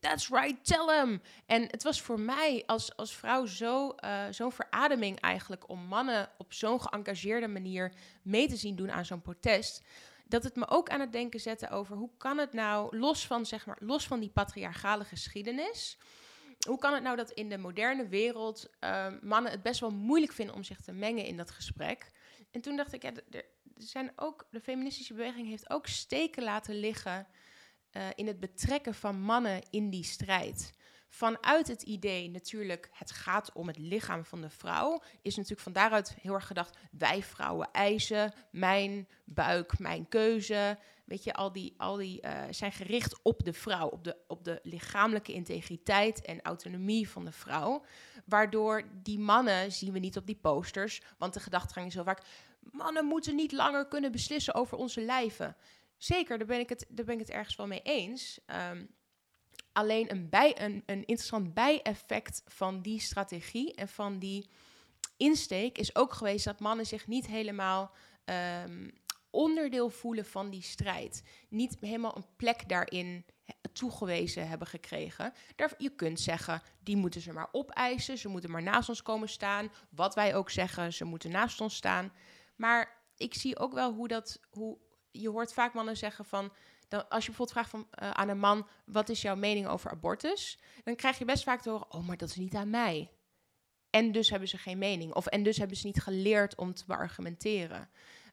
That's 0.00 0.28
right, 0.28 0.64
tell 0.64 0.86
him. 0.86 1.22
En 1.46 1.62
het 1.62 1.82
was 1.82 2.00
voor 2.00 2.20
mij 2.20 2.62
als, 2.66 2.96
als 2.96 3.16
vrouw 3.16 3.46
zo, 3.46 3.94
zo'n 4.30 4.52
verademing 4.52 5.20
eigenlijk 5.20 5.68
om 5.68 5.80
mannen 5.80 6.30
op 6.38 6.52
zo'n 6.52 6.80
geëngageerde 6.80 7.48
manier 7.48 7.92
mee 8.22 8.48
te 8.48 8.56
zien 8.56 8.76
doen 8.76 8.90
aan 8.90 9.04
zo'n 9.04 9.20
protest 9.20 9.82
dat 10.28 10.44
het 10.44 10.56
me 10.56 10.68
ook 10.68 10.88
aan 10.88 11.00
het 11.00 11.12
denken 11.12 11.40
zette 11.40 11.70
over 11.70 11.96
hoe 11.96 12.10
kan 12.16 12.38
het 12.38 12.52
nou, 12.52 12.96
los 12.96 13.26
van, 13.26 13.46
zeg 13.46 13.66
maar, 13.66 13.76
los 13.80 14.06
van 14.06 14.20
die 14.20 14.30
patriarchale 14.30 15.04
geschiedenis, 15.04 15.98
hoe 16.66 16.78
kan 16.78 16.94
het 16.94 17.02
nou 17.02 17.16
dat 17.16 17.30
in 17.30 17.48
de 17.48 17.58
moderne 17.58 18.08
wereld 18.08 18.70
ehm, 18.78 19.18
mannen 19.22 19.52
het 19.52 19.62
best 19.62 19.80
wel 19.80 19.90
moeilijk 19.90 20.32
vinden 20.32 20.54
om 20.54 20.62
zich 20.62 20.80
te 20.80 20.92
mengen 20.92 21.24
in 21.24 21.36
dat 21.36 21.50
gesprek? 21.50 22.10
En 22.50 22.60
toen 22.60 22.76
dacht 22.76 22.92
ik, 22.92 23.02
ja, 23.02 23.12
er 23.30 23.44
zijn 23.76 24.12
ook, 24.16 24.46
de 24.50 24.60
feministische 24.60 25.14
beweging 25.14 25.48
heeft 25.48 25.70
ook 25.70 25.86
steken 25.86 26.42
laten 26.42 26.74
liggen 26.74 27.26
uh, 27.92 28.06
in 28.14 28.26
het 28.26 28.40
betrekken 28.40 28.94
van 28.94 29.20
mannen 29.20 29.62
in 29.70 29.90
die 29.90 30.04
strijd 30.04 30.72
vanuit 31.08 31.68
het 31.68 31.82
idee 31.82 32.30
natuurlijk, 32.30 32.90
het 32.92 33.10
gaat 33.10 33.52
om 33.52 33.66
het 33.66 33.78
lichaam 33.78 34.24
van 34.24 34.40
de 34.40 34.50
vrouw, 34.50 35.02
is 35.22 35.34
natuurlijk 35.34 35.62
van 35.62 35.72
daaruit 35.72 36.16
heel 36.20 36.34
erg 36.34 36.46
gedacht, 36.46 36.76
wij 36.90 37.22
vrouwen 37.22 37.68
eisen, 37.72 38.32
mijn 38.50 39.08
buik, 39.24 39.78
mijn 39.78 40.08
keuze. 40.08 40.78
Weet 41.04 41.24
je, 41.24 41.32
al 41.32 41.52
die, 41.52 41.74
al 41.76 41.96
die 41.96 42.22
uh, 42.22 42.42
zijn 42.50 42.72
gericht 42.72 43.22
op 43.22 43.44
de 43.44 43.52
vrouw, 43.52 43.88
op 43.88 44.04
de, 44.04 44.16
op 44.26 44.44
de 44.44 44.60
lichamelijke 44.62 45.32
integriteit 45.32 46.20
en 46.20 46.42
autonomie 46.42 47.08
van 47.08 47.24
de 47.24 47.32
vrouw. 47.32 47.84
Waardoor 48.24 48.82
die 49.02 49.18
mannen 49.18 49.72
zien 49.72 49.92
we 49.92 49.98
niet 49.98 50.16
op 50.16 50.26
die 50.26 50.38
posters, 50.40 51.02
want 51.18 51.34
de 51.34 51.40
gedachtegang 51.40 51.86
is 51.86 51.94
zo 51.94 52.02
vaak, 52.02 52.22
mannen 52.60 53.04
moeten 53.04 53.34
niet 53.34 53.52
langer 53.52 53.86
kunnen 53.86 54.12
beslissen 54.12 54.54
over 54.54 54.76
onze 54.76 55.00
lijven. 55.00 55.56
Zeker, 55.96 56.38
daar 56.38 56.46
ben 56.46 56.60
ik 56.60 56.68
het, 56.68 56.86
daar 56.88 57.04
ben 57.04 57.14
ik 57.14 57.20
het 57.20 57.30
ergens 57.30 57.56
wel 57.56 57.66
mee 57.66 57.82
eens. 57.82 58.40
Um, 58.70 58.88
alleen 59.78 60.10
een, 60.10 60.28
bij, 60.28 60.60
een, 60.60 60.82
een 60.86 61.04
interessant 61.04 61.54
bijeffect 61.54 62.42
van 62.46 62.80
die 62.80 63.00
strategie 63.00 63.74
en 63.74 63.88
van 63.88 64.18
die 64.18 64.48
insteek 65.16 65.78
is 65.78 65.96
ook 65.96 66.12
geweest 66.12 66.44
dat 66.44 66.60
mannen 66.60 66.86
zich 66.86 67.06
niet 67.06 67.26
helemaal 67.26 67.90
um, 68.64 68.90
onderdeel 69.30 69.90
voelen 69.90 70.24
van 70.24 70.50
die 70.50 70.62
strijd. 70.62 71.22
Niet 71.48 71.76
helemaal 71.80 72.16
een 72.16 72.36
plek 72.36 72.68
daarin 72.68 73.24
toegewezen 73.72 74.48
hebben 74.48 74.66
gekregen. 74.66 75.32
Daar, 75.56 75.72
je 75.78 75.90
kunt 75.90 76.20
zeggen, 76.20 76.62
die 76.82 76.96
moeten 76.96 77.20
ze 77.20 77.32
maar 77.32 77.48
opeisen, 77.52 78.18
ze 78.18 78.28
moeten 78.28 78.50
maar 78.50 78.62
naast 78.62 78.88
ons 78.88 79.02
komen 79.02 79.28
staan. 79.28 79.70
Wat 79.90 80.14
wij 80.14 80.34
ook 80.34 80.50
zeggen, 80.50 80.92
ze 80.92 81.04
moeten 81.04 81.30
naast 81.30 81.60
ons 81.60 81.74
staan. 81.76 82.12
Maar 82.56 83.02
ik 83.16 83.34
zie 83.34 83.58
ook 83.58 83.72
wel 83.72 83.92
hoe 83.92 84.08
dat, 84.08 84.40
hoe, 84.50 84.78
je 85.10 85.28
hoort 85.28 85.52
vaak 85.52 85.74
mannen 85.74 85.96
zeggen 85.96 86.24
van, 86.24 86.52
dan, 86.88 87.08
als 87.08 87.24
je 87.24 87.30
bijvoorbeeld 87.30 87.50
vraagt 87.50 87.70
van, 87.70 87.88
uh, 88.02 88.10
aan 88.10 88.28
een 88.28 88.38
man: 88.38 88.68
wat 88.84 89.08
is 89.08 89.22
jouw 89.22 89.36
mening 89.36 89.66
over 89.66 89.90
abortus? 89.90 90.58
Dan 90.84 90.96
krijg 90.96 91.18
je 91.18 91.24
best 91.24 91.42
vaak 91.42 91.62
te 91.62 91.70
horen: 91.70 91.92
oh, 91.92 92.06
maar 92.06 92.16
dat 92.16 92.28
is 92.28 92.36
niet 92.36 92.54
aan 92.54 92.70
mij. 92.70 93.10
En 93.90 94.12
dus 94.12 94.30
hebben 94.30 94.48
ze 94.48 94.58
geen 94.58 94.78
mening. 94.78 95.14
Of 95.14 95.26
en 95.26 95.42
dus 95.42 95.56
hebben 95.56 95.76
ze 95.76 95.86
niet 95.86 96.00
geleerd 96.00 96.54
om 96.54 96.74
te 96.74 96.84
beargumenteren. 96.86 97.88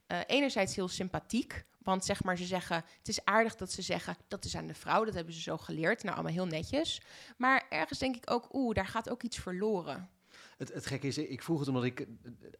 Uh, 0.07 0.19
enerzijds 0.27 0.75
heel 0.75 0.87
sympathiek, 0.87 1.65
want 1.77 2.05
zeg 2.05 2.23
maar, 2.23 2.37
ze 2.37 2.45
zeggen: 2.45 2.75
het 2.97 3.07
is 3.07 3.25
aardig 3.25 3.55
dat 3.55 3.71
ze 3.71 3.81
zeggen 3.81 4.15
dat 4.27 4.45
is 4.45 4.55
aan 4.55 4.67
de 4.67 4.73
vrouw. 4.73 5.05
Dat 5.05 5.13
hebben 5.13 5.33
ze 5.33 5.41
zo 5.41 5.57
geleerd. 5.57 6.03
Nou, 6.03 6.15
allemaal 6.15 6.33
heel 6.33 6.47
netjes. 6.47 7.01
Maar 7.37 7.65
ergens 7.69 7.99
denk 7.99 8.15
ik 8.15 8.31
ook: 8.31 8.53
oeh, 8.53 8.75
daar 8.75 8.87
gaat 8.87 9.09
ook 9.09 9.23
iets 9.23 9.37
verloren. 9.37 10.09
Het, 10.57 10.73
het 10.73 10.85
gekke 10.85 11.07
is, 11.07 11.17
ik 11.17 11.43
vroeg 11.43 11.59
het 11.59 11.67
omdat 11.67 11.83
ik... 11.83 12.07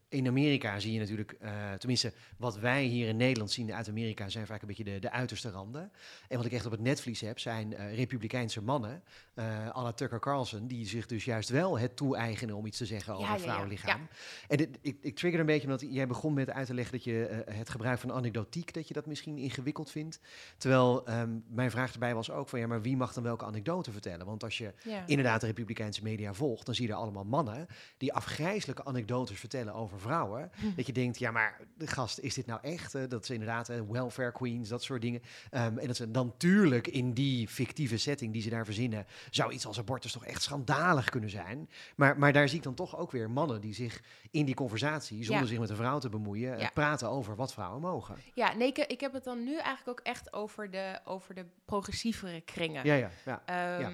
In 0.09 0.27
Amerika 0.27 0.79
zie 0.79 0.93
je 0.93 0.99
natuurlijk, 0.99 1.37
uh, 1.41 1.73
tenminste 1.73 2.13
wat 2.37 2.57
wij 2.57 2.83
hier 2.83 3.07
in 3.07 3.17
Nederland 3.17 3.51
zien 3.51 3.73
uit 3.73 3.89
Amerika... 3.89 4.29
zijn 4.29 4.45
vaak 4.45 4.61
een 4.61 4.67
beetje 4.67 4.83
de, 4.83 4.99
de 4.99 5.11
uiterste 5.11 5.49
randen. 5.49 5.91
En 6.27 6.37
wat 6.37 6.45
ik 6.45 6.51
echt 6.51 6.65
op 6.65 6.71
het 6.71 6.81
netvlies 6.81 7.21
heb, 7.21 7.39
zijn 7.39 7.71
uh, 7.71 7.95
republikeinse 7.95 8.61
mannen... 8.61 9.03
Uh, 9.35 9.69
à 9.69 9.83
la 9.83 9.91
Tucker 9.91 10.19
Carlson, 10.19 10.67
die 10.67 10.87
zich 10.87 11.05
dus 11.05 11.25
juist 11.25 11.49
wel 11.49 11.79
het 11.79 11.95
toe-eigenen... 11.95 12.55
om 12.55 12.65
iets 12.65 12.77
te 12.77 12.85
zeggen 12.85 13.13
over 13.13 13.27
ja, 13.27 13.39
vrouwenlichaam. 13.39 14.01
Ja, 14.01 14.07
En 14.47 14.57
dit, 14.57 14.77
ik, 14.81 14.97
ik 15.01 15.15
trigger 15.15 15.39
een 15.39 15.45
beetje 15.45 15.67
omdat 15.67 15.85
jij 15.89 16.07
begon 16.07 16.33
met 16.33 16.49
uit 16.49 16.67
te 16.67 16.73
leggen... 16.73 16.93
dat 16.93 17.03
je 17.03 17.43
het 17.51 17.69
gebruik 17.69 17.99
van 17.99 18.11
anekdotiek, 18.11 18.73
dat 18.73 18.87
je 18.87 18.93
dat 18.93 19.05
misschien 19.05 19.37
ingewikkeld 19.37 19.91
vindt. 19.91 20.19
Terwijl 20.57 21.09
um, 21.09 21.43
mijn 21.47 21.71
vraag 21.71 21.93
erbij 21.93 22.15
was 22.15 22.31
ook 22.31 22.49
van... 22.49 22.59
ja, 22.59 22.67
maar 22.67 22.81
wie 22.81 22.97
mag 22.97 23.13
dan 23.13 23.23
welke 23.23 23.45
anekdote 23.45 23.91
vertellen? 23.91 24.25
Want 24.25 24.43
als 24.43 24.57
je 24.57 24.73
inderdaad 25.05 25.41
de 25.41 25.47
republikeinse 25.47 26.03
media 26.03 26.33
volgt... 26.33 26.65
dan 26.65 26.75
zie 26.75 26.87
je 26.87 26.91
er 26.91 26.99
allemaal 26.99 27.25
mannen 27.25 27.67
die 27.97 28.13
afgrijzelijke 28.13 28.85
anekdotes 28.85 29.39
vertellen 29.39 29.73
over 29.73 29.99
vrouwen. 29.99 30.51
Hm. 30.59 30.65
Dat 30.75 30.85
je 30.85 30.93
denkt, 30.93 31.19
ja, 31.19 31.31
maar 31.31 31.59
de 31.77 31.87
gast, 31.87 32.19
is 32.19 32.33
dit 32.33 32.45
nou 32.45 32.59
echt? 32.61 32.95
Uh, 32.95 33.03
dat 33.07 33.25
ze 33.25 33.33
inderdaad 33.33 33.69
uh, 33.69 33.81
welfare 33.89 34.31
queens, 34.31 34.69
dat 34.69 34.83
soort 34.83 35.01
dingen. 35.01 35.21
Um, 35.51 35.77
en 35.77 35.87
dat 35.87 35.95
ze 35.95 36.11
dan 36.11 36.25
natuurlijk 36.25 36.87
in 36.87 37.13
die 37.13 37.47
fictieve 37.47 37.97
setting 37.97 38.33
die 38.33 38.41
ze 38.41 38.49
daar 38.49 38.65
verzinnen, 38.65 39.05
zou 39.29 39.51
iets 39.51 39.65
als 39.65 39.79
abortus 39.79 40.11
toch 40.11 40.25
echt 40.25 40.41
schandalig 40.41 41.09
kunnen 41.09 41.29
zijn. 41.29 41.69
Maar, 41.95 42.19
maar 42.19 42.33
daar 42.33 42.47
zie 42.47 42.57
ik 42.57 42.63
dan 42.63 42.73
toch 42.73 42.97
ook 42.97 43.11
weer 43.11 43.29
mannen 43.29 43.61
die 43.61 43.73
zich 43.73 44.01
in 44.31 44.45
die 44.45 44.55
conversatie, 44.55 45.23
zonder 45.23 45.47
zich 45.47 45.59
met 45.59 45.69
een 45.69 45.75
vrouw 45.75 45.99
te 45.99 46.09
bemoeien, 46.09 46.59
ja. 46.59 46.69
praten 46.73 47.09
over 47.09 47.35
wat 47.35 47.53
vrouwen 47.53 47.81
mogen. 47.81 48.15
Ja, 48.33 48.53
nee, 48.53 48.67
ik, 48.67 48.77
ik, 48.77 48.99
heb 48.99 49.13
het 49.13 49.23
dan 49.23 49.43
nu 49.43 49.57
eigenlijk 49.57 49.99
ook 49.99 50.05
echt 50.05 50.33
over 50.33 50.71
de, 50.71 50.99
over 51.05 51.35
de 51.35 51.45
progressievere 51.65 52.41
kringen. 52.41 52.85
Ja, 52.85 52.93
ja, 52.93 53.11
ja. 53.25 53.75
Um, 53.77 53.81
ja 53.81 53.91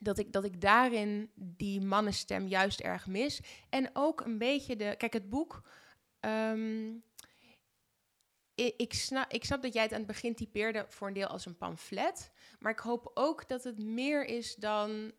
dat 0.00 0.18
ik, 0.18 0.32
dat 0.32 0.44
ik 0.44 0.60
daarin 0.60 1.30
die 1.34 1.80
mannenstem 1.80 2.46
juist 2.46 2.80
erg 2.80 3.06
mis. 3.06 3.40
En 3.68 3.90
ook 3.92 4.20
een 4.20 4.38
beetje 4.38 4.76
de. 4.76 4.94
Kijk, 4.96 5.12
het 5.12 5.30
boek. 5.30 5.62
Um, 6.20 7.04
ik, 8.54 8.94
snap, 8.94 9.32
ik 9.32 9.44
snap 9.44 9.62
dat 9.62 9.72
jij 9.72 9.82
het 9.82 9.92
aan 9.92 9.98
het 9.98 10.06
begin 10.06 10.34
typeerde 10.34 10.86
voor 10.88 11.08
een 11.08 11.14
deel 11.14 11.26
als 11.26 11.46
een 11.46 11.56
pamflet. 11.56 12.30
Maar 12.58 12.72
ik 12.72 12.78
hoop 12.78 13.10
ook 13.14 13.48
dat 13.48 13.64
het 13.64 13.78
meer 13.78 14.24
is 14.24 14.54
dan 14.54 15.12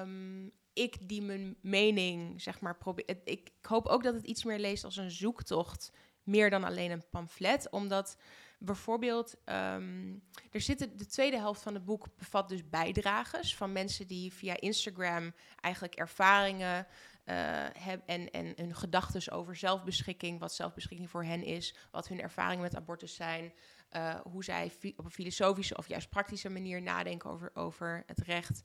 um, 0.00 0.52
ik 0.72 1.08
die 1.08 1.22
mijn 1.22 1.56
mening, 1.60 2.42
zeg 2.42 2.60
maar, 2.60 2.76
probeer. 2.76 3.08
Ik, 3.08 3.20
ik 3.24 3.50
hoop 3.62 3.86
ook 3.86 4.02
dat 4.02 4.14
het 4.14 4.24
iets 4.24 4.44
meer 4.44 4.58
leest 4.58 4.84
als 4.84 4.96
een 4.96 5.10
zoektocht. 5.10 5.92
Meer 6.22 6.50
dan 6.50 6.64
alleen 6.64 6.90
een 6.90 7.08
pamflet. 7.10 7.70
Omdat 7.70 8.16
bijvoorbeeld, 8.64 9.34
um, 9.44 10.22
er 10.50 10.60
zitten 10.60 10.96
de 10.96 11.06
tweede 11.06 11.36
helft 11.36 11.62
van 11.62 11.74
het 11.74 11.84
boek 11.84 12.06
bevat 12.16 12.48
dus 12.48 12.68
bijdrages 12.68 13.56
van 13.56 13.72
mensen 13.72 14.06
die 14.06 14.32
via 14.32 14.60
Instagram 14.60 15.32
eigenlijk 15.60 15.94
ervaringen 15.94 16.86
uh, 17.24 17.34
hebben 17.78 18.06
en, 18.06 18.30
en 18.30 18.52
hun 18.56 18.74
gedachten 18.74 19.32
over 19.32 19.56
zelfbeschikking, 19.56 20.40
wat 20.40 20.54
zelfbeschikking 20.54 21.10
voor 21.10 21.24
hen 21.24 21.44
is, 21.44 21.74
wat 21.90 22.08
hun 22.08 22.20
ervaringen 22.20 22.62
met 22.62 22.76
abortus 22.76 23.14
zijn, 23.14 23.52
uh, 23.92 24.14
hoe 24.20 24.44
zij 24.44 24.72
op 24.96 25.04
een 25.04 25.10
filosofische 25.10 25.76
of 25.76 25.88
juist 25.88 26.08
praktische 26.08 26.50
manier 26.50 26.82
nadenken 26.82 27.30
over, 27.30 27.50
over 27.54 28.02
het 28.06 28.18
recht. 28.18 28.62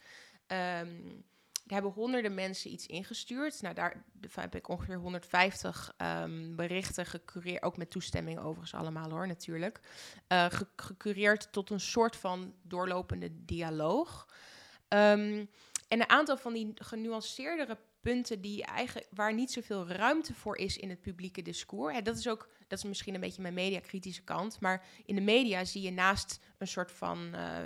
Um, 0.48 1.26
er 1.68 1.74
hebben 1.74 1.92
honderden 1.92 2.34
mensen 2.34 2.72
iets 2.72 2.86
ingestuurd. 2.86 3.62
Nou, 3.62 3.76
daar 3.76 4.04
heb 4.34 4.56
ik 4.56 4.70
ongeveer 4.70 4.98
150 4.98 5.94
um, 5.98 6.08
ehm, 6.08 6.56
berichten 6.56 7.06
gecureerd. 7.06 7.64
Ook 7.64 7.78
met 7.78 7.90
toestemming 7.90 8.40
overigens 8.40 8.74
allemaal 8.74 9.10
hoor, 9.10 9.28
natuurlijk. 9.28 9.80
Uh, 10.32 10.46
ge 10.46 10.68
gecureerd 10.76 11.52
tot 11.52 11.70
een 11.70 11.80
soort 11.80 12.16
van 12.16 12.54
doorlopende 12.62 13.46
dialoog. 13.46 14.28
Um, 14.90 15.50
en 15.88 16.00
een 16.00 16.10
aantal 16.10 16.38
van 16.38 16.54
die 16.54 16.72
genuanceerdere 16.76 17.78
punten 18.02 18.42
die 18.42 18.64
eigenlijk, 18.64 19.08
waar 19.12 19.34
niet 19.34 19.52
zoveel 19.52 19.88
ruimte 19.88 20.34
voor 20.34 20.58
is 20.58 20.78
in 20.78 20.90
het 20.90 21.02
publieke 21.02 21.42
discours. 21.42 21.96
Hè, 21.96 22.02
dat 22.02 22.18
is 22.18 22.28
ook, 22.28 22.50
dat 22.68 22.78
is 22.78 22.84
misschien 22.84 23.14
een 23.14 23.20
beetje 23.20 23.42
mijn 23.42 23.54
mediakritische 23.54 24.24
kant. 24.24 24.60
Maar 24.60 24.86
in 25.06 25.16
de 25.16 25.22
media 25.22 25.66
zie 25.66 25.82
je 25.82 25.92
naast 25.92 26.40
een 26.58 26.68
soort 26.68 26.92
van 26.92 27.32
uh, 27.36 27.58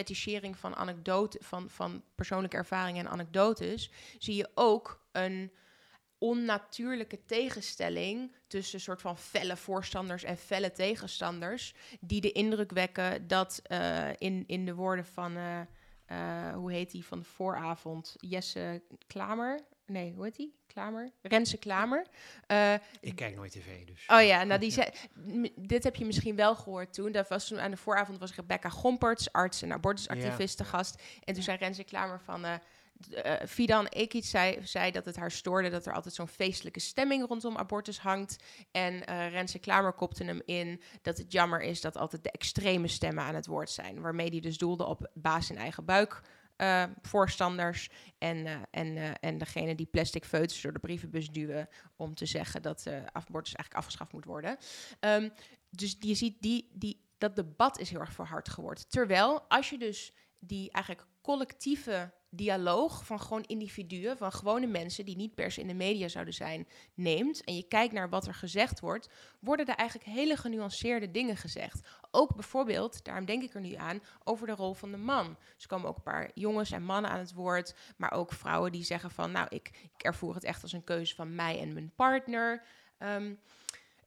fetichering 0.00 0.58
van 0.58 0.76
anekdote, 0.76 1.38
van, 1.42 1.70
van 1.70 2.02
persoonlijke 2.14 2.56
ervaringen 2.56 3.06
en 3.06 3.12
anekdotes, 3.12 3.90
zie 4.18 4.34
je 4.34 4.50
ook 4.54 5.04
een 5.12 5.52
onnatuurlijke 6.18 7.24
tegenstelling 7.24 8.34
tussen 8.46 8.74
een 8.74 8.80
soort 8.80 9.00
van 9.00 9.18
felle 9.18 9.56
voorstanders 9.56 10.22
en 10.22 10.36
felle 10.36 10.72
tegenstanders, 10.72 11.74
die 12.00 12.20
de 12.20 12.32
indruk 12.32 12.70
wekken 12.70 13.26
dat 13.26 13.62
uh, 13.72 14.08
in, 14.18 14.44
in 14.46 14.64
de 14.64 14.74
woorden 14.74 15.04
van, 15.04 15.36
uh, 15.36 15.60
uh, 16.12 16.52
hoe 16.54 16.72
heet 16.72 16.90
die 16.90 17.04
van 17.04 17.18
de 17.18 17.24
vooravond, 17.24 18.14
Jesse 18.18 18.82
Klamer, 19.06 19.60
Nee, 19.90 20.12
hoe 20.14 20.24
heet 20.24 20.36
die? 20.36 20.54
Klamer? 20.66 21.12
Rense 21.22 21.56
Klamer. 21.56 22.06
Uh, 22.48 22.74
ik 23.00 23.16
kijk 23.16 23.36
nooit 23.36 23.52
tv, 23.52 23.84
dus. 23.84 24.06
Oh 24.06 24.22
ja, 24.22 24.44
nou 24.44 24.60
die 24.60 24.70
zei... 24.70 24.88
Dit 25.56 25.84
heb 25.84 25.96
je 25.96 26.04
misschien 26.04 26.36
wel 26.36 26.54
gehoord 26.54 26.92
toen. 26.92 27.12
Dat 27.12 27.28
was 27.28 27.48
toen 27.48 27.60
aan 27.60 27.70
de 27.70 27.76
vooravond 27.76 28.18
was 28.18 28.34
Rebecca 28.34 28.68
Gomperts, 28.68 29.32
arts 29.32 29.62
en 29.62 29.72
abortusactiviste 29.72 30.64
gast. 30.64 31.02
En 31.24 31.34
toen 31.34 31.42
zei 31.42 31.56
Rense 31.56 31.84
Klamer 31.84 32.20
van... 32.20 32.44
Uh, 32.44 32.54
eh 32.54 33.46
Fidan 33.46 33.86
Ekic 33.86 34.24
zei, 34.24 34.58
zei 34.62 34.90
dat 34.90 35.04
het 35.04 35.16
haar 35.16 35.30
stoorde 35.30 35.70
dat 35.70 35.86
er 35.86 35.94
altijd 35.94 36.14
zo'n 36.14 36.28
feestelijke 36.28 36.80
stemming 36.80 37.26
rondom 37.28 37.56
abortus 37.56 37.98
hangt. 37.98 38.36
En 38.70 39.06
eh 39.06 39.30
Renze 39.30 39.58
Klamer 39.58 39.92
kopte 39.92 40.24
hem 40.24 40.42
in 40.44 40.82
dat 41.02 41.18
het 41.18 41.32
jammer 41.32 41.60
is 41.60 41.80
dat 41.80 41.96
altijd 41.96 42.22
de 42.22 42.30
extreme 42.30 42.88
stemmen 42.88 43.24
aan 43.24 43.34
het 43.34 43.46
woord 43.46 43.70
zijn. 43.70 44.00
Waarmee 44.00 44.28
hij 44.28 44.40
dus 44.40 44.58
doelde 44.58 44.84
op 44.84 45.10
baas 45.14 45.50
in 45.50 45.56
eigen 45.56 45.84
buik. 45.84 46.22
Eh, 46.60 46.84
voorstanders 47.02 47.88
en, 48.18 48.46
eh, 48.46 48.52
en, 48.70 48.96
eh, 48.96 49.10
en 49.20 49.38
degene 49.38 49.74
die 49.74 49.86
plastic 49.86 50.24
foetus 50.24 50.60
door 50.60 50.72
de 50.72 50.78
brievenbus 50.78 51.30
duwen 51.30 51.68
om 51.96 52.14
te 52.14 52.26
zeggen 52.26 52.62
dat 52.62 52.86
abortus 53.12 53.54
eigenlijk 53.54 53.74
afgeschaft 53.74 54.12
moet 54.12 54.24
worden. 54.24 54.56
Ehm, 55.00 55.28
dus 55.70 55.96
je 56.00 56.14
ziet 56.14 56.42
die, 56.42 56.70
die, 56.72 57.00
dat 57.18 57.36
debat 57.36 57.78
is 57.78 57.90
heel 57.90 58.00
erg 58.00 58.12
verhard 58.12 58.48
geworden. 58.48 58.88
Terwijl 58.88 59.42
als 59.48 59.70
je 59.70 59.78
dus 59.78 60.12
die 60.38 60.70
eigenlijk 60.70 61.06
collectieve 61.22 62.12
dialoog 62.30 63.06
van 63.06 63.20
gewoon 63.20 63.42
individuen, 63.42 64.16
van 64.16 64.32
gewone 64.32 64.66
mensen 64.66 65.04
die 65.04 65.16
niet 65.16 65.34
per 65.34 65.52
se 65.52 65.60
in 65.60 65.66
de 65.66 65.74
media 65.74 66.08
zouden 66.08 66.34
zijn, 66.34 66.68
neemt 66.94 67.44
en 67.44 67.56
je 67.56 67.68
kijkt 67.68 67.92
naar 67.92 68.08
wat 68.08 68.26
er 68.26 68.34
gezegd 68.34 68.80
wordt, 68.80 69.08
worden 69.40 69.66
er 69.66 69.74
eigenlijk 69.74 70.08
hele 70.08 70.36
genuanceerde 70.36 71.10
dingen 71.10 71.36
gezegd. 71.36 71.88
Ook 72.10 72.34
bijvoorbeeld, 72.34 73.04
daarom 73.04 73.24
denk 73.24 73.42
ik 73.42 73.54
er 73.54 73.60
nu 73.60 73.74
aan, 73.74 74.02
over 74.24 74.46
de 74.46 74.54
rol 74.54 74.74
van 74.74 74.90
de 74.90 74.96
man. 74.96 75.36
Dus 75.54 75.62
er 75.62 75.68
komen 75.68 75.88
ook 75.88 75.96
een 75.96 76.02
paar 76.02 76.30
jongens 76.34 76.70
en 76.70 76.82
mannen 76.82 77.10
aan 77.10 77.18
het 77.18 77.32
woord, 77.32 77.74
maar 77.96 78.12
ook 78.12 78.32
vrouwen 78.32 78.72
die 78.72 78.84
zeggen 78.84 79.10
van, 79.10 79.32
nou, 79.32 79.46
ik, 79.48 79.90
ik 79.94 80.02
ervoer 80.02 80.34
het 80.34 80.44
echt 80.44 80.62
als 80.62 80.72
een 80.72 80.84
keuze 80.84 81.14
van 81.14 81.34
mij 81.34 81.60
en 81.60 81.72
mijn 81.72 81.92
partner. 81.96 82.62
Ehm, 82.98 83.34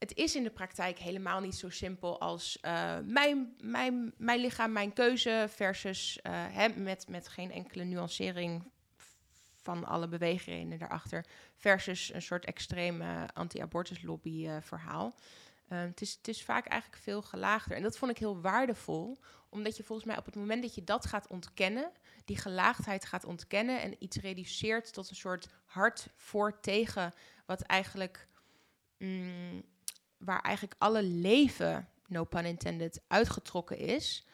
het 0.04 0.18
is 0.18 0.36
in 0.36 0.44
de 0.44 0.50
praktijk 0.50 1.00
helemaal 1.00 1.40
niet 1.40 1.56
zo 1.56 1.70
simpel 1.70 2.20
als 2.20 2.60
eh, 2.62 2.98
mijn, 3.04 3.56
mijn, 3.60 4.14
mijn 4.18 4.40
lichaam, 4.40 4.72
mijn 4.72 4.94
keuze 4.94 5.46
versus 5.50 6.22
eh, 6.22 6.32
hè, 6.36 6.68
met, 6.68 7.08
met 7.08 7.28
geen 7.28 7.52
enkele 7.52 7.84
nuancering 7.84 8.72
van 9.64 9.86
alle 9.86 10.08
beweegredenen 10.08 10.80
daarachter 10.80 11.26
versus 11.56 12.14
een 12.14 12.22
soort 12.22 12.46
extreme 12.46 13.30
anti-abortus 13.34 14.02
lobby 14.02 14.48
eh, 14.48 14.58
verhaal. 14.62 15.16
Eh, 15.68 15.80
het, 15.80 16.02
is, 16.02 16.14
het 16.14 16.28
is 16.28 16.44
vaak 16.44 16.66
eigenlijk 16.66 17.02
veel 17.02 17.22
gelaagder. 17.22 17.78
En 17.78 17.84
dat 17.84 17.98
vond 17.98 18.12
ik 18.12 18.18
heel 18.18 18.42
waardevol, 18.42 19.18
omdat 19.50 19.78
je 19.78 19.84
volgens 19.84 20.08
mij 20.08 20.18
op 20.18 20.26
het 20.26 20.36
moment 20.36 20.62
dat 20.62 20.76
je 20.76 20.84
dat 20.84 21.06
gaat 21.06 21.28
ontkennen, 21.28 21.92
die 22.26 22.38
gelaagdheid 22.38 23.06
gaat 23.06 23.26
ontkennen 23.26 23.82
en 23.82 23.96
iets 24.00 24.18
reduceert 24.18 24.94
tot 24.94 25.10
een 25.10 25.16
soort 25.16 25.48
hard 25.66 26.08
voor 26.16 26.60
tegen, 26.60 27.14
wat 27.46 27.62
eigenlijk, 27.62 28.28
mm, 28.98 29.64
waar 30.26 30.42
eigenlijk 30.42 30.76
alle 30.78 31.04
leven, 31.04 31.88
no 32.08 32.24
pun 32.24 32.46
intended, 32.46 33.02
uitgetrokken 33.08 33.78
is. 33.78 34.26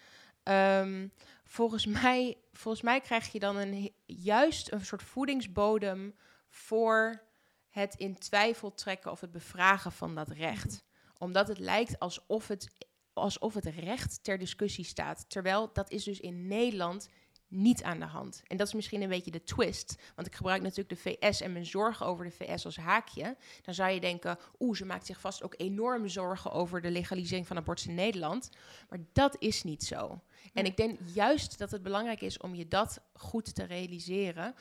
Ehm, 0.44 1.08
volgens, 1.44 1.86
mij, 2.02 2.38
volgens 2.54 2.84
mij 2.84 3.02
krijg 3.02 3.32
je 3.32 3.40
dan 3.40 3.56
een, 3.56 3.94
juist 4.06 4.72
een 4.72 4.86
soort 4.86 5.04
voedingsbodem 5.04 6.16
voor 6.50 7.24
het 7.70 7.96
in 7.96 8.18
twijfel 8.18 8.74
trekken 8.74 9.12
of 9.12 9.22
het 9.22 9.32
bevragen 9.32 9.92
van 9.92 10.16
dat 10.16 10.30
recht. 10.30 10.84
Omdat 11.18 11.48
het 11.48 11.60
lijkt 11.60 12.00
alsof 12.00 12.48
het, 12.48 12.76
alsof 13.14 13.54
het 13.54 13.66
recht 13.66 14.24
ter 14.24 14.38
discussie 14.38 14.86
staat. 14.86 15.30
Terwijl 15.30 15.70
dat 15.74 15.92
is 15.92 16.04
dus 16.04 16.20
in 16.20 16.48
Nederland 16.48 17.10
niet 17.50 17.84
aan 17.84 18.00
de 18.00 18.06
hand. 18.06 18.43
En 18.47 18.58
dat 18.58 18.68
is 18.68 18.74
misschien 18.74 19.02
een 19.02 19.10
beetje 19.10 19.32
de 19.32 19.43
twist. 19.43 19.95
Want 20.16 20.28
ik 20.28 20.36
gebruik 20.36 20.62
natuurlijk 20.62 20.89
de 20.89 20.95
VS 20.95 21.41
en 21.41 21.52
mijn 21.54 21.66
zorgen 21.66 22.06
over 22.06 22.26
de 22.26 22.32
VS 22.32 22.66
als 22.66 22.78
haakje. 22.78 23.38
Dan 23.62 23.74
zou 23.74 23.91
je 23.91 24.00
denken, 24.00 24.38
oeh, 24.60 24.76
ze 24.78 24.86
maakt 24.86 25.06
zich 25.06 25.20
vast 25.20 25.43
ook 25.43 25.54
enorm 25.58 26.08
zorgen 26.08 26.52
over 26.52 26.82
de 26.82 26.91
legalisering 26.91 27.47
van 27.47 27.58
abortus 27.58 27.88
in 27.88 27.95
Nederland. 27.95 28.50
Maar 28.89 29.00
dat 29.14 29.36
is 29.39 29.64
niet 29.64 29.84
zo. 29.84 30.22
En 30.54 30.66
ik 30.66 30.78
denk 30.78 31.00
juist 31.14 31.58
dat 31.58 31.72
het 31.72 31.84
belangrijk 31.84 32.22
is 32.22 32.38
om 32.38 32.56
je 32.56 32.68
dat 32.68 33.02
goed 33.14 33.56
te 33.56 33.64
realiseren. 33.64 34.54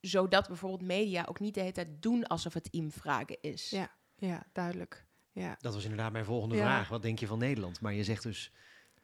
Zodat 0.00 0.46
bijvoorbeeld 0.46 0.82
media 0.82 1.24
ook 1.28 1.40
niet 1.40 1.54
de 1.54 1.60
hele 1.60 1.72
tijd 1.72 2.02
doen 2.02 2.26
alsof 2.26 2.54
het 2.54 2.68
vragen 2.88 3.36
is. 3.40 3.70
Ja, 3.70 3.90
ja 4.16 4.46
duidelijk. 4.52 5.06
Ja. 5.32 5.56
Dat 5.60 5.74
was 5.74 5.82
inderdaad 5.82 6.12
mijn 6.12 6.24
volgende 6.24 6.56
Ja. 6.56 6.62
vraag. 6.62 6.88
Wat 6.88 7.02
denk 7.02 7.18
je 7.18 7.26
van 7.26 7.38
Nederland? 7.38 7.80
Maar 7.80 7.94
je 7.94 8.04
zegt 8.04 8.22
dus, 8.22 8.52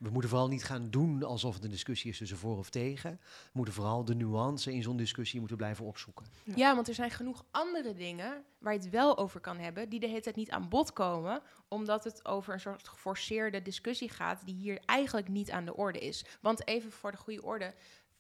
we 0.03 0.11
moeten 0.11 0.31
vooral 0.31 0.49
niet 0.49 0.65
gaan 0.65 0.91
doen 0.91 1.23
alsof 1.23 1.55
het 1.55 1.65
een 1.65 1.71
discussie 1.71 2.11
is 2.11 2.19
tussen 2.19 2.37
voor 2.39 2.59
of 2.59 2.71
tegen. 2.71 3.21
We 3.21 3.51
moeten 3.53 3.75
vooral 3.75 4.05
de 4.05 4.15
nuance 4.15 4.73
in 4.73 4.83
zo'n 4.83 4.97
discussie 4.97 5.39
moeten 5.39 5.57
blijven 5.57 5.85
opzoeken. 5.85 6.27
Ja, 6.55 6.75
want 6.75 6.89
er 6.89 6.95
zijn 6.95 7.11
genoeg 7.11 7.45
andere 7.51 7.95
dingen 7.95 8.45
waar 8.59 8.73
je 8.73 8.79
het 8.79 8.91
wel 8.91 9.19
over 9.19 9.41
kan 9.41 9.59
hebben, 9.59 9.89
die 9.89 10.01
de 10.01 10.07
hele 10.07 10.21
tijd 10.21 10.37
niet 10.37 10.51
aan 10.51 10.69
bod 10.69 10.93
komen, 10.93 11.43
omdat 11.69 12.05
het 12.05 12.25
over 12.25 12.53
een 12.53 12.61
soort 12.61 12.89
geforceerde 12.89 13.63
discussie 13.63 14.09
gaat, 14.09 14.45
die 14.45 14.55
hier 14.55 14.81
eigenlijk 14.85 15.29
niet 15.29 15.51
aan 15.51 15.65
de 15.65 15.77
orde 15.77 15.99
is. 15.99 16.25
Want 16.41 16.67
even 16.67 16.93
voor 16.93 17.11
de 17.11 17.17
goede 17.17 17.43
orde, 17.43 17.75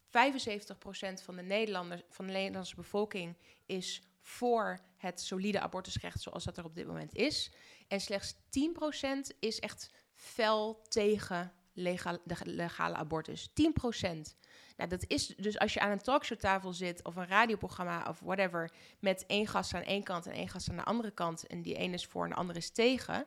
75% 0.06 1.22
van 1.22 1.36
de 1.36 1.42
Nederlanders, 1.42 2.02
van 2.08 2.26
de 2.26 2.32
Nederlandse 2.32 2.76
bevolking 2.76 3.36
is 3.66 4.02
voor 4.20 4.80
het 4.96 5.20
solide 5.20 5.60
abortusrecht 5.60 6.20
zoals 6.20 6.44
dat 6.44 6.56
er 6.56 6.64
op 6.64 6.74
dit 6.74 6.86
moment 6.86 7.14
is. 7.14 7.52
En 7.88 8.00
slechts 8.00 8.34
10% 8.34 8.38
is 9.38 9.60
echt 9.60 9.90
fel 10.14 10.82
tegen 10.88 11.52
legal, 11.72 12.18
de 12.24 12.36
legale 12.44 12.94
abortus. 12.94 13.48
10%. 13.48 13.52
Nou, 14.76 14.88
dat 14.90 15.04
is 15.06 15.26
dus 15.26 15.58
als 15.58 15.74
je 15.74 15.80
aan 15.80 15.90
een 15.90 16.02
talkshowtafel 16.02 16.72
zit 16.72 17.04
of 17.04 17.16
een 17.16 17.26
radioprogramma 17.26 18.06
of 18.08 18.20
whatever, 18.20 18.70
met 18.98 19.24
één 19.26 19.46
gast 19.46 19.74
aan 19.74 19.82
één 19.82 20.02
kant 20.02 20.26
en 20.26 20.32
één 20.32 20.48
gast 20.48 20.70
aan 20.70 20.76
de 20.76 20.84
andere 20.84 21.10
kant 21.10 21.46
en 21.46 21.62
die 21.62 21.76
ene 21.76 21.94
is 21.94 22.06
voor 22.06 22.24
en 22.24 22.30
de 22.30 22.36
andere 22.36 22.58
is 22.58 22.70
tegen, 22.70 23.26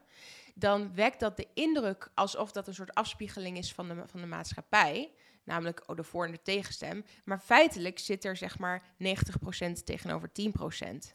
dan 0.56 0.94
wekt 0.94 1.20
dat 1.20 1.38
de 1.38 1.48
indruk 1.54 2.10
alsof 2.14 2.52
dat 2.52 2.68
een 2.68 2.74
soort 2.74 2.94
afspiegeling 2.94 3.58
is 3.58 3.74
van 3.74 3.88
de, 3.88 4.04
van 4.08 4.22
de 4.22 4.28
maatschappij. 4.28 5.12
Namelijk 5.44 5.84
oh, 5.86 5.96
de 5.96 6.04
voor- 6.04 6.26
en 6.26 6.32
de 6.32 6.42
tegenstem. 6.42 7.06
Maar 7.24 7.40
feitelijk 7.40 8.00
zit 8.00 8.26
er 8.26 8.38
zeg 8.38 8.60
maar 8.60 8.84
90% 8.98 9.84
tegenover 9.84 10.30
10%. 10.30 11.12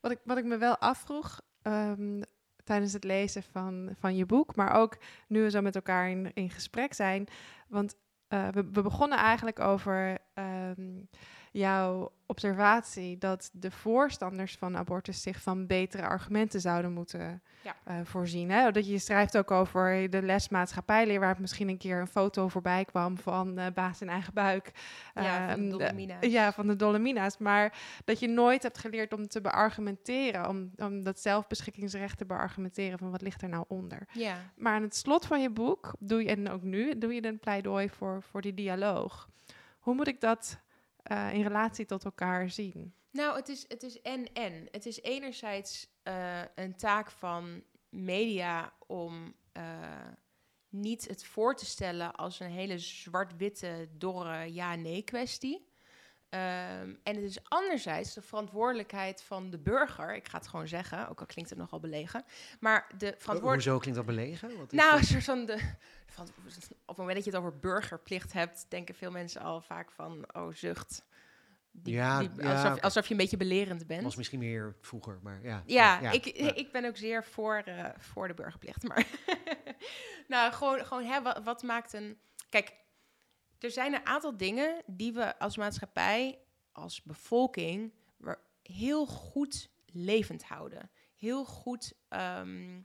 Wat 0.00 0.10
ik, 0.10 0.18
wat 0.24 0.38
ik 0.38 0.44
me 0.44 0.56
wel 0.56 0.76
afvroeg 0.76 1.40
ehm, 1.62 2.22
tijdens 2.66 2.92
het 2.92 3.04
lezen 3.04 3.42
van, 3.42 3.90
van 3.98 4.16
je 4.16 4.26
boek, 4.26 4.56
maar 4.56 4.74
ook 4.74 4.96
nu 5.26 5.42
we 5.42 5.50
zo 5.50 5.60
met 5.60 5.74
elkaar 5.74 6.10
in, 6.10 6.30
in 6.34 6.50
gesprek 6.50 6.94
zijn. 6.94 7.26
Want 7.68 7.96
eh, 8.28 8.48
we, 8.48 8.68
we 8.72 8.82
begonnen 8.82 9.18
eigenlijk 9.18 9.60
over 9.60 10.18
ehm, 10.34 11.00
jouw 11.58 12.12
observatie 12.26 13.18
dat 13.18 13.50
de 13.52 13.70
voorstanders 13.70 14.56
van 14.56 14.76
abortus 14.76 15.22
zich 15.22 15.42
van 15.42 15.66
betere 15.66 16.06
argumenten 16.06 16.60
zouden 16.60 16.92
moeten 16.92 17.42
Ja. 17.62 17.74
eh, 17.84 17.96
voorzien. 18.04 18.50
Hè? 18.50 18.70
Dat 18.70 18.86
je 18.88 18.98
schrijft 18.98 19.36
ook 19.38 19.50
over 19.50 20.10
de 20.10 20.22
les 20.22 20.48
maatschappijleer, 20.48 21.20
waar 21.20 21.36
misschien 21.40 21.68
een 21.68 21.78
keer 21.78 22.00
een 22.00 22.06
foto 22.06 22.48
voorbij 22.48 22.84
kwam 22.84 23.18
van 23.18 23.58
eh, 23.58 23.66
baas 23.74 24.00
in 24.00 24.08
eigen 24.08 24.34
buik. 24.34 24.70
Ja, 25.14 25.48
van 25.50 25.56
de 25.56 25.62
Ehm, 25.62 25.70
Dolomina's. 25.78 26.26
ja, 26.26 26.52
van 26.52 26.66
de 26.66 26.76
Dolomina's. 26.76 27.38
Maar 27.38 27.78
dat 28.04 28.18
je 28.20 28.28
nooit 28.28 28.62
hebt 28.62 28.78
geleerd 28.78 29.12
om 29.12 29.28
te 29.28 29.40
beargumenteren, 29.40 30.48
om, 30.48 30.70
om 30.76 31.02
dat 31.02 31.20
zelfbeschikkingsrecht 31.20 32.18
te 32.18 32.26
beargumenteren 32.26 32.98
van 32.98 33.10
wat 33.10 33.22
ligt 33.22 33.42
er 33.42 33.48
nou 33.48 33.64
onder. 33.68 34.08
Ja. 34.12 34.36
Maar 34.56 34.74
aan 34.74 34.82
het 34.82 34.96
slot 34.96 35.26
van 35.26 35.40
je 35.40 35.50
boek 35.50 35.92
doe 35.98 36.22
je, 36.22 36.28
en 36.28 36.50
ook 36.50 36.62
nu, 36.62 36.98
doe 36.98 37.14
je 37.14 37.26
een 37.26 37.38
pleidooi 37.38 37.88
voor, 37.88 38.22
voor 38.22 38.40
die 38.40 38.54
dialoog. 38.54 39.28
Hoe 39.78 39.94
moet 39.94 40.08
ik 40.08 40.20
dat 40.20 40.58
eh, 41.06 41.34
in 41.34 41.42
relatie 41.42 41.86
tot 41.86 42.04
elkaar 42.04 42.50
zien? 42.50 42.94
Nou, 43.10 43.36
het 43.36 43.48
is, 43.48 43.64
het 43.68 43.82
is 43.82 44.02
en-en. 44.02 44.68
Het 44.70 44.86
is 44.86 45.02
enerzijds 45.02 45.88
eh, 46.02 46.40
een 46.54 46.76
taak 46.76 47.10
van 47.10 47.62
media 47.88 48.72
om 48.86 49.34
eh, 49.52 49.62
niet 50.68 51.08
het 51.08 51.24
voor 51.24 51.54
te 51.56 51.66
stellen 51.66 52.14
als 52.14 52.40
een 52.40 52.50
hele 52.50 52.78
zwart-witte, 52.78 53.88
dorre 53.92 54.52
ja-nee 54.52 55.02
kwestie. 55.02 55.68
Ehm, 56.28 56.94
en 57.02 57.14
het 57.14 57.24
is 57.24 57.38
anderzijds 57.48 58.14
de 58.14 58.22
verantwoordelijkheid 58.22 59.22
van 59.22 59.50
de 59.50 59.58
burger. 59.58 60.14
Ik 60.14 60.28
ga 60.28 60.38
het 60.38 60.48
gewoon 60.48 60.68
zeggen, 60.68 61.08
ook 61.08 61.20
al 61.20 61.26
klinkt 61.26 61.50
het 61.50 61.58
nogal 61.58 61.80
belegen. 61.80 62.24
Maar 62.60 62.86
de 62.98 63.14
verantwoordelijkheid. 63.18 63.64
Hoezo 63.64 63.78
klinkt 63.78 63.96
dat 63.98 64.06
belegen? 64.06 64.58
Wat 64.58 64.72
is 64.72 64.78
Nou, 64.78 64.98
een 64.98 65.04
soort 65.04 65.24
van 65.24 65.46
de, 65.46 65.58
van, 66.06 66.26
op 66.26 66.86
het 66.88 66.96
moment 66.96 67.14
dat 67.16 67.24
je 67.24 67.30
het 67.30 67.40
over 67.40 67.58
burgerplicht 67.58 68.32
hebt, 68.32 68.66
denken 68.68 68.94
veel 68.94 69.10
mensen 69.10 69.40
al 69.40 69.60
vaak 69.60 69.90
van, 69.92 70.24
oh, 70.36 70.52
zucht. 70.52 71.04
Die, 71.70 71.94
Ja, 71.94 72.18
die- 72.20 72.46
alsof, 72.48 72.80
alsof 72.80 73.04
je 73.06 73.10
een 73.10 73.20
beetje 73.20 73.36
belerend 73.36 73.86
bent. 73.86 74.02
was 74.02 74.16
misschien 74.16 74.38
meer 74.38 74.76
vroeger, 74.80 75.18
maar 75.22 75.40
ja. 75.42 75.62
Ja, 75.66 76.10
ik, 76.10 76.24
ja. 76.36 76.54
ik 76.54 76.72
ben 76.72 76.84
ook 76.84 76.96
zeer 76.96 77.24
voor, 77.24 77.56
eh, 77.56 77.84
voor 77.98 78.28
de 78.28 78.34
burgerplicht. 78.34 78.82
Maar 78.82 79.06
nou, 80.28 80.52
gewoon, 80.52 80.86
gewoon 80.86 81.04
hè, 81.04 81.22
wat, 81.22 81.42
wat 81.44 81.62
maakt 81.62 81.92
een. 81.92 82.18
Kijk, 82.48 82.72
er 83.58 83.70
zijn 83.70 83.94
een 83.94 84.06
aantal 84.06 84.36
dingen 84.36 84.82
die 84.86 85.12
we 85.12 85.38
als 85.38 85.56
maatschappij, 85.56 86.38
als 86.72 87.02
bevolking, 87.02 87.92
heel 88.62 89.06
goed 89.06 89.70
levend 89.86 90.44
houden. 90.44 90.90
Heel 91.14 91.44
goed 91.44 91.92
ehm, 92.08 92.80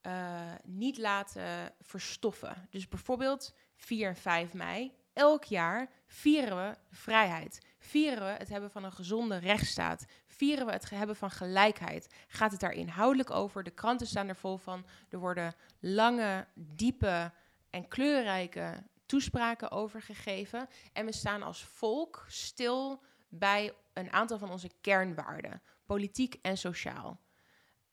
eh, 0.00 0.54
niet 0.64 0.98
laten 0.98 1.74
verstoffen. 1.80 2.68
Dus 2.70 2.88
bijvoorbeeld 2.88 3.54
4 3.76 4.08
en 4.08 4.16
5 4.16 4.52
mei. 4.52 4.96
Elk 5.12 5.44
jaar 5.44 5.90
vieren 6.06 6.56
we 6.56 6.76
vrijheid. 6.90 7.66
Vieren 7.78 8.24
we 8.24 8.38
het 8.38 8.48
hebben 8.48 8.70
van 8.70 8.84
een 8.84 8.92
gezonde 8.92 9.36
rechtsstaat. 9.36 10.04
Vieren 10.26 10.66
we 10.66 10.72
het 10.72 10.90
hebben 10.90 11.16
van 11.16 11.30
gelijkheid. 11.30 12.14
Gaat 12.28 12.50
het 12.50 12.60
daar 12.60 12.72
inhoudelijk 12.72 13.30
over? 13.30 13.62
De 13.62 13.70
kranten 13.70 14.06
staan 14.06 14.28
er 14.28 14.36
vol 14.36 14.56
van. 14.56 14.86
Er 15.08 15.18
worden 15.18 15.54
lange, 15.80 16.46
diepe 16.54 17.32
en 17.70 17.88
kleurrijke 17.88 18.82
toespraken 19.08 19.70
over 19.70 20.02
gegeven. 20.02 20.68
En 20.92 21.06
we 21.06 21.12
staan 21.12 21.42
als 21.42 21.64
volk 21.64 22.24
stil 22.28 23.02
bij 23.28 23.74
een 23.92 24.12
aantal 24.12 24.38
van 24.38 24.50
onze 24.50 24.70
kernwaarden, 24.80 25.62
politiek 25.86 26.34
en 26.42 26.58
sociaal. 26.58 27.20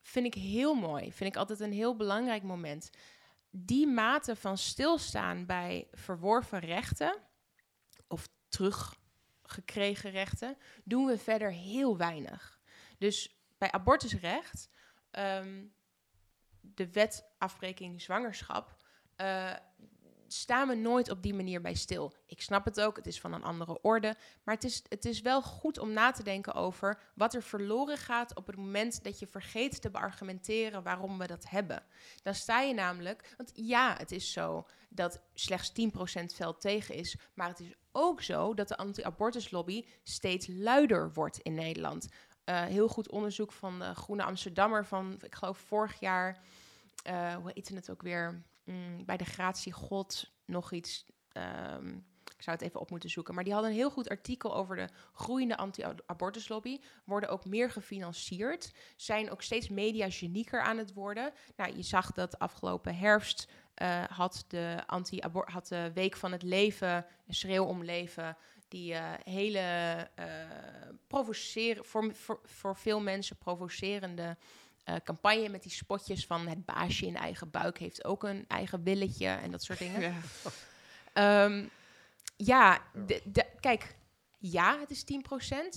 Vind 0.01 0.25
ik 0.25 0.33
heel 0.33 0.73
mooi. 0.73 1.13
Vind 1.13 1.29
ik 1.29 1.39
altijd 1.39 1.59
een 1.59 1.73
heel 1.73 1.95
belangrijk 1.95 2.43
moment. 2.43 2.89
Die 3.49 3.87
mate 3.87 4.35
van 4.35 4.57
stilstaan 4.57 5.45
bij 5.45 5.87
verworven 5.91 6.59
rechten 6.59 7.17
of 8.07 8.29
teruggekregen 8.47 10.11
rechten, 10.11 10.57
doen 10.83 11.05
we 11.05 11.17
verder 11.17 11.51
heel 11.51 11.97
weinig. 11.97 12.59
Dus 12.97 13.39
bij 13.57 13.71
abortusrecht, 13.71 14.69
ehm, 15.11 15.63
de 16.61 16.91
wet 16.91 17.25
afbreking 17.37 18.01
zwangerschap, 18.01 18.83
eh, 19.15 19.53
staan 20.39 20.67
we 20.67 20.75
nooit 20.75 21.09
op 21.09 21.23
die 21.23 21.33
manier 21.33 21.61
bij 21.61 21.73
stil. 21.73 22.13
Ik 22.25 22.41
snap 22.41 22.65
het 22.65 22.81
ook, 22.81 22.95
het 22.95 23.07
is 23.07 23.19
van 23.19 23.33
een 23.33 23.43
andere 23.43 23.81
orde. 23.81 24.15
Maar 24.43 24.55
het 24.55 24.63
is, 24.63 24.83
het 24.89 25.05
is 25.05 25.21
wel 25.21 25.41
goed 25.41 25.79
om 25.79 25.91
na 25.91 26.11
te 26.11 26.23
denken 26.23 26.53
over 26.53 26.99
wat 27.15 27.33
er 27.33 27.43
verloren 27.43 27.97
gaat 27.97 28.35
op 28.35 28.47
het 28.47 28.55
moment 28.55 29.03
dat 29.03 29.19
je 29.19 29.27
vergeet 29.27 29.81
te 29.81 29.89
beargumenteren 29.89 30.83
waarom 30.83 31.17
we 31.17 31.27
dat 31.27 31.49
hebben. 31.49 31.83
Dan 32.23 32.33
sta 32.33 32.61
je 32.61 32.73
namelijk, 32.73 33.33
want 33.37 33.51
ja, 33.53 33.95
het 33.97 34.11
is 34.11 34.31
zo 34.31 34.67
dat 34.89 35.21
slechts 35.33 35.71
10% 36.21 36.25
veld 36.25 36.61
tegen 36.61 36.95
is, 36.95 37.17
maar 37.33 37.47
het 37.47 37.59
is 37.59 37.73
ook 37.91 38.21
zo 38.21 38.53
dat 38.53 38.67
de 38.67 38.77
anti-abortuslobby 38.77 39.85
steeds 40.03 40.47
luider 40.49 41.13
wordt 41.13 41.39
in 41.39 41.53
Nederland. 41.53 42.07
Uh, 42.45 42.61
heel 42.61 42.87
goed 42.87 43.09
onderzoek 43.09 43.51
van 43.51 43.79
de 43.79 43.95
Groene 43.95 44.23
Amsterdammer 44.23 44.85
van, 44.85 45.17
ik 45.21 45.35
geloof, 45.35 45.57
vorig 45.57 45.99
jaar. 45.99 46.39
Uh, 47.09 47.35
hoe 47.35 47.51
heette 47.53 47.75
het 47.75 47.91
ook 47.91 48.01
weer? 48.01 48.43
Mm, 48.65 49.05
bij 49.05 49.17
de 49.17 49.25
Gratie 49.25 49.71
God 49.71 50.31
nog 50.45 50.71
iets. 50.71 51.05
Um, 51.33 52.05
ik 52.37 52.41
zou 52.41 52.57
het 52.57 52.65
even 52.65 52.79
op 52.79 52.89
moeten 52.89 53.09
zoeken. 53.09 53.35
Maar 53.35 53.43
die 53.43 53.53
hadden 53.53 53.71
een 53.71 53.77
heel 53.77 53.91
goed 53.91 54.09
artikel 54.09 54.55
over 54.55 54.75
de 54.75 54.89
groeiende 55.13 55.57
anti-abortuslobby. 55.57 56.79
Worden 57.05 57.29
ook 57.29 57.45
meer 57.45 57.71
gefinancierd. 57.71 58.73
Zijn 58.95 59.31
ook 59.31 59.41
steeds 59.41 59.69
mediagenieker 59.69 60.61
aan 60.61 60.77
het 60.77 60.93
worden. 60.93 61.33
Nou, 61.55 61.75
je 61.75 61.83
zag 61.83 62.11
dat 62.11 62.39
afgelopen 62.39 62.95
herfst 62.97 63.47
uh, 63.81 64.03
had, 64.03 64.45
de 64.47 64.83
anti 64.85 65.21
had 65.45 65.67
de 65.67 65.91
Week 65.93 66.15
van 66.15 66.31
het 66.31 66.43
Leven, 66.43 67.05
een 67.27 67.33
schreeuw 67.33 67.65
om 67.65 67.83
leven, 67.83 68.37
die 68.67 68.93
uh, 68.93 69.13
hele 69.23 69.97
uh, 71.09 71.79
voor, 71.81 72.13
voor, 72.13 72.39
voor 72.43 72.75
veel 72.75 73.01
mensen 73.01 73.37
provocerende 73.37 74.37
uh, 74.85 74.95
campagne 75.03 75.49
met 75.49 75.63
die 75.63 75.71
spotjes 75.71 76.25
van 76.25 76.47
het 76.47 76.65
baasje 76.65 77.05
in 77.05 77.15
eigen 77.15 77.51
buik 77.51 77.77
heeft 77.77 78.05
ook 78.05 78.23
een 78.23 78.45
eigen 78.47 78.83
willetje 78.83 79.27
en 79.27 79.51
dat 79.51 79.63
soort 79.63 79.79
dingen. 79.79 80.15
Ja, 81.13 81.43
um, 81.45 81.69
ja 82.37 82.81
de, 83.05 83.21
de, 83.25 83.45
kijk, 83.59 83.95
ja, 84.37 84.79
het 84.79 84.91
is 84.91 85.03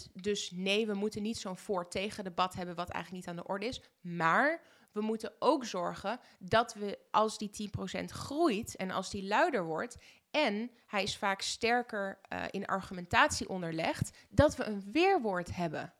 10%. 0.08 0.12
Dus 0.12 0.50
nee, 0.50 0.86
we 0.86 0.94
moeten 0.94 1.22
niet 1.22 1.38
zo'n 1.38 1.56
voor-tegen 1.56 2.24
debat 2.24 2.54
hebben 2.54 2.74
wat 2.74 2.88
eigenlijk 2.90 3.24
niet 3.24 3.36
aan 3.36 3.42
de 3.42 3.50
orde 3.50 3.66
is. 3.66 3.82
Maar 4.00 4.62
we 4.92 5.00
moeten 5.00 5.32
ook 5.38 5.64
zorgen 5.64 6.20
dat 6.38 6.74
we, 6.74 6.98
als 7.10 7.38
die 7.38 7.70
10% 8.00 8.04
groeit 8.04 8.76
en 8.76 8.90
als 8.90 9.10
die 9.10 9.26
luider 9.26 9.64
wordt, 9.64 9.96
en 10.30 10.70
hij 10.86 11.02
is 11.02 11.16
vaak 11.16 11.40
sterker 11.40 12.18
uh, 12.32 12.44
in 12.50 12.66
argumentatie 12.66 13.48
onderlegd, 13.48 14.16
dat 14.28 14.56
we 14.56 14.64
een 14.64 14.92
weerwoord 14.92 15.56
hebben. 15.56 15.92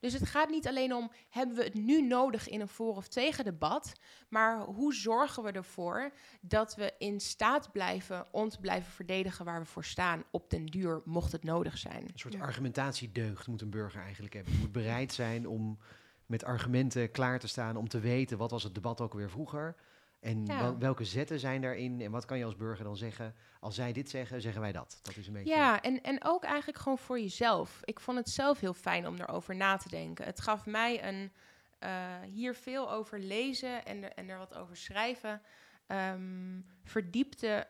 Dus 0.00 0.12
het 0.12 0.28
gaat 0.28 0.48
niet 0.50 0.68
alleen 0.68 0.94
om, 0.94 1.10
hebben 1.28 1.56
we 1.56 1.62
het 1.62 1.74
nu 1.74 2.02
nodig 2.02 2.48
in 2.48 2.60
een 2.60 2.68
voor- 2.68 2.96
of 2.96 3.08
tegen 3.08 3.44
debat, 3.44 3.92
maar 4.28 4.60
hoe 4.64 4.94
zorgen 4.94 5.42
we 5.42 5.50
ervoor 5.52 6.12
dat 6.40 6.74
we 6.74 6.94
in 6.98 7.20
staat 7.20 7.72
blijven 7.72 8.26
om 8.30 8.48
te 8.48 8.60
blijven 8.60 8.92
verdedigen 8.92 9.44
waar 9.44 9.60
we 9.60 9.66
voor 9.66 9.84
staan 9.84 10.24
op 10.30 10.50
den 10.50 10.66
duur, 10.66 11.02
mocht 11.04 11.32
het 11.32 11.44
nodig 11.44 11.78
zijn. 11.78 12.02
Een 12.02 12.10
soort 12.14 12.40
argumentatiedeugd 12.40 13.46
moet 13.46 13.60
een 13.60 13.70
burger 13.70 14.02
eigenlijk 14.02 14.34
hebben. 14.34 14.58
Moet 14.58 14.72
bereid 14.72 15.12
zijn 15.12 15.48
om 15.48 15.78
met 16.26 16.44
argumenten 16.44 17.10
klaar 17.10 17.38
te 17.38 17.48
staan 17.48 17.76
om 17.76 17.88
te 17.88 18.00
weten 18.00 18.38
wat 18.38 18.50
was 18.50 18.62
het 18.62 18.74
debat 18.74 19.00
ook 19.00 19.14
weer 19.14 19.30
vroeger. 19.30 19.76
En 20.20 20.46
ja. 20.46 20.78
welke 20.78 21.04
zetten 21.04 21.40
zijn 21.40 21.60
daarin? 21.60 22.00
En 22.00 22.10
wat 22.10 22.24
kan 22.24 22.38
je 22.38 22.44
als 22.44 22.56
burger 22.56 22.84
dan 22.84 22.96
zeggen? 22.96 23.34
Als 23.60 23.74
zij 23.74 23.92
dit 23.92 24.10
zeggen, 24.10 24.40
zeggen 24.40 24.60
wij 24.60 24.72
dat. 24.72 24.98
Dat 25.02 25.16
is 25.16 25.26
een 25.26 25.32
beetje. 25.32 25.54
Ja, 25.54 25.82
en, 25.82 26.02
en 26.02 26.24
ook 26.24 26.44
eigenlijk 26.44 26.78
gewoon 26.78 26.98
voor 26.98 27.20
jezelf. 27.20 27.80
Ik 27.84 28.00
vond 28.00 28.18
het 28.18 28.30
zelf 28.30 28.60
heel 28.60 28.74
fijn 28.74 29.06
om 29.06 29.16
erover 29.16 29.56
na 29.56 29.76
te 29.76 29.88
denken. 29.88 30.24
Het 30.24 30.40
gaf 30.40 30.66
mij 30.66 31.04
een. 31.08 31.32
Uh, 31.80 32.20
hier 32.32 32.54
veel 32.54 32.90
over 32.92 33.20
lezen 33.20 33.84
en 33.84 34.02
er, 34.02 34.12
en 34.12 34.28
er 34.28 34.38
wat 34.38 34.54
over 34.54 34.76
schrijven. 34.76 35.42
Um, 35.86 36.66
verdiepte. 36.84 37.66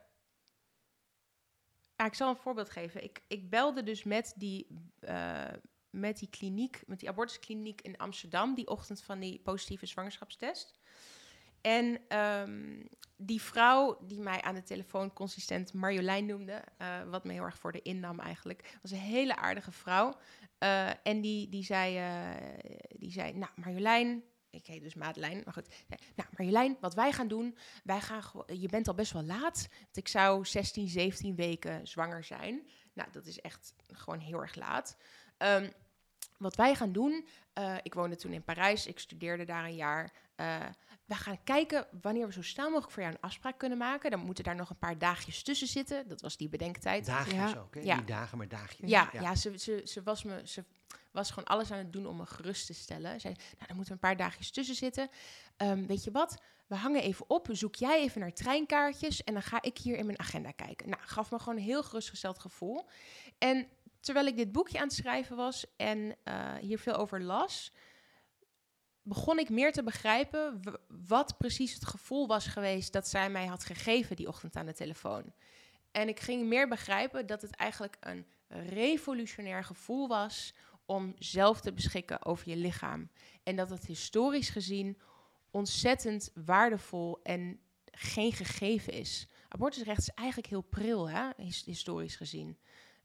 Ah, 1.97 2.07
ik 2.07 2.15
zal 2.15 2.29
een 2.29 2.37
voorbeeld 2.37 2.71
geven. 2.71 3.05
Ik, 3.05 3.23
ik 3.27 3.51
belde 3.51 3.83
dus 3.83 4.05
met 4.05 4.35
die. 4.37 4.67
Uh, 5.01 5.45
met 5.91 6.19
die 6.19 6.29
kliniek, 6.29 6.83
met 6.87 7.01
die 7.01 7.09
abortuskliniek 7.09 7.81
in 7.81 7.97
Amsterdam, 7.97 8.55
die 8.55 8.67
ochtend 8.67 9.03
van 9.03 9.21
die 9.21 9.41
positieve 9.41 9.87
zwangerschapstest. 9.87 10.79
En 11.67 12.19
um, 12.19 12.89
die 13.17 13.43
vrouw 13.43 13.99
die 14.07 14.21
mij 14.21 14.43
aan 14.43 14.55
de 14.55 14.63
telefoon 14.63 15.13
consistent 15.13 15.73
Marjolein 15.73 16.27
noemde, 16.27 16.65
uh, 16.83 17.03
wat 17.03 17.25
me 17.25 17.33
heel 17.33 17.43
erg 17.43 17.59
voor 17.59 17.73
de 17.73 17.83
innam 17.83 18.21
eigenlijk, 18.21 18.77
was 18.83 18.91
een 18.91 18.99
hele 18.99 19.37
aardige 19.37 19.73
vrouw. 19.73 20.19
Uh, 20.59 21.07
en 21.07 21.21
die, 21.21 21.49
die, 21.49 21.65
zei, 21.65 21.99
uh, 21.99 22.71
die 22.89 23.11
zei, 23.11 23.33
nou 23.33 23.51
Marjolein, 23.55 24.23
ik 24.51 24.67
heet 24.67 24.83
dus 24.83 24.95
Madeleine, 24.95 25.41
maar 25.45 25.53
goed. 25.53 25.69
Nou 26.15 26.29
Marjolein, 26.37 26.77
wat 26.81 26.95
wij 26.95 27.13
gaan 27.13 27.29
doen, 27.29 27.57
wij 27.85 28.01
gaan 28.01 28.23
je 28.47 28.69
bent 28.69 28.89
al 28.89 28.95
best 28.95 29.13
wel 29.13 29.25
laat. 29.25 29.69
Want 29.81 29.97
ik 29.97 30.09
zou 30.09 30.45
16, 30.45 30.89
17 30.89 31.35
weken 31.35 31.87
zwanger 31.87 32.25
zijn. 32.25 32.69
Nou, 32.93 33.11
dat 33.13 33.27
is 33.27 33.41
echt 33.41 33.75
gewoon 33.87 34.19
heel 34.19 34.41
erg 34.41 34.55
laat. 34.55 34.97
Um, 35.39 35.73
wat 36.39 36.57
wij 36.57 36.75
gaan 36.75 36.93
doen, 36.93 37.27
ik 37.83 37.95
woonde 37.95 38.17
toen 38.17 38.33
in 38.33 38.45
Parijs, 38.45 38.87
ik 38.87 38.99
studeerde 38.99 39.45
daar 39.45 39.65
een 39.65 39.75
jaar 39.75 40.13
we 41.07 41.15
gaan 41.15 41.45
kijken 41.45 41.87
wanneer 42.01 42.27
we 42.27 42.33
zo 42.33 42.43
snel 42.43 42.67
mogelijk 42.67 42.93
voor 42.93 43.03
jou 43.03 43.15
een 43.15 43.21
afspraak 43.21 43.59
kunnen 43.59 43.79
maken. 43.79 44.11
Dan 44.11 44.21
moeten 44.21 44.45
daar 44.45 44.55
nog 44.55 44.71
een 44.71 44.79
paar 44.79 44.99
dagjes 44.99 45.43
tussen 45.43 45.67
zitten. 45.67 46.09
Dat 46.09 46.21
was 46.21 46.37
die 46.37 46.49
bedenktijd. 46.49 47.07
Dagjes 47.07 47.35
ja. 47.35 47.59
ook, 47.59 47.75
hè? 47.75 47.81
Ja. 47.81 47.97
Niet 47.97 48.07
dagen, 48.07 48.39
maar 48.39 48.49
dagjes. 48.49 48.91
Ja, 48.91 49.11
ja. 49.13 49.21
ja 49.21 49.35
ze, 49.35 49.59
ze, 49.59 49.81
ze, 49.85 50.03
was 50.03 50.25
me, 50.25 50.41
ze 50.45 50.65
was 51.11 51.31
gewoon 51.31 51.45
alles 51.45 51.71
aan 51.71 51.79
het 51.79 51.93
doen 51.93 52.07
om 52.07 52.17
me 52.17 52.27
gerust 52.27 52.67
te 52.67 52.75
stellen. 52.75 53.21
Zei, 53.21 53.35
nou, 53.35 53.67
dan 53.67 53.77
moeten 53.77 53.87
we 53.87 53.93
een 53.93 54.17
paar 54.17 54.27
dagjes 54.27 54.51
tussen 54.51 54.75
zitten. 54.75 55.09
Um, 55.57 55.87
weet 55.87 56.05
je 56.05 56.11
wat? 56.11 56.43
We 56.67 56.75
hangen 56.75 57.03
even 57.03 57.31
op. 57.31 57.49
Zoek 57.51 57.75
jij 57.75 58.01
even 58.01 58.21
naar 58.21 58.33
treinkaartjes. 58.33 59.25
En 59.25 59.33
dan 59.33 59.43
ga 59.43 59.63
ik 59.63 59.79
hier 59.79 59.97
in 59.97 60.07
mijn 60.07 60.19
agenda 60.19 60.51
kijken. 60.51 60.89
Nou, 60.89 61.03
gaf 61.03 61.31
me 61.31 61.39
gewoon 61.39 61.57
een 61.57 61.65
heel 61.65 61.83
gerustgesteld 61.83 62.39
gevoel. 62.39 62.89
En 63.39 63.69
terwijl 64.01 64.27
ik 64.27 64.37
dit 64.37 64.53
boekje 64.53 64.79
aan 64.79 64.87
het 64.87 64.97
schrijven 64.97 65.37
was 65.37 65.67
en 65.77 66.17
uh, 66.25 66.55
hier 66.61 66.79
veel 66.79 66.95
over 66.95 67.23
las 67.23 67.73
begon 69.07 69.39
ik 69.39 69.51
meer 69.51 69.73
te 69.73 69.83
begrijpen 69.83 70.61
wat 71.07 71.39
precies 71.39 71.75
het 71.75 71.87
gevoel 71.87 72.27
was 72.27 72.47
geweest 72.47 72.93
dat 72.93 73.09
zij 73.09 73.31
mij 73.31 73.47
had 73.47 73.65
gegeven 73.65 74.17
die 74.17 74.29
ochtend 74.29 74.57
aan 74.57 74.67
de 74.67 74.73
telefoon. 74.73 75.33
En 75.91 76.09
ik 76.09 76.21
ging 76.21 76.47
meer 76.47 76.69
begrijpen 76.69 77.27
dat 77.27 77.43
het 77.43 77.55
eigenlijk 77.57 77.97
een 78.01 78.27
revolutionair 78.49 79.65
gevoel 79.65 80.09
was 80.09 80.55
om 80.87 81.15
zelf 81.19 81.61
te 81.61 81.73
beschikken 81.73 82.25
over 82.25 82.49
je 82.49 82.57
lichaam. 82.57 83.11
En 83.43 83.57
dat 83.57 83.71
het 83.71 83.87
historisch 83.87 84.51
gezien 84.51 84.99
ontzettend 85.51 86.31
waardevol 86.35 87.21
en 87.23 87.61
geen 87.91 88.33
gegeven 88.33 88.93
is. 88.93 89.29
Abortusrecht 89.49 90.01
is 90.01 90.11
eigenlijk 90.15 90.49
heel 90.49 90.63
pril, 90.63 91.11
hè? 91.11 91.31
historisch 91.65 92.17
gezien. 92.17 92.59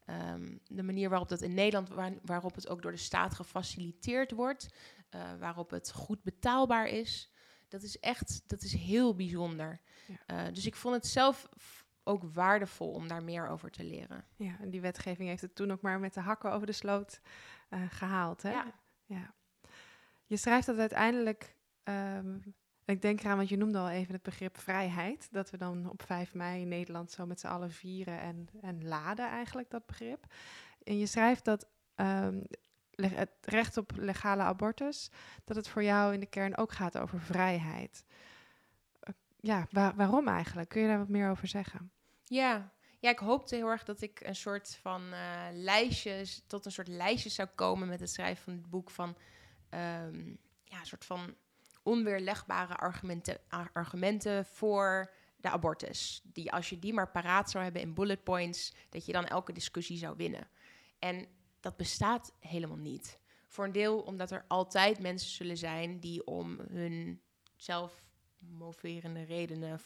Um, 0.06 0.60
de 0.66 0.82
manier 0.82 1.08
waarop 1.08 1.28
dat 1.28 1.40
in 1.40 1.54
Nederland, 1.54 1.88
waar, 1.88 2.12
waarop 2.22 2.54
het 2.54 2.68
ook 2.68 2.82
door 2.82 2.90
de 2.90 2.96
staat 2.96 3.34
gefaciliteerd 3.34 4.30
wordt, 4.30 4.68
uh, 5.14 5.20
waarop 5.38 5.70
het 5.70 5.92
goed 5.92 6.22
betaalbaar 6.22 6.86
is. 6.86 7.30
Dat 7.68 7.82
is 7.82 7.98
echt, 7.98 8.42
dat 8.46 8.62
is 8.62 8.72
heel 8.72 9.14
bijzonder. 9.14 9.80
Ja. 10.06 10.46
Uh, 10.46 10.54
dus 10.54 10.66
ik 10.66 10.74
vond 10.74 10.94
het 10.94 11.06
zelf 11.06 11.48
ook 12.04 12.22
waardevol 12.32 12.92
om 12.92 13.08
daar 13.08 13.22
meer 13.22 13.48
over 13.48 13.70
te 13.70 13.84
leren. 13.84 14.24
Ja, 14.36 14.56
en 14.60 14.70
die 14.70 14.80
wetgeving 14.80 15.28
heeft 15.28 15.42
het 15.42 15.54
toen 15.54 15.72
ook 15.72 15.80
maar 15.80 16.00
met 16.00 16.14
de 16.14 16.20
hakken 16.20 16.52
over 16.52 16.66
de 16.66 16.72
sloot 16.72 17.20
uh, 17.70 17.80
gehaald. 17.88 18.42
Hè? 18.42 18.50
Ja. 18.50 18.72
ja. 19.06 19.34
Je 20.24 20.36
schrijft 20.36 20.66
dat 20.66 20.78
uiteindelijk. 20.78 21.54
Um, 21.84 22.54
ik 22.84 23.02
denk 23.02 23.20
eraan, 23.20 23.36
want 23.36 23.48
je 23.48 23.56
noemde 23.56 23.78
al 23.78 23.90
even 23.90 24.12
het 24.12 24.22
begrip 24.22 24.58
vrijheid. 24.58 25.28
Dat 25.30 25.50
we 25.50 25.56
dan 25.56 25.90
op 25.90 26.02
5 26.02 26.34
mei 26.34 26.60
in 26.60 26.68
Nederland 26.68 27.10
zo 27.10 27.26
met 27.26 27.40
z'n 27.40 27.46
allen 27.46 27.70
vieren 27.70 28.20
en, 28.20 28.48
en 28.60 28.88
laden 28.88 29.28
eigenlijk 29.28 29.70
dat 29.70 29.86
begrip. 29.86 30.26
En 30.84 30.98
je 30.98 31.06
schrijft 31.06 31.44
dat 31.44 31.66
um, 31.96 32.46
het 33.08 33.30
recht 33.40 33.76
op 33.76 33.92
legale 33.96 34.42
abortus, 34.42 35.10
dat 35.44 35.56
het 35.56 35.68
voor 35.68 35.82
jou 35.82 36.14
in 36.14 36.20
de 36.20 36.26
kern 36.26 36.56
ook 36.56 36.72
gaat 36.72 36.98
over 36.98 37.20
vrijheid. 37.20 38.04
Uh, 39.08 39.14
ja, 39.40 39.66
waar, 39.70 39.94
waarom 39.96 40.28
eigenlijk? 40.28 40.68
Kun 40.68 40.80
je 40.80 40.88
daar 40.88 40.98
wat 40.98 41.08
meer 41.08 41.30
over 41.30 41.48
zeggen? 41.48 41.90
Ja, 42.24 42.72
ja, 43.02 43.10
ik 43.10 43.18
hoopte 43.18 43.54
heel 43.54 43.68
erg 43.68 43.84
dat 43.84 44.00
ik 44.00 44.20
een 44.20 44.36
soort 44.36 44.78
van 44.80 45.02
uh, 45.02 45.46
lijstjes, 45.52 46.42
tot 46.46 46.64
een 46.64 46.72
soort 46.72 46.88
lijstje 46.88 47.30
zou 47.30 47.48
komen 47.54 47.88
met 47.88 48.00
het 48.00 48.10
schrijven 48.10 48.44
van 48.44 48.52
het 48.52 48.70
boek 48.70 48.90
van, 48.90 49.08
um, 49.70 50.38
ja, 50.64 50.78
een 50.78 50.86
soort 50.86 51.04
van 51.04 51.34
onweerlegbare 51.82 52.74
argumenten, 52.74 53.38
argumenten 53.72 54.46
voor 54.46 55.12
de 55.36 55.50
abortus. 55.50 56.20
Die 56.24 56.52
als 56.52 56.68
je 56.68 56.78
die 56.78 56.92
maar 56.92 57.10
paraat 57.10 57.50
zou 57.50 57.64
hebben 57.64 57.82
in 57.82 57.94
bullet 57.94 58.24
points, 58.24 58.74
dat 58.88 59.06
je 59.06 59.12
dan 59.12 59.26
elke 59.26 59.52
discussie 59.52 59.98
zou 59.98 60.16
winnen. 60.16 60.48
En 60.98 61.26
dat 61.62 61.76
bestaat 61.76 62.32
helemaal 62.38 62.76
niet. 62.76 63.18
Voor 63.48 63.64
een 63.64 63.72
deel 63.72 64.00
omdat 64.00 64.30
er 64.30 64.44
altijd 64.48 64.98
mensen 64.98 65.30
zullen 65.30 65.56
zijn 65.56 66.00
die 66.00 66.26
om 66.26 66.58
hun 66.70 67.22
zelfmoverende 67.56 69.22
redenen 69.22 69.80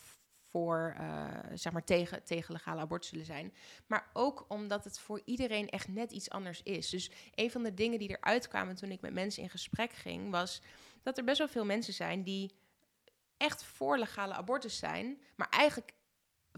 voor, 0.48 0.96
uh, 1.00 1.28
zeg 1.54 1.72
maar, 1.72 1.84
tegen, 1.84 2.24
tegen 2.24 2.52
legale 2.52 2.80
abortus 2.80 3.08
zullen 3.08 3.24
zijn. 3.24 3.54
Maar 3.86 4.10
ook 4.12 4.44
omdat 4.48 4.84
het 4.84 4.98
voor 4.98 5.22
iedereen 5.24 5.68
echt 5.68 5.88
net 5.88 6.12
iets 6.12 6.30
anders 6.30 6.62
is. 6.62 6.90
Dus 6.90 7.10
een 7.34 7.50
van 7.50 7.62
de 7.62 7.74
dingen 7.74 7.98
die 7.98 8.08
eruit 8.08 8.48
kwamen 8.48 8.74
toen 8.74 8.90
ik 8.90 9.00
met 9.00 9.12
mensen 9.12 9.42
in 9.42 9.50
gesprek 9.50 9.92
ging, 9.92 10.30
was 10.30 10.62
dat 11.02 11.18
er 11.18 11.24
best 11.24 11.38
wel 11.38 11.48
veel 11.48 11.64
mensen 11.64 11.92
zijn 11.92 12.22
die 12.22 12.52
echt 13.36 13.62
voor 13.62 13.98
legale 13.98 14.34
abortus 14.34 14.78
zijn, 14.78 15.20
maar 15.34 15.48
eigenlijk 15.48 15.92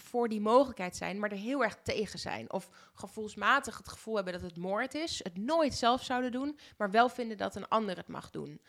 voor 0.01 0.29
die 0.29 0.41
mogelijkheid 0.41 0.97
zijn, 0.97 1.19
maar 1.19 1.31
er 1.31 1.37
heel 1.37 1.63
erg 1.63 1.77
tegen 1.83 2.19
zijn. 2.19 2.53
Of 2.53 2.69
gevoelsmatig 2.95 3.77
het 3.77 3.89
gevoel 3.89 4.15
hebben 4.15 4.33
dat 4.33 4.43
het 4.43 4.57
moord 4.57 4.95
is, 4.95 5.21
het 5.23 5.37
nooit 5.37 5.75
zelf 5.75 6.05
zouden 6.05 6.33
doen, 6.33 6.59
maar 6.77 6.91
wel 6.91 7.09
vinden 7.09 7.37
dat 7.37 7.57
een 7.57 7.69
ander 7.69 7.97
het 7.97 8.09
mag 8.09 8.31
doen. 8.31 8.61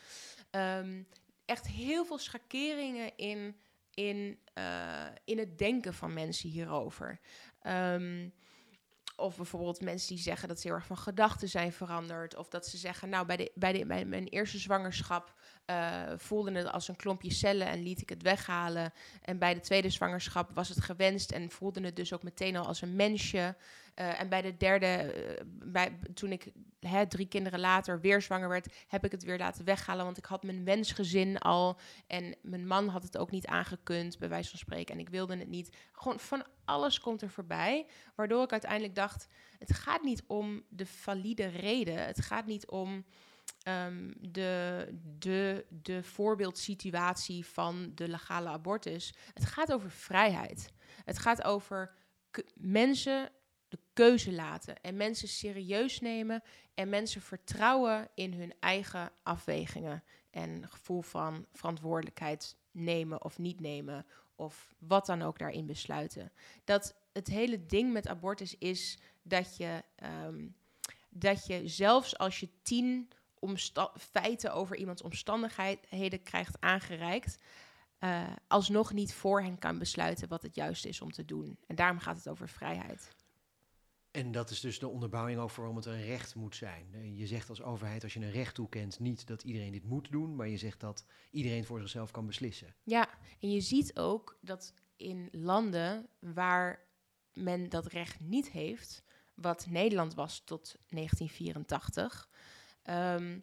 Um, 0.52 1.08
echt 1.46 1.68
heel 1.68 2.06
veel 2.06 2.18
schakeringen 2.18 3.18
in, 3.18 3.56
in, 3.94 4.40
uh, 4.58 5.06
in 5.26 5.38
het 5.38 5.58
denken 5.58 5.94
van 5.94 6.14
mensen 6.14 6.50
hierover. 6.50 7.20
Um, 7.64 8.34
of 9.20 9.36
bijvoorbeeld 9.36 9.82
mensen 9.82 10.16
die 10.16 10.24
zeggen 10.24 10.48
dat 10.48 10.60
ze 10.60 10.68
heel 10.68 10.76
erg 10.76 10.86
van 10.86 10.98
gedachten 10.98 11.50
zijn 11.50 11.74
veranderd. 11.74 12.36
Of 12.36 12.48
dat 12.50 12.68
ze 12.68 12.78
zeggen, 12.78 13.10
nou, 13.10 13.26
bij, 13.26 13.38
de, 13.38 13.52
bij, 13.56 13.74
de, 13.74 13.86
bij 13.86 14.06
mijn 14.06 14.28
eerste 14.28 14.58
zwangerschap 14.58 15.34
uh, 15.70 16.02
voelde 16.18 16.52
het 16.52 16.72
als 16.72 16.88
een 16.88 16.96
klompje 16.96 17.32
cellen 17.32 17.68
en 17.68 17.84
liet 17.84 18.02
ik 18.02 18.10
het 18.10 18.22
weghalen. 18.22 18.94
En 19.22 19.38
bij 19.38 19.54
de 19.54 19.60
tweede 19.60 19.90
zwangerschap 19.90 20.50
was 20.54 20.70
het 20.70 20.82
gewenst 20.82 21.32
en 21.32 21.50
voelde 21.50 21.82
het 21.82 21.96
dus 21.96 22.14
ook 22.14 22.24
meteen 22.24 22.56
al 22.56 22.66
als 22.66 22.82
een 22.82 22.96
mensje. 22.96 23.56
Uh, 23.96 24.20
en 24.20 24.30
bij 24.30 24.42
de 24.42 24.58
derde, 24.58 25.14
uh, 25.16 25.72
bij, 25.72 26.00
toen 26.14 26.32
ik 26.32 26.52
hè, 26.80 27.08
drie 27.08 27.28
kinderen 27.28 27.60
later 27.60 28.02
weer 28.02 28.22
zwanger 28.22 28.50
werd, 28.50 28.74
heb 28.88 29.06
ik 29.06 29.12
het 29.12 29.24
weer 29.24 29.38
laten 29.38 29.66
weghalen. 29.66 30.06
Want 30.06 30.18
ik 30.18 30.26
had 30.26 30.44
mijn 30.44 30.64
wensgezin 30.64 31.38
al. 31.38 31.80
En 32.08 32.36
mijn 32.42 32.68
man 32.68 32.88
had 32.88 33.04
het 33.04 33.18
ook 33.18 33.32
niet 33.32 33.48
aangekund, 33.48 34.20
bij 34.20 34.30
wijze 34.30 34.50
van 34.50 34.60
spreken. 34.60 34.94
En 34.94 35.00
ik 35.00 35.10
wilde 35.10 35.38
het 35.38 35.48
niet. 35.48 35.76
Gewoon 35.92 36.20
van 36.20 36.46
alles 36.66 37.00
komt 37.00 37.22
er 37.22 37.30
voorbij. 37.30 37.86
Waardoor 38.16 38.44
ik 38.44 38.52
uiteindelijk 38.52 38.96
dacht: 38.96 39.28
het 39.58 39.74
gaat 39.74 40.04
niet 40.04 40.24
om 40.28 40.64
de 40.70 40.86
valide 40.86 41.48
reden. 41.48 42.06
Het 42.06 42.22
gaat 42.22 42.46
niet 42.46 42.68
om. 42.68 43.06
Um, 43.68 44.14
de, 44.20 44.88
de, 45.20 45.66
de 45.70 46.04
voorbeeldsituatie 46.04 47.46
van 47.46 47.92
de 47.96 48.08
legale 48.08 48.50
abortus. 48.50 49.14
Het 49.34 49.46
gaat 49.46 49.74
over 49.74 49.92
vrijheid. 49.92 50.72
Het 51.06 51.18
gaat 51.18 51.44
over 51.44 51.94
mensen 52.54 53.30
de 53.70 53.80
keuze 53.94 54.32
laten 54.32 54.82
en 54.82 54.98
mensen 54.98 55.28
serieus 55.28 56.00
nemen 56.00 56.44
en 56.74 56.90
mensen 56.90 57.22
vertrouwen 57.22 58.10
in 58.14 58.34
hun 58.34 58.54
eigen 58.60 59.12
afwegingen 59.24 60.04
en 60.30 60.70
gevoel 60.70 61.02
van 61.02 61.46
verantwoordelijkheid 61.52 62.58
nemen 62.72 63.24
of 63.24 63.38
niet 63.38 63.60
nemen 63.60 64.06
of 64.36 64.74
wat 64.78 65.06
dan 65.06 65.22
ook 65.22 65.40
daarin 65.40 65.66
besluiten. 65.66 66.32
Dat 66.64 66.96
het 67.12 67.28
hele 67.28 67.66
ding 67.66 67.94
met 67.94 68.08
abortus 68.08 68.58
is 68.58 69.00
dat 69.22 69.58
je, 69.58 69.84
um, 70.26 70.56
dat 71.10 71.46
je 71.46 71.68
zelfs 71.68 72.18
als 72.18 72.40
je 72.40 72.50
tien 72.62 73.12
feiten 73.98 74.54
over 74.54 74.78
iemands 74.78 75.02
omstandigheden 75.02 76.24
krijgt 76.24 76.56
aangereikt, 76.60 77.38
uh, 78.00 78.28
alsnog 78.48 78.94
niet 78.94 79.14
voor 79.14 79.42
hen 79.42 79.60
kan 79.60 79.80
besluiten 79.80 80.28
wat 80.28 80.42
het 80.42 80.56
juiste 80.56 80.88
is 80.88 81.02
om 81.02 81.12
te 81.12 81.26
doen. 81.26 81.60
En 81.68 81.76
daarom 81.76 82.00
gaat 82.00 82.18
het 82.18 82.30
over 82.30 82.50
vrijheid. 82.50 83.16
En 84.12 84.32
dat 84.32 84.50
is 84.50 84.60
dus 84.60 84.80
de 84.80 84.88
onderbouwing 84.88 85.40
over 85.40 85.58
waarom 85.58 85.76
het 85.76 85.86
een 85.86 86.06
recht 86.06 86.36
moet 86.36 86.56
zijn. 86.56 87.16
Je 87.16 87.28
zegt 87.28 87.50
als 87.50 87.62
overheid, 87.62 88.04
als 88.04 88.14
je 88.14 88.20
een 88.20 88.32
recht 88.32 88.56
toekent, 88.56 89.00
niet 89.00 89.28
dat 89.28 89.44
iedereen 89.44 89.72
dit 89.72 89.84
moet 89.84 90.12
doen, 90.12 90.36
maar 90.36 90.48
je 90.48 90.58
zegt 90.58 90.80
dat 90.80 91.06
iedereen 91.32 91.66
voor 91.66 91.80
zichzelf 91.80 92.12
kan 92.12 92.26
beslissen. 92.26 92.76
Ja, 92.84 93.10
en 93.40 93.52
je 93.52 93.62
ziet 93.62 93.98
ook 93.98 94.38
dat 94.42 94.74
in 94.96 95.30
landen 95.32 96.08
waar 96.20 96.88
men 97.34 97.70
dat 97.70 97.86
recht 97.86 98.20
niet 98.20 98.52
heeft, 98.52 99.04
wat 99.34 99.68
Nederland 99.70 100.14
was 100.14 100.42
tot 100.46 100.76
1984, 100.88 102.30
um, 102.84 102.94
ehm, 102.94 103.40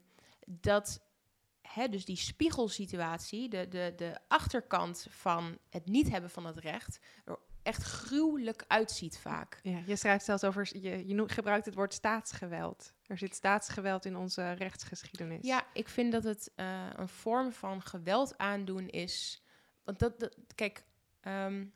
dat 0.47 1.07
hè, 1.61 1.89
dus 1.89 2.05
die 2.05 2.17
spiegelsituatie, 2.17 3.49
de, 3.49 3.69
de, 3.69 3.93
de 3.97 4.19
achterkant 4.29 5.07
van 5.11 5.59
het 5.69 5.87
niet 5.87 6.11
hebben 6.11 6.31
van 6.31 6.47
het 6.47 6.57
recht, 6.57 6.99
er 7.25 7.39
echt 7.67 7.83
gruwelijk 7.83 8.65
uitziet 8.67 9.19
vaak. 9.19 9.61
Ja, 9.63 9.83
je 9.87 9.97
schrijft 9.97 10.25
zelfs 10.25 10.45
over, 10.45 10.69
je, 10.81 11.07
je 11.07 11.29
gebruikt 11.29 11.67
het 11.67 11.75
woord 11.75 11.95
staatsgeweld. 11.95 12.95
Er 13.07 13.19
zit 13.19 13.35
staatsgeweld 13.35 14.05
in 14.05 14.17
onze 14.17 14.53
rechtsgeschiedenis. 14.53 15.47
Ja, 15.47 15.67
ik 15.73 15.89
vind 15.89 16.13
dat 16.13 16.25
het 16.25 16.53
uh, 16.57 16.87
een 16.97 17.09
vorm 17.09 17.53
van 17.53 17.83
geweld 17.83 18.39
aandoen 18.39 18.89
is. 18.89 19.43
Want 19.85 19.99
dat, 19.99 20.21
dat 20.21 20.37
kijk, 20.55 20.85
um, 21.23 21.73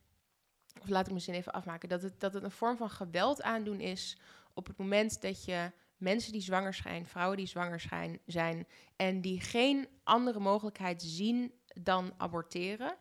of 0.80 0.88
laat 0.88 1.06
ik 1.06 1.12
misschien 1.12 1.34
even 1.34 1.52
afmaken, 1.52 1.88
dat 1.88 2.02
het, 2.02 2.20
dat 2.20 2.34
het 2.34 2.42
een 2.42 2.50
vorm 2.50 2.76
van 2.76 2.90
geweld 2.90 3.42
aandoen 3.42 3.80
is 3.80 4.18
op 4.54 4.66
het 4.66 4.76
moment 4.76 5.22
dat 5.22 5.44
je 5.44 5.72
mensen 5.96 6.32
die 6.32 6.40
zwanger 6.40 6.74
zijn, 6.74 7.06
vrouwen 7.06 7.36
die 7.36 7.46
zwanger 7.46 7.80
zijn, 7.80 8.20
zijn 8.26 8.66
en 8.96 9.20
die 9.20 9.40
geen 9.40 9.88
andere 10.04 10.40
mogelijkheid 10.40 11.02
zien 11.02 11.52
dan 11.82 12.14
aborteren, 12.16 12.96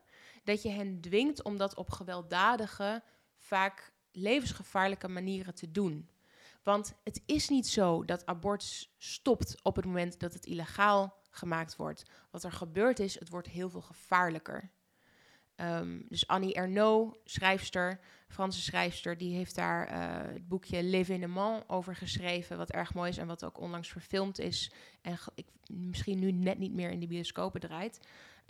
dat 0.49 0.61
je 0.61 0.69
hen 0.69 1.01
dwingt 1.01 1.43
om 1.43 1.57
dat 1.57 1.75
op 1.75 1.89
gewelddadige, 1.89 3.03
vaak 3.37 3.91
levensgevaarlijke 4.11 5.07
manieren 5.07 5.55
te 5.55 5.71
doen. 5.71 6.09
Want 6.63 6.93
het 7.03 7.21
is 7.25 7.49
niet 7.49 7.67
zo 7.67 8.05
dat 8.05 8.25
abortus 8.25 8.93
stopt 8.97 9.63
op 9.63 9.75
het 9.75 9.85
moment 9.85 10.19
dat 10.19 10.33
het 10.33 10.45
illegaal 10.45 11.17
gemaakt 11.29 11.75
wordt. 11.75 12.03
Wat 12.31 12.43
er 12.43 12.51
gebeurt 12.51 12.99
is, 12.99 13.19
het 13.19 13.29
wordt 13.29 13.47
heel 13.47 13.69
veel 13.69 13.81
gevaarlijker. 13.81 14.71
Um, 15.55 16.05
dus 16.09 16.27
Annie 16.27 16.53
Ernaux, 16.53 17.17
schrijfster, 17.23 17.99
Franse 18.27 18.61
schrijfster, 18.61 19.17
die 19.17 19.35
heeft 19.35 19.55
daar 19.55 19.91
uh, 19.91 20.33
het 20.33 20.47
boekje 20.47 20.83
L'événement 20.83 21.63
over 21.67 21.95
geschreven, 21.95 22.57
wat 22.57 22.71
erg 22.71 22.93
mooi 22.93 23.09
is 23.09 23.17
en 23.17 23.27
wat 23.27 23.43
ook 23.43 23.59
onlangs 23.59 23.89
verfilmd 23.89 24.39
is 24.39 24.71
en 25.01 25.17
ik, 25.35 25.47
misschien 25.67 26.19
nu 26.19 26.31
net 26.31 26.57
niet 26.57 26.73
meer 26.73 26.91
in 26.91 26.99
de 26.99 27.07
bioscopen 27.07 27.59
draait. 27.59 27.99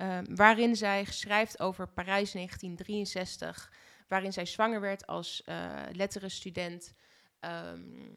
Um, 0.02 0.36
waarin 0.36 0.76
zij 0.76 1.06
schrijft 1.06 1.60
over 1.60 1.88
Parijs 1.88 2.32
1963, 2.32 3.74
waarin 4.08 4.34
zij 4.34 4.46
zwanger 4.46 4.82
werd 4.82 5.08
als 5.08 5.44
uh, 5.46 5.82
letterenstudent 5.92 6.94
um, 7.40 8.16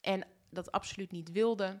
en 0.00 0.24
dat 0.50 0.72
absoluut 0.72 1.10
niet 1.10 1.32
wilde 1.32 1.80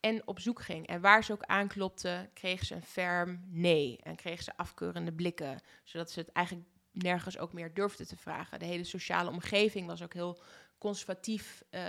en 0.00 0.26
op 0.26 0.40
zoek 0.40 0.62
ging. 0.62 0.86
En 0.86 1.00
waar 1.00 1.24
ze 1.24 1.32
ook 1.32 1.42
aanklopte, 1.42 2.30
kreeg 2.32 2.64
ze 2.64 2.74
een 2.74 2.82
ferm 2.82 3.44
nee 3.48 3.98
en 4.02 4.16
kreeg 4.16 4.42
ze 4.42 4.56
afkeurende 4.56 5.12
blikken, 5.12 5.60
zodat 5.84 6.10
ze 6.10 6.20
het 6.20 6.32
eigenlijk 6.32 6.66
nergens 6.90 7.38
ook 7.38 7.52
meer 7.52 7.74
durfde 7.74 8.06
te 8.06 8.16
vragen. 8.16 8.58
De 8.58 8.64
hele 8.64 8.84
sociale 8.84 9.30
omgeving 9.30 9.86
was 9.86 10.02
ook 10.02 10.14
heel 10.14 10.40
conservatief 10.78 11.62
uh, 11.70 11.82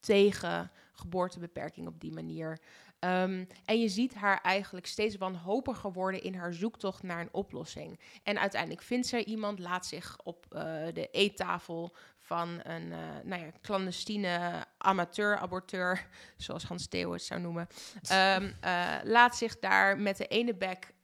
tegen 0.00 0.70
geboortebeperking 0.92 1.86
op 1.86 2.00
die 2.00 2.12
manier. 2.12 2.58
Um, 3.04 3.46
en 3.64 3.80
je 3.80 3.88
ziet 3.88 4.14
haar 4.14 4.40
eigenlijk 4.40 4.86
steeds 4.86 5.16
wanhopiger 5.16 5.92
worden 5.92 6.22
in 6.22 6.34
haar 6.34 6.52
zoektocht 6.52 7.02
naar 7.02 7.20
een 7.20 7.32
oplossing. 7.32 8.00
En 8.22 8.38
uiteindelijk 8.38 8.82
vindt 8.82 9.06
zij 9.06 9.24
iemand, 9.24 9.58
laat 9.58 9.86
zich 9.86 10.18
op 10.24 10.46
uh, 10.52 10.60
de 10.92 11.08
eettafel 11.10 11.96
van 12.18 12.60
een 12.62 12.86
uh, 12.90 12.98
nou 13.24 13.42
ja, 13.42 13.50
clandestine 13.62 14.64
amateur-aborteur, 14.78 16.06
zoals 16.36 16.64
Hans 16.64 16.86
Theo 16.86 17.12
het 17.12 17.22
zou 17.22 17.40
noemen, 17.40 17.68
um, 18.12 18.54
uh, 18.64 18.96
laat 19.02 19.36
zich 19.36 19.58
daar 19.58 19.98
met 19.98 20.16
de 20.16 20.26
ene 20.26 20.54
bek 20.54 20.94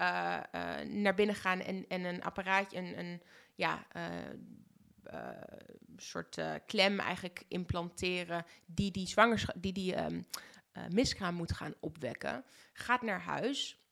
naar 0.86 1.14
binnen 1.14 1.34
gaan 1.34 1.60
en, 1.60 1.84
en 1.88 2.04
een 2.04 2.22
apparaatje, 2.22 2.78
een, 2.78 2.98
een 2.98 3.22
ja, 3.54 3.86
soort 5.96 6.40
klem 6.66 7.00
eigenlijk 7.00 7.44
implanteren 7.48 8.44
die 8.66 8.90
die 8.90 9.06
zwangerschap, 9.06 9.54
die 9.58 9.72
die 9.72 9.94
uh, 9.94 10.06
miskraam 10.88 11.34
moet 11.34 11.52
gaan 11.52 11.74
opwekken. 11.80 12.44
Gaat 12.72 13.02
naar 13.02 13.20
huis. 13.20 13.82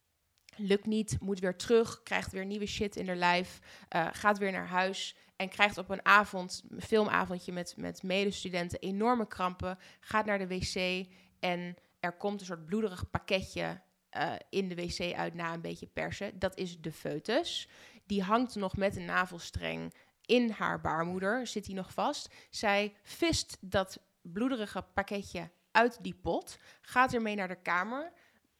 Lukt 0.56 0.86
niet, 0.86 1.20
moet 1.20 1.38
weer 1.38 1.56
terug, 1.56 2.02
krijgt 2.02 2.32
weer 2.32 2.46
nieuwe 2.46 2.66
shit 2.66 2.96
in 2.96 3.06
haar 3.06 3.16
lijf. 3.16 3.58
Uh, 3.96 4.08
gaat 4.12 4.38
weer 4.38 4.52
naar 4.52 4.68
huis 4.68 5.16
en 5.36 5.48
krijgt 5.48 5.78
op 5.78 5.90
een 5.90 6.04
avond, 6.04 6.62
een 6.68 6.82
filmavondje 6.82 7.52
met, 7.52 7.74
met 7.76 8.02
medestudenten, 8.02 8.78
enorme 8.78 9.26
krampen. 9.26 9.78
Gaat 10.00 10.26
naar 10.26 10.38
de 10.38 10.46
wc 10.46 11.06
en 11.40 11.76
er 12.00 12.12
komt 12.12 12.40
een 12.40 12.46
soort 12.46 12.66
bloederig 12.66 13.10
pakketje 13.10 13.80
uh, 14.16 14.32
in 14.50 14.68
de 14.68 14.74
wc 14.74 15.14
uit 15.14 15.34
na 15.34 15.52
een 15.52 15.60
beetje 15.60 15.86
persen. 15.86 16.38
Dat 16.38 16.58
is 16.58 16.80
de 16.80 16.92
foetus. 16.92 17.68
Die 18.06 18.22
hangt 18.22 18.54
nog 18.54 18.76
met 18.76 18.96
een 18.96 19.04
navelstreng 19.04 19.94
in 20.26 20.50
haar 20.50 20.80
baarmoeder, 20.80 21.46
zit 21.46 21.66
hij 21.66 21.74
nog 21.74 21.92
vast. 21.92 22.34
Zij 22.50 22.94
vist 23.02 23.56
dat 23.60 23.98
bloederige 24.22 24.82
pakketje 24.94 25.50
uit 25.76 25.98
die 26.00 26.14
pot, 26.14 26.58
gaat 26.80 27.14
ermee 27.14 27.34
naar 27.34 27.48
de 27.48 27.62
kamer, 27.62 28.12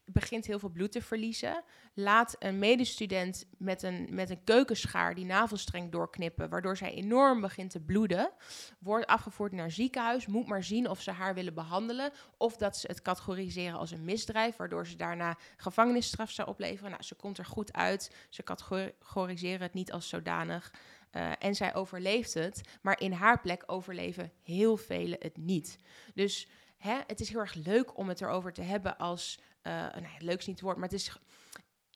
begint 0.04 0.46
heel 0.46 0.58
veel 0.58 0.68
bloed 0.68 0.92
te 0.92 1.02
verliezen. 1.02 1.62
Laat 1.94 2.36
een 2.38 2.58
medestudent 2.58 3.46
met 3.58 3.82
een, 3.82 4.08
met 4.10 4.30
een 4.30 4.44
keukenschaar 4.44 5.14
die 5.14 5.24
navelstreng 5.24 5.92
doorknippen, 5.92 6.48
waardoor 6.48 6.76
zij 6.76 6.94
enorm 6.94 7.40
begint 7.40 7.70
te 7.70 7.80
bloeden. 7.80 8.30
Wordt 8.78 9.06
afgevoerd 9.06 9.52
naar 9.52 9.70
ziekenhuis, 9.70 10.26
moet 10.26 10.46
maar 10.46 10.64
zien 10.64 10.88
of 10.88 11.00
ze 11.00 11.10
haar 11.10 11.34
willen 11.34 11.54
behandelen. 11.54 12.12
Of 12.36 12.56
dat 12.56 12.76
ze 12.76 12.86
het 12.86 13.02
categoriseren 13.02 13.78
als 13.78 13.90
een 13.90 14.04
misdrijf, 14.04 14.56
waardoor 14.56 14.86
ze 14.86 14.96
daarna 14.96 15.36
gevangenisstraf 15.56 16.30
zou 16.30 16.48
opleveren. 16.48 16.90
Nou, 16.90 17.02
ze 17.02 17.14
komt 17.14 17.38
er 17.38 17.46
goed 17.46 17.72
uit. 17.72 18.14
Ze 18.30 18.42
categoriseren 18.42 19.62
het 19.62 19.74
niet 19.74 19.92
als 19.92 20.08
zodanig. 20.08 20.72
Uh, 21.12 21.30
en 21.38 21.54
zij 21.54 21.74
overleeft 21.74 22.34
het, 22.34 22.60
maar 22.82 23.00
in 23.00 23.12
haar 23.12 23.40
plek 23.40 23.62
overleven 23.66 24.32
heel 24.42 24.76
velen 24.76 25.18
het 25.20 25.36
niet. 25.36 25.78
Dus 26.14 26.48
hè, 26.76 27.00
het 27.06 27.20
is 27.20 27.28
heel 27.28 27.40
erg 27.40 27.54
leuk 27.54 27.98
om 27.98 28.08
het 28.08 28.20
erover 28.20 28.52
te 28.52 28.62
hebben 28.62 28.96
als 28.98 29.38
uh, 29.62 29.72
nou, 29.72 30.06
leuk 30.18 30.38
is 30.38 30.46
niet 30.46 30.56
het 30.56 30.64
woord, 30.64 30.76
maar 30.76 30.88
het 30.88 30.98
is 30.98 31.16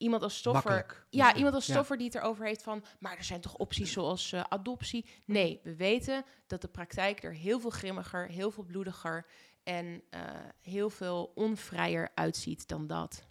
iemand 0.00 0.22
als 0.22 0.36
stoffer. 0.36 1.06
Ja, 1.10 1.34
iemand 1.34 1.54
als 1.54 1.64
stoffer 1.64 1.96
die 1.96 2.06
het 2.06 2.14
erover 2.14 2.46
heeft 2.46 2.62
van. 2.62 2.84
Maar 2.98 3.16
er 3.16 3.24
zijn 3.24 3.40
toch 3.40 3.56
opties 3.56 3.92
zoals 3.92 4.32
uh, 4.32 4.44
adoptie? 4.48 5.06
Nee, 5.24 5.60
we 5.62 5.76
weten 5.76 6.24
dat 6.46 6.60
de 6.60 6.68
praktijk 6.68 7.22
er 7.22 7.34
heel 7.34 7.60
veel 7.60 7.70
grimmiger, 7.70 8.26
heel 8.26 8.50
veel 8.50 8.64
bloediger 8.64 9.26
en 9.62 10.02
uh, 10.10 10.20
heel 10.60 10.90
veel 10.90 11.32
onvrijer 11.34 12.10
uitziet 12.14 12.68
dan 12.68 12.86
dat. 12.86 13.26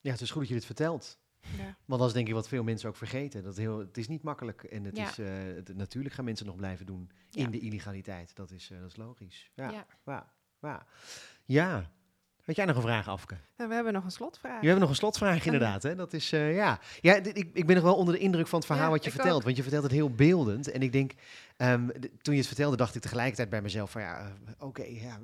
Ja, 0.00 0.10
het 0.10 0.20
is 0.20 0.30
goed 0.30 0.40
dat 0.40 0.48
je 0.48 0.54
dit 0.54 0.64
vertelt. 0.64 1.18
Ja. 1.56 1.76
Want 1.84 2.00
dat 2.00 2.08
is 2.08 2.14
denk 2.14 2.28
ik 2.28 2.34
wat 2.34 2.48
veel 2.48 2.62
mensen 2.62 2.88
ook 2.88 2.96
vergeten. 2.96 3.42
Dat 3.42 3.56
heel, 3.56 3.78
het 3.78 3.96
is 3.96 4.08
niet 4.08 4.22
makkelijk 4.22 4.64
en 4.64 4.84
het 4.84 4.98
is, 4.98 5.18
uh, 5.18 5.26
het, 5.54 5.76
natuurlijk 5.76 6.14
gaan 6.14 6.24
mensen 6.24 6.46
nog 6.46 6.56
blijven 6.56 6.86
doen 6.86 7.10
in 7.30 7.50
de 7.50 7.58
illegaliteit. 7.58 8.34
Dat 8.34 8.50
is, 8.50 8.68
dat 8.80 8.90
is 8.90 8.96
logisch. 8.96 9.50
Ja, 9.54 9.70
ja. 9.70 9.86
ja. 10.60 10.86
ja. 11.44 11.90
Had 12.44 12.56
jij 12.56 12.64
nog 12.64 12.76
een 12.76 12.82
vraag, 12.82 13.08
Afke? 13.08 13.36
Ja, 13.56 13.68
we 13.68 13.74
hebben 13.74 13.92
nog 13.92 14.04
een 14.04 14.10
slotvraag. 14.10 14.60
We 14.60 14.66
hebben 14.66 14.80
nog 14.80 14.90
een 14.90 14.96
slotvraag, 14.96 15.44
inderdaad. 15.44 15.82
Hè? 15.82 15.94
Dat 15.94 16.12
is, 16.12 16.32
uh, 16.32 16.54
ja. 16.54 16.78
ja 17.00 17.14
ik, 17.14 17.50
ik 17.52 17.66
ben 17.66 17.74
nog 17.74 17.84
wel 17.84 17.96
onder 17.96 18.14
de 18.14 18.20
indruk 18.20 18.46
van 18.46 18.58
het 18.58 18.68
verhaal 18.68 18.90
wat 18.90 19.04
je 19.04 19.10
vertelt. 19.10 19.44
Want 19.44 19.56
je 19.56 19.62
vertelt 19.62 19.82
het 19.82 19.92
heel 19.92 20.10
beeldend. 20.10 20.70
En 20.70 20.82
ik 20.82 20.92
denk, 20.92 21.12
um, 21.58 21.90
toen 22.22 22.34
je 22.34 22.40
het 22.40 22.46
vertelde, 22.46 22.76
dacht 22.76 22.94
ik 22.94 23.02
tegelijkertijd 23.02 23.48
bij 23.48 23.62
mezelf 23.62 23.90
van 23.90 24.02
ja, 24.02 24.20
uh, 24.22 24.52
oké, 24.58 24.82
ja, 24.82 25.20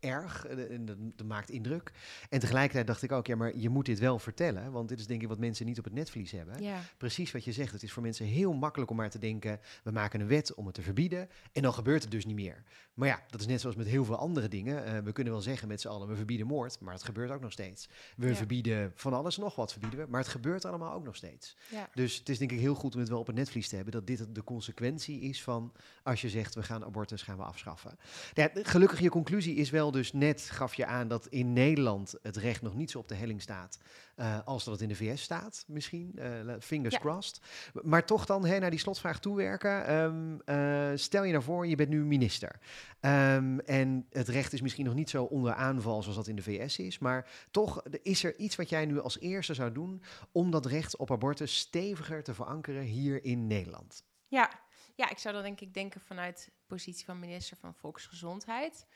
erg. 0.00 0.46
En 0.46 0.84
dat, 0.84 0.96
dat, 1.16 1.26
maakt 1.26 1.50
indruk. 1.50 1.92
En 2.28 2.40
tegelijkertijd 2.40 2.86
dacht 2.86 3.02
ik 3.02 3.12
ook, 3.12 3.26
ja, 3.26 3.36
maar 3.36 3.56
je 3.56 3.68
moet 3.68 3.86
dit 3.86 3.98
wel 3.98 4.18
vertellen. 4.18 4.72
Want 4.72 4.88
dit 4.88 4.98
is 4.98 5.06
denk 5.06 5.22
ik 5.22 5.28
wat 5.28 5.38
mensen 5.38 5.66
niet 5.66 5.78
op 5.78 5.84
het 5.84 5.94
netvlies 5.94 6.30
hebben. 6.30 6.62
Ja. 6.62 6.80
Precies 6.96 7.32
wat 7.32 7.44
je 7.44 7.52
zegt. 7.52 7.72
Het 7.72 7.82
is 7.82 7.92
voor 7.92 8.02
mensen 8.02 8.26
heel 8.26 8.52
makkelijk 8.52 8.90
om 8.90 8.96
maar 8.96 9.10
te 9.10 9.18
denken, 9.18 9.60
we 9.84 9.90
maken 9.90 10.20
een 10.20 10.26
wet 10.26 10.54
om 10.54 10.66
het 10.66 10.74
te 10.74 10.82
verbieden. 10.82 11.28
En 11.52 11.62
dan 11.62 11.74
gebeurt 11.74 12.02
het 12.02 12.10
dus 12.10 12.26
niet 12.26 12.36
meer. 12.36 12.62
Maar 12.94 13.08
ja, 13.08 13.22
dat 13.28 13.40
is 13.40 13.46
net 13.46 13.60
zoals 13.60 13.76
met 13.76 13.86
heel 13.86 14.04
veel 14.04 14.16
andere 14.16 14.48
dingen. 14.48 14.86
Uh, 14.86 14.98
we 14.98 15.12
kunnen 15.12 15.32
wel 15.32 15.42
zeggen 15.42 15.68
met 15.68 15.80
z'n 15.80 15.88
allen, 15.88 16.08
we 16.08 16.16
verbieden 16.16 16.30
moord. 16.40 16.80
Maar 16.80 16.94
het 16.94 17.02
gebeurt 17.02 17.30
ook 17.30 17.40
nog 17.40 17.52
steeds. 17.52 17.88
We 18.16 18.34
verbieden 18.34 18.92
van 18.94 19.12
alles 19.12 19.36
nog 19.36 19.54
wat 19.54 19.72
verbieden 19.72 19.98
we, 19.98 20.06
maar 20.10 20.20
het 20.20 20.28
gebeurt 20.28 20.64
allemaal 20.64 20.94
ook 20.94 21.04
nog 21.04 21.16
steeds. 21.16 21.56
Ja. 21.70 21.88
Dus 21.94 22.18
het 22.18 22.28
is 22.28 22.38
denk 22.38 22.52
ik 22.52 22.58
heel 22.58 22.74
goed 22.74 22.94
om 22.94 23.00
het 23.00 23.08
wel 23.08 23.18
op 23.18 23.26
het 23.26 23.36
netvlies 23.36 23.68
te 23.68 23.74
hebben, 23.74 23.92
dat 23.92 24.06
dit 24.06 24.34
de 24.34 24.44
consequentie 24.44 25.20
is 25.20 25.42
van 25.42 25.72
als 26.02 26.20
je 26.20 26.28
zegt 26.28 26.54
we 26.54 26.62
gaan 26.62 26.84
abortus 26.84 27.22
gaan 27.22 27.36
we 27.36 27.42
afschaffen. 27.42 27.98
Ja, 28.34 28.50
gelukkig 28.52 29.00
je 29.00 29.10
conclusie 29.10 29.54
is 29.54 29.70
wel 29.70 29.90
dus 29.90 30.12
net 30.12 30.40
gaf 30.40 30.74
je 30.74 30.86
aan 30.86 31.08
dat 31.08 31.26
in 31.26 31.52
Nederland 31.52 32.14
het 32.22 32.36
recht 32.36 32.62
nog 32.62 32.74
niet 32.74 32.90
zo 32.90 32.98
op 32.98 33.08
de 33.08 33.14
helling 33.14 33.42
staat 33.42 33.78
uh, 34.16 34.38
als 34.44 34.64
dat 34.64 34.80
in 34.80 34.88
de 34.88 34.94
VS 34.94 35.22
staat, 35.22 35.64
misschien. 35.66 36.12
Uh, 36.18 36.54
fingers 36.60 36.98
crossed. 36.98 37.40
Maar 37.82 38.06
toch 38.06 38.26
dan 38.26 38.44
hè, 38.44 38.58
naar 38.58 38.70
die 38.70 38.78
slotvraag 38.78 39.20
toewerken. 39.20 39.94
Um, 39.94 40.40
uh, 40.46 40.90
stel 40.94 41.24
je 41.24 41.32
nou 41.32 41.44
voor, 41.44 41.66
je 41.66 41.76
bent 41.76 41.88
nu 41.88 42.04
minister. 42.04 42.58
Um, 43.00 43.60
en 43.60 44.06
het 44.10 44.28
recht 44.28 44.52
is 44.52 44.60
misschien 44.60 44.84
nog 44.84 44.94
niet 44.94 45.10
zo 45.10 45.24
onder 45.24 45.54
aanval 45.54 46.02
zoals 46.02 46.16
dat 46.16 46.26
in 46.26 46.36
de 46.36 46.42
VS 46.42 46.78
is. 46.78 46.98
Maar 46.98 47.30
toch 47.50 47.82
is 48.02 48.24
er 48.24 48.36
iets 48.36 48.56
wat 48.56 48.68
jij 48.68 48.86
nu 48.86 49.00
als 49.00 49.20
eerste 49.20 49.54
zou 49.54 49.72
doen 49.72 50.02
om 50.32 50.50
dat 50.50 50.66
recht 50.66 50.96
op 50.96 51.10
abortus 51.10 51.58
steviger 51.58 52.22
te 52.22 52.34
verankeren 52.34 52.82
hier 52.82 53.24
in 53.24 53.46
Nederland. 53.46 54.04
Ja, 54.28 54.50
ja 54.94 55.10
ik 55.10 55.18
zou 55.18 55.34
dan 55.34 55.42
denk 55.42 55.60
ik 55.60 55.74
denken 55.74 56.00
vanuit 56.00 56.44
de 56.44 56.52
positie 56.66 57.04
van 57.04 57.18
minister 57.18 57.56
van 57.56 57.74
Volksgezondheid. 57.74 58.86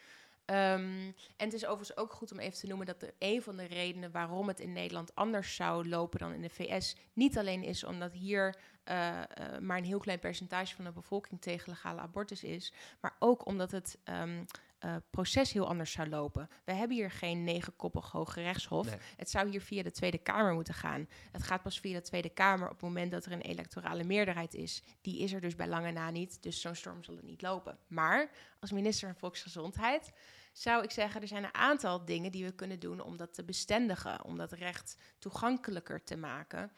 Um, 0.51 1.15
en 1.37 1.45
het 1.45 1.53
is 1.53 1.67
overigens 1.67 1.97
ook 1.97 2.13
goed 2.13 2.33
om 2.33 2.39
even 2.39 2.59
te 2.59 2.67
noemen 2.67 2.87
dat 2.87 3.13
een 3.19 3.43
van 3.43 3.57
de 3.57 3.65
redenen 3.65 4.11
waarom 4.11 4.49
het 4.49 4.61
in 4.61 4.73
Nederland 4.73 5.15
anders 5.15 5.55
zou 5.55 5.89
lopen 5.89 6.19
dan 6.19 6.33
in 6.33 6.43
de 6.43 6.51
VS 6.51 6.97
niet 7.13 7.39
alleen 7.39 7.63
is 7.63 7.85
omdat 7.85 8.13
hier 8.13 8.57
uh, 8.89 9.09
uh, 9.09 9.59
maar 9.59 9.79
een 9.79 9.85
heel 9.85 9.99
klein 9.99 10.19
percentage 10.19 10.75
van 10.75 10.85
de 10.85 10.93
bevolking 10.93 11.41
tegen 11.41 11.71
legale 11.71 12.01
abortus 12.01 12.45
is, 12.45 12.73
maar 13.01 13.17
ook 13.19 13.47
omdat 13.47 13.71
het 13.71 13.99
um, 14.05 14.45
uh, 14.85 14.97
proces 15.11 15.53
heel 15.53 15.69
anders 15.69 15.93
zou 15.93 16.09
lopen. 16.09 16.49
We 16.65 16.73
hebben 16.73 16.97
hier 16.97 17.11
geen 17.11 17.45
negenkoppig 17.45 18.11
hoge 18.11 18.43
rechtshof. 18.43 18.87
Nee. 18.87 18.99
Het 19.17 19.31
zou 19.31 19.49
hier 19.49 19.61
via 19.61 19.83
de 19.83 19.91
Tweede 19.91 20.19
Kamer 20.19 20.55
moeten 20.55 20.75
gaan. 20.75 21.09
Het 21.33 21.43
gaat 21.43 21.63
pas 21.63 21.81
via 21.81 21.93
de 21.93 22.05
Tweede 22.05 22.29
Kamer 22.29 22.67
op 22.67 22.73
het 22.73 22.83
moment 22.83 23.11
dat 23.11 23.25
er 23.25 23.33
een 23.33 23.41
electorale 23.41 24.05
meerderheid 24.05 24.55
is. 24.55 24.83
Die 25.01 25.19
is 25.19 25.33
er 25.33 25.41
dus 25.41 25.55
bij 25.55 25.69
lange 25.69 25.91
na 25.91 26.11
niet, 26.11 26.43
dus 26.43 26.61
zo'n 26.61 26.75
storm 26.75 27.05
zal 27.05 27.17
het 27.17 27.25
niet 27.25 27.43
lopen. 27.43 27.79
Maar 27.87 28.31
als 28.61 28.73
minister 28.73 29.09
van 29.09 29.19
Volksgezondheid 29.19 30.13
zou 30.53 30.83
ik 30.83 30.91
zeggen, 30.91 31.21
er 31.21 31.29
zijn 31.29 31.45
een 31.45 31.55
aantal 31.55 32.05
dingen 32.05 32.33
die 32.33 32.45
we 32.45 32.53
kunnen 32.53 32.81
doen 32.81 33.01
om 33.01 33.17
dat 33.17 33.35
te 33.35 33.45
bestendigen, 33.45 34.25
om 34.25 34.37
dat 34.37 34.53
recht 34.53 34.97
toegankelijker 35.19 36.05
te 36.05 36.17
maken. 36.17 36.73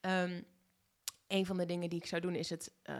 Um, 0.00 0.44
een 1.26 1.46
van 1.46 1.56
de 1.56 1.66
dingen 1.66 1.88
die 1.88 1.98
ik 1.98 2.06
zou 2.06 2.20
doen 2.22 2.34
is 2.34 2.50
het 2.50 2.72
uh, 2.84 2.96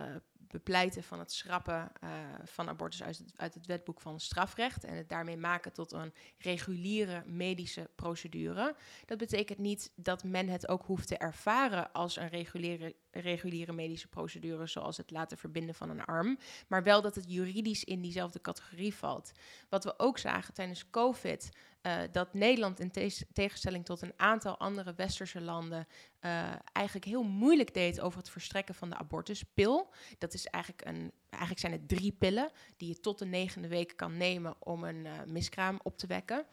bepleiten 0.54 1.02
van 1.02 1.18
het 1.18 1.32
schrappen 1.32 1.92
uh, 2.04 2.10
van 2.44 2.68
abortus 2.68 3.02
uit 3.02 3.18
het, 3.18 3.32
uit 3.36 3.54
het, 3.54 3.66
wetboek 3.66 4.00
van 4.00 4.20
strafrecht 4.20 4.84
en 4.84 4.96
het 4.96 5.08
daarmee 5.08 5.36
maken 5.36 5.72
tot 5.72 5.92
een 5.92 6.14
reguliere 6.38 7.22
medische 7.26 7.90
procedure. 7.94 8.76
Dat 9.06 9.18
betekent 9.18 9.58
niet 9.58 9.92
dat 9.94 10.24
men 10.24 10.48
het 10.48 10.68
ook 10.68 10.82
hoeft 10.82 11.08
te 11.08 11.16
ervaren 11.16 11.92
als 11.92 12.16
een 12.16 12.28
reguliere, 12.28 12.94
reguliere 13.10 13.72
medische 13.72 14.08
procedure, 14.08 14.66
zoals 14.66 14.96
het 14.96 15.10
laten 15.10 15.38
verbinden 15.38 15.74
van 15.74 15.90
een 15.90 16.04
arm, 16.04 16.38
maar 16.68 16.82
wel 16.82 17.02
dat 17.02 17.14
het 17.14 17.32
juridisch 17.32 17.84
in 17.84 18.00
diezelfde 18.00 18.40
categorie 18.40 18.94
valt. 18.94 19.32
Wat 19.68 19.84
we 19.84 19.98
ook 19.98 20.18
zagen 20.18 20.54
tijdens 20.54 20.90
COVID 20.90 21.50
uh, 21.86 22.00
dat 22.12 22.34
Nederland 22.34 22.80
in 22.80 22.90
te 22.90 23.24
tegenstelling 23.32 23.84
tot 23.84 24.02
een 24.02 24.12
aantal 24.16 24.58
andere 24.58 24.94
westerse 24.94 25.40
landen 25.40 25.86
uh, 26.20 26.52
eigenlijk 26.72 27.06
heel 27.06 27.22
moeilijk 27.22 27.74
deed 27.74 28.00
over 28.00 28.18
het 28.18 28.30
verstrekken 28.30 28.74
van 28.74 28.90
de 28.90 28.96
abortuspil. 28.96 29.92
Dat 30.18 30.34
is 30.34 30.46
eigenlijk 30.46 30.88
een, 30.88 31.12
eigenlijk 31.28 31.60
zijn 31.60 31.72
het 31.72 31.88
drie 31.88 32.12
pillen 32.12 32.50
die 32.76 32.88
je 32.88 33.00
tot 33.00 33.18
de 33.18 33.26
negende 33.26 33.68
week 33.68 33.96
kan 33.96 34.16
nemen 34.16 34.54
om 34.58 34.84
een 34.84 35.04
uh, 35.04 35.12
miskraam 35.26 35.80
op 35.82 35.98
te 35.98 36.06
wekken. 36.06 36.46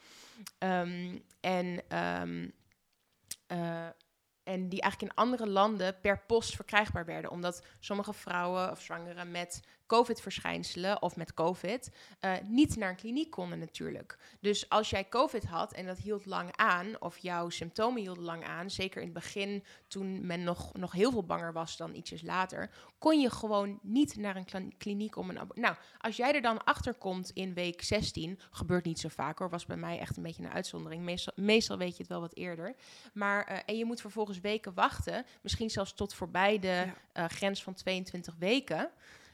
Um, 0.60 1.24
en 1.40 1.98
um, 1.98 2.54
en 4.44 4.70
die 4.70 4.82
eigenlijk 4.82 5.12
in 5.12 5.24
andere 5.24 5.48
landen 5.48 6.00
per 6.02 6.20
post 6.20 6.56
verkrijgbaar 6.56 7.06
werden. 7.06 7.32
Omdat 7.32 7.66
sommige 7.80 8.14
vrouwen 8.14 8.72
of 8.72 8.82
zwangeren 8.82 9.32
met 9.32 9.62
COVID-verschijnselen 9.92 11.02
of 11.02 11.16
met 11.16 11.34
COVID 11.34 11.92
uh, 12.22 12.34
niet 12.44 12.76
naar 12.76 12.90
een 12.90 12.96
kliniek 12.96 13.32
konden 13.32 13.60
natuurlijk. 13.60 14.18
Dus 14.40 14.70
als 14.70 14.90
jij 14.90 15.10
COVID 15.10 15.46
had 15.46 15.74
en 15.74 15.86
dat 15.86 15.98
hield 15.98 16.26
lang 16.26 16.50
aan, 16.56 17.02
of 17.02 17.18
jouw 17.18 17.50
symptomen 17.50 18.02
hielden 18.02 18.24
lang 18.24 18.44
aan, 18.44 18.70
zeker 18.70 19.02
in 19.02 19.08
het 19.08 19.14
begin 19.14 19.64
toen 19.88 20.26
men 20.26 20.44
nog, 20.44 20.74
nog 20.74 20.92
heel 20.92 21.12
veel 21.12 21.24
banger 21.24 21.54
was 21.54 21.78
dan 21.78 21.96
ietsjes 21.96 22.22
later, 22.22 22.70
kon 22.98 23.20
je 23.20 23.30
gewoon 23.30 23.80
niet 23.82 24.16
naar 24.16 24.36
een 24.36 24.74
kliniek 24.78 25.16
om 25.16 25.30
een... 25.30 25.40
Nou, 25.54 25.76
als 26.00 26.16
jij 26.16 26.34
er 26.34 26.42
dan 26.42 26.64
achter 26.64 26.94
komt 26.94 27.30
in 27.30 27.54
week 27.54 27.82
16, 27.82 28.40
gebeurt 28.52 28.86
niet 28.86 29.00
zo 29.00 29.10
vaak 29.10 29.40
hoor, 29.40 29.50
was 29.50 29.66
bij 29.66 29.78
mij 29.78 30.00
echt 30.00 30.18
een 30.18 30.24
beetje 30.24 30.44
een 30.44 30.52
uitzondering. 30.52 31.04
Meestal, 31.04 31.34
meestal 31.36 31.78
weet 31.78 31.92
je 31.92 32.04
het 32.04 32.12
wel 32.12 32.22
wat 32.22 32.36
eerder. 32.36 32.76
Maar, 33.14 33.52
uh, 33.52 33.58
en 33.66 33.78
je 33.78 33.86
moet 33.86 34.02
vervolgens 34.02 34.40
weken 34.40 34.74
wachten, 34.74 35.26
misschien 35.42 35.70
zelfs 35.70 35.94
tot 35.94 36.14
voorbij 36.14 36.60
de 36.60 36.68
ja. 36.68 37.24
uh, 37.24 37.30
grens 37.30 37.64
van 37.64 37.74
22 37.74 38.36
weken. 38.40 38.92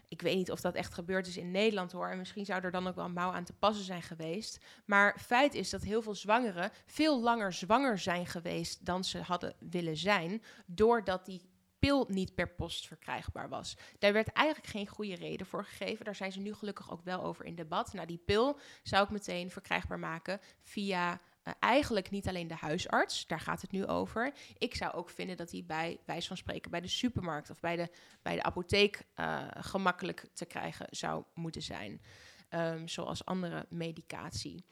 Ik 0.07 0.21
weet 0.21 0.35
niet 0.35 0.51
of 0.51 0.61
dat 0.61 0.75
echt 0.75 0.93
gebeurd 0.93 1.27
is 1.27 1.37
in 1.37 1.51
Nederland 1.51 1.91
hoor. 1.91 2.09
En 2.09 2.17
misschien 2.17 2.45
zou 2.45 2.63
er 2.63 2.71
dan 2.71 2.87
ook 2.87 2.95
wel 2.95 3.05
een 3.05 3.13
mouw 3.13 3.31
aan 3.31 3.43
te 3.43 3.53
passen 3.53 3.85
zijn 3.85 4.01
geweest. 4.01 4.65
Maar 4.85 5.19
feit 5.19 5.53
is 5.53 5.69
dat 5.69 5.81
heel 5.81 6.01
veel 6.01 6.15
zwangeren 6.15 6.71
veel 6.85 7.21
langer 7.21 7.53
zwanger 7.53 7.97
zijn 7.97 8.25
geweest 8.25 8.85
dan 8.85 9.03
ze 9.03 9.21
hadden 9.21 9.55
willen 9.59 9.97
zijn. 9.97 10.41
Doordat 10.65 11.25
die 11.25 11.41
pil 11.79 12.05
niet 12.09 12.35
per 12.35 12.49
post 12.49 12.87
verkrijgbaar 12.87 13.49
was. 13.49 13.77
Daar 13.99 14.13
werd 14.13 14.31
eigenlijk 14.31 14.67
geen 14.67 14.87
goede 14.87 15.15
reden 15.15 15.45
voor 15.45 15.65
gegeven. 15.65 16.05
Daar 16.05 16.15
zijn 16.15 16.31
ze 16.31 16.39
nu 16.39 16.53
gelukkig 16.53 16.91
ook 16.91 17.03
wel 17.03 17.23
over 17.23 17.45
in 17.45 17.55
debat. 17.55 17.93
Nou, 17.93 18.07
die 18.07 18.21
pil 18.25 18.59
zou 18.83 19.03
ik 19.03 19.09
meteen 19.09 19.51
verkrijgbaar 19.51 19.99
maken 19.99 20.39
via 20.61 21.19
uh, 21.47 21.53
eigenlijk 21.59 22.09
niet 22.09 22.27
alleen 22.27 22.47
de 22.47 22.55
huisarts, 22.55 23.27
daar 23.27 23.39
gaat 23.39 23.61
het 23.61 23.71
nu 23.71 23.85
over. 23.85 24.33
Ik 24.57 24.75
zou 24.75 24.93
ook 24.93 25.09
vinden 25.09 25.37
dat 25.37 25.49
die 25.49 25.63
bij 25.63 25.99
wijs 26.05 26.27
van 26.27 26.37
spreken 26.37 26.71
bij 26.71 26.81
de 26.81 26.87
supermarkt 26.87 27.49
of 27.49 27.59
bij 27.59 27.75
de, 27.75 27.89
bij 28.21 28.35
de 28.35 28.43
apotheek 28.43 29.03
uh, 29.15 29.47
gemakkelijk 29.57 30.27
te 30.33 30.45
krijgen 30.45 30.87
zou 30.89 31.23
moeten 31.33 31.61
zijn. 31.61 32.01
Um, 32.49 32.87
zoals 32.87 33.25
andere 33.25 33.65
medicatie. 33.69 34.65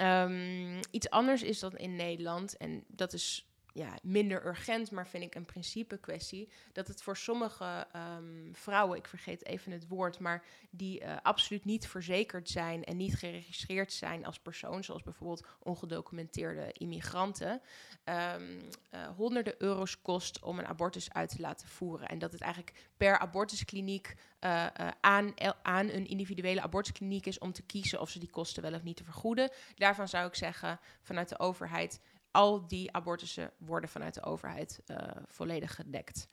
Um, 0.00 0.80
iets 0.90 1.10
anders 1.10 1.42
is 1.42 1.58
dan 1.58 1.76
in 1.76 1.96
Nederland, 1.96 2.56
en 2.56 2.84
dat 2.86 3.12
is 3.12 3.47
ja, 3.78 3.98
minder 4.02 4.46
urgent, 4.46 4.90
maar 4.90 5.06
vind 5.06 5.24
ik 5.24 5.34
een 5.34 5.44
principe 5.44 5.98
kwestie. 5.98 6.48
Dat 6.72 6.88
het 6.88 7.02
voor 7.02 7.16
sommige 7.16 7.86
ehm, 7.92 8.52
vrouwen, 8.52 8.98
ik 8.98 9.06
vergeet 9.06 9.44
even 9.44 9.72
het 9.72 9.88
woord, 9.88 10.18
maar 10.18 10.44
die 10.70 11.02
uh, 11.02 11.16
absoluut 11.22 11.64
niet 11.64 11.86
verzekerd 11.86 12.48
zijn 12.48 12.84
en 12.84 12.96
niet 12.96 13.14
geregistreerd 13.14 13.92
zijn 13.92 14.24
als 14.24 14.38
persoon, 14.38 14.84
zoals 14.84 15.02
bijvoorbeeld 15.02 15.46
ongedocumenteerde 15.62 16.72
immigranten, 16.72 17.60
um, 18.04 18.58
uh, 18.94 19.06
honderden 19.16 19.54
euro's 19.58 20.02
kost 20.02 20.42
om 20.42 20.58
een 20.58 20.66
abortus 20.66 21.12
uit 21.12 21.28
te 21.28 21.40
laten 21.40 21.68
voeren. 21.68 22.08
En 22.08 22.18
dat 22.18 22.32
het 22.32 22.40
eigenlijk 22.40 22.88
per 22.96 23.18
abortuskliniek 23.18 24.14
uh, 24.40 24.66
aan, 25.00 25.34
aan 25.62 25.88
een 25.88 26.06
individuele 26.06 26.62
abortuskliniek 26.62 27.26
is 27.26 27.38
om 27.38 27.52
te 27.52 27.62
kiezen 27.62 28.00
of 28.00 28.10
ze 28.10 28.18
die 28.18 28.30
kosten 28.30 28.62
wel 28.62 28.74
of 28.74 28.82
niet 28.82 28.96
te 28.96 29.04
vergoeden. 29.04 29.50
Daarvan 29.74 30.08
zou 30.08 30.26
ik 30.26 30.34
zeggen, 30.34 30.80
vanuit 31.02 31.28
de 31.28 31.38
overheid 31.38 32.00
al 32.30 32.66
die 32.66 32.92
abortussen 32.92 33.50
worden 33.58 33.90
vanuit 33.90 34.14
de 34.14 34.22
overheid 34.22 34.80
uh, 34.86 34.96
volledig 35.26 35.74
gedekt. 35.74 36.28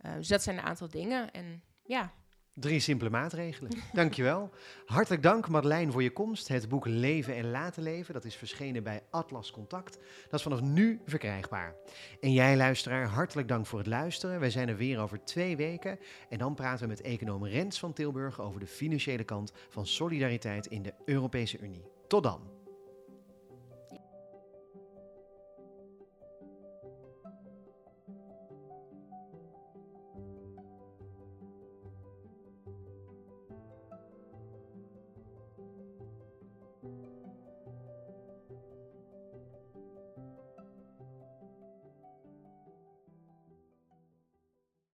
Uh, 0.00 0.14
dus 0.14 0.28
dat 0.28 0.42
zijn 0.42 0.58
een 0.58 0.64
aantal 0.64 0.88
dingen. 0.88 1.30
En 1.30 1.62
ja. 1.84 2.12
Drie 2.54 2.80
simpele 2.80 3.10
maatregelen. 3.10 3.72
Dankjewel. 3.92 4.50
Hartelijk 4.86 5.22
dank, 5.22 5.48
Madeleine, 5.48 5.92
voor 5.92 6.02
je 6.02 6.12
komst. 6.12 6.48
Het 6.48 6.68
boek 6.68 6.86
Leven 6.86 7.36
en 7.36 7.50
Laten 7.50 7.82
Leven, 7.82 8.14
dat 8.14 8.24
is 8.24 8.36
verschenen 8.36 8.82
bij 8.82 9.02
Atlas 9.10 9.50
Contact. 9.50 9.98
Dat 10.22 10.34
is 10.34 10.42
vanaf 10.42 10.60
nu 10.60 11.00
verkrijgbaar. 11.06 11.74
En 12.20 12.32
jij, 12.32 12.56
luisteraar, 12.56 13.06
hartelijk 13.06 13.48
dank 13.48 13.66
voor 13.66 13.78
het 13.78 13.88
luisteren. 13.88 14.40
Wij 14.40 14.50
zijn 14.50 14.68
er 14.68 14.76
weer 14.76 14.98
over 14.98 15.24
twee 15.24 15.56
weken. 15.56 15.98
En 16.28 16.38
dan 16.38 16.54
praten 16.54 16.82
we 16.82 16.88
met 16.88 17.00
econoom 17.00 17.46
Rens 17.46 17.78
van 17.78 17.92
Tilburg 17.92 18.40
over 18.40 18.60
de 18.60 18.66
financiële 18.66 19.24
kant 19.24 19.52
van 19.68 19.86
solidariteit 19.86 20.66
in 20.66 20.82
de 20.82 20.94
Europese 21.04 21.58
Unie. 21.58 21.84
Tot 22.08 22.22
dan. 22.22 22.59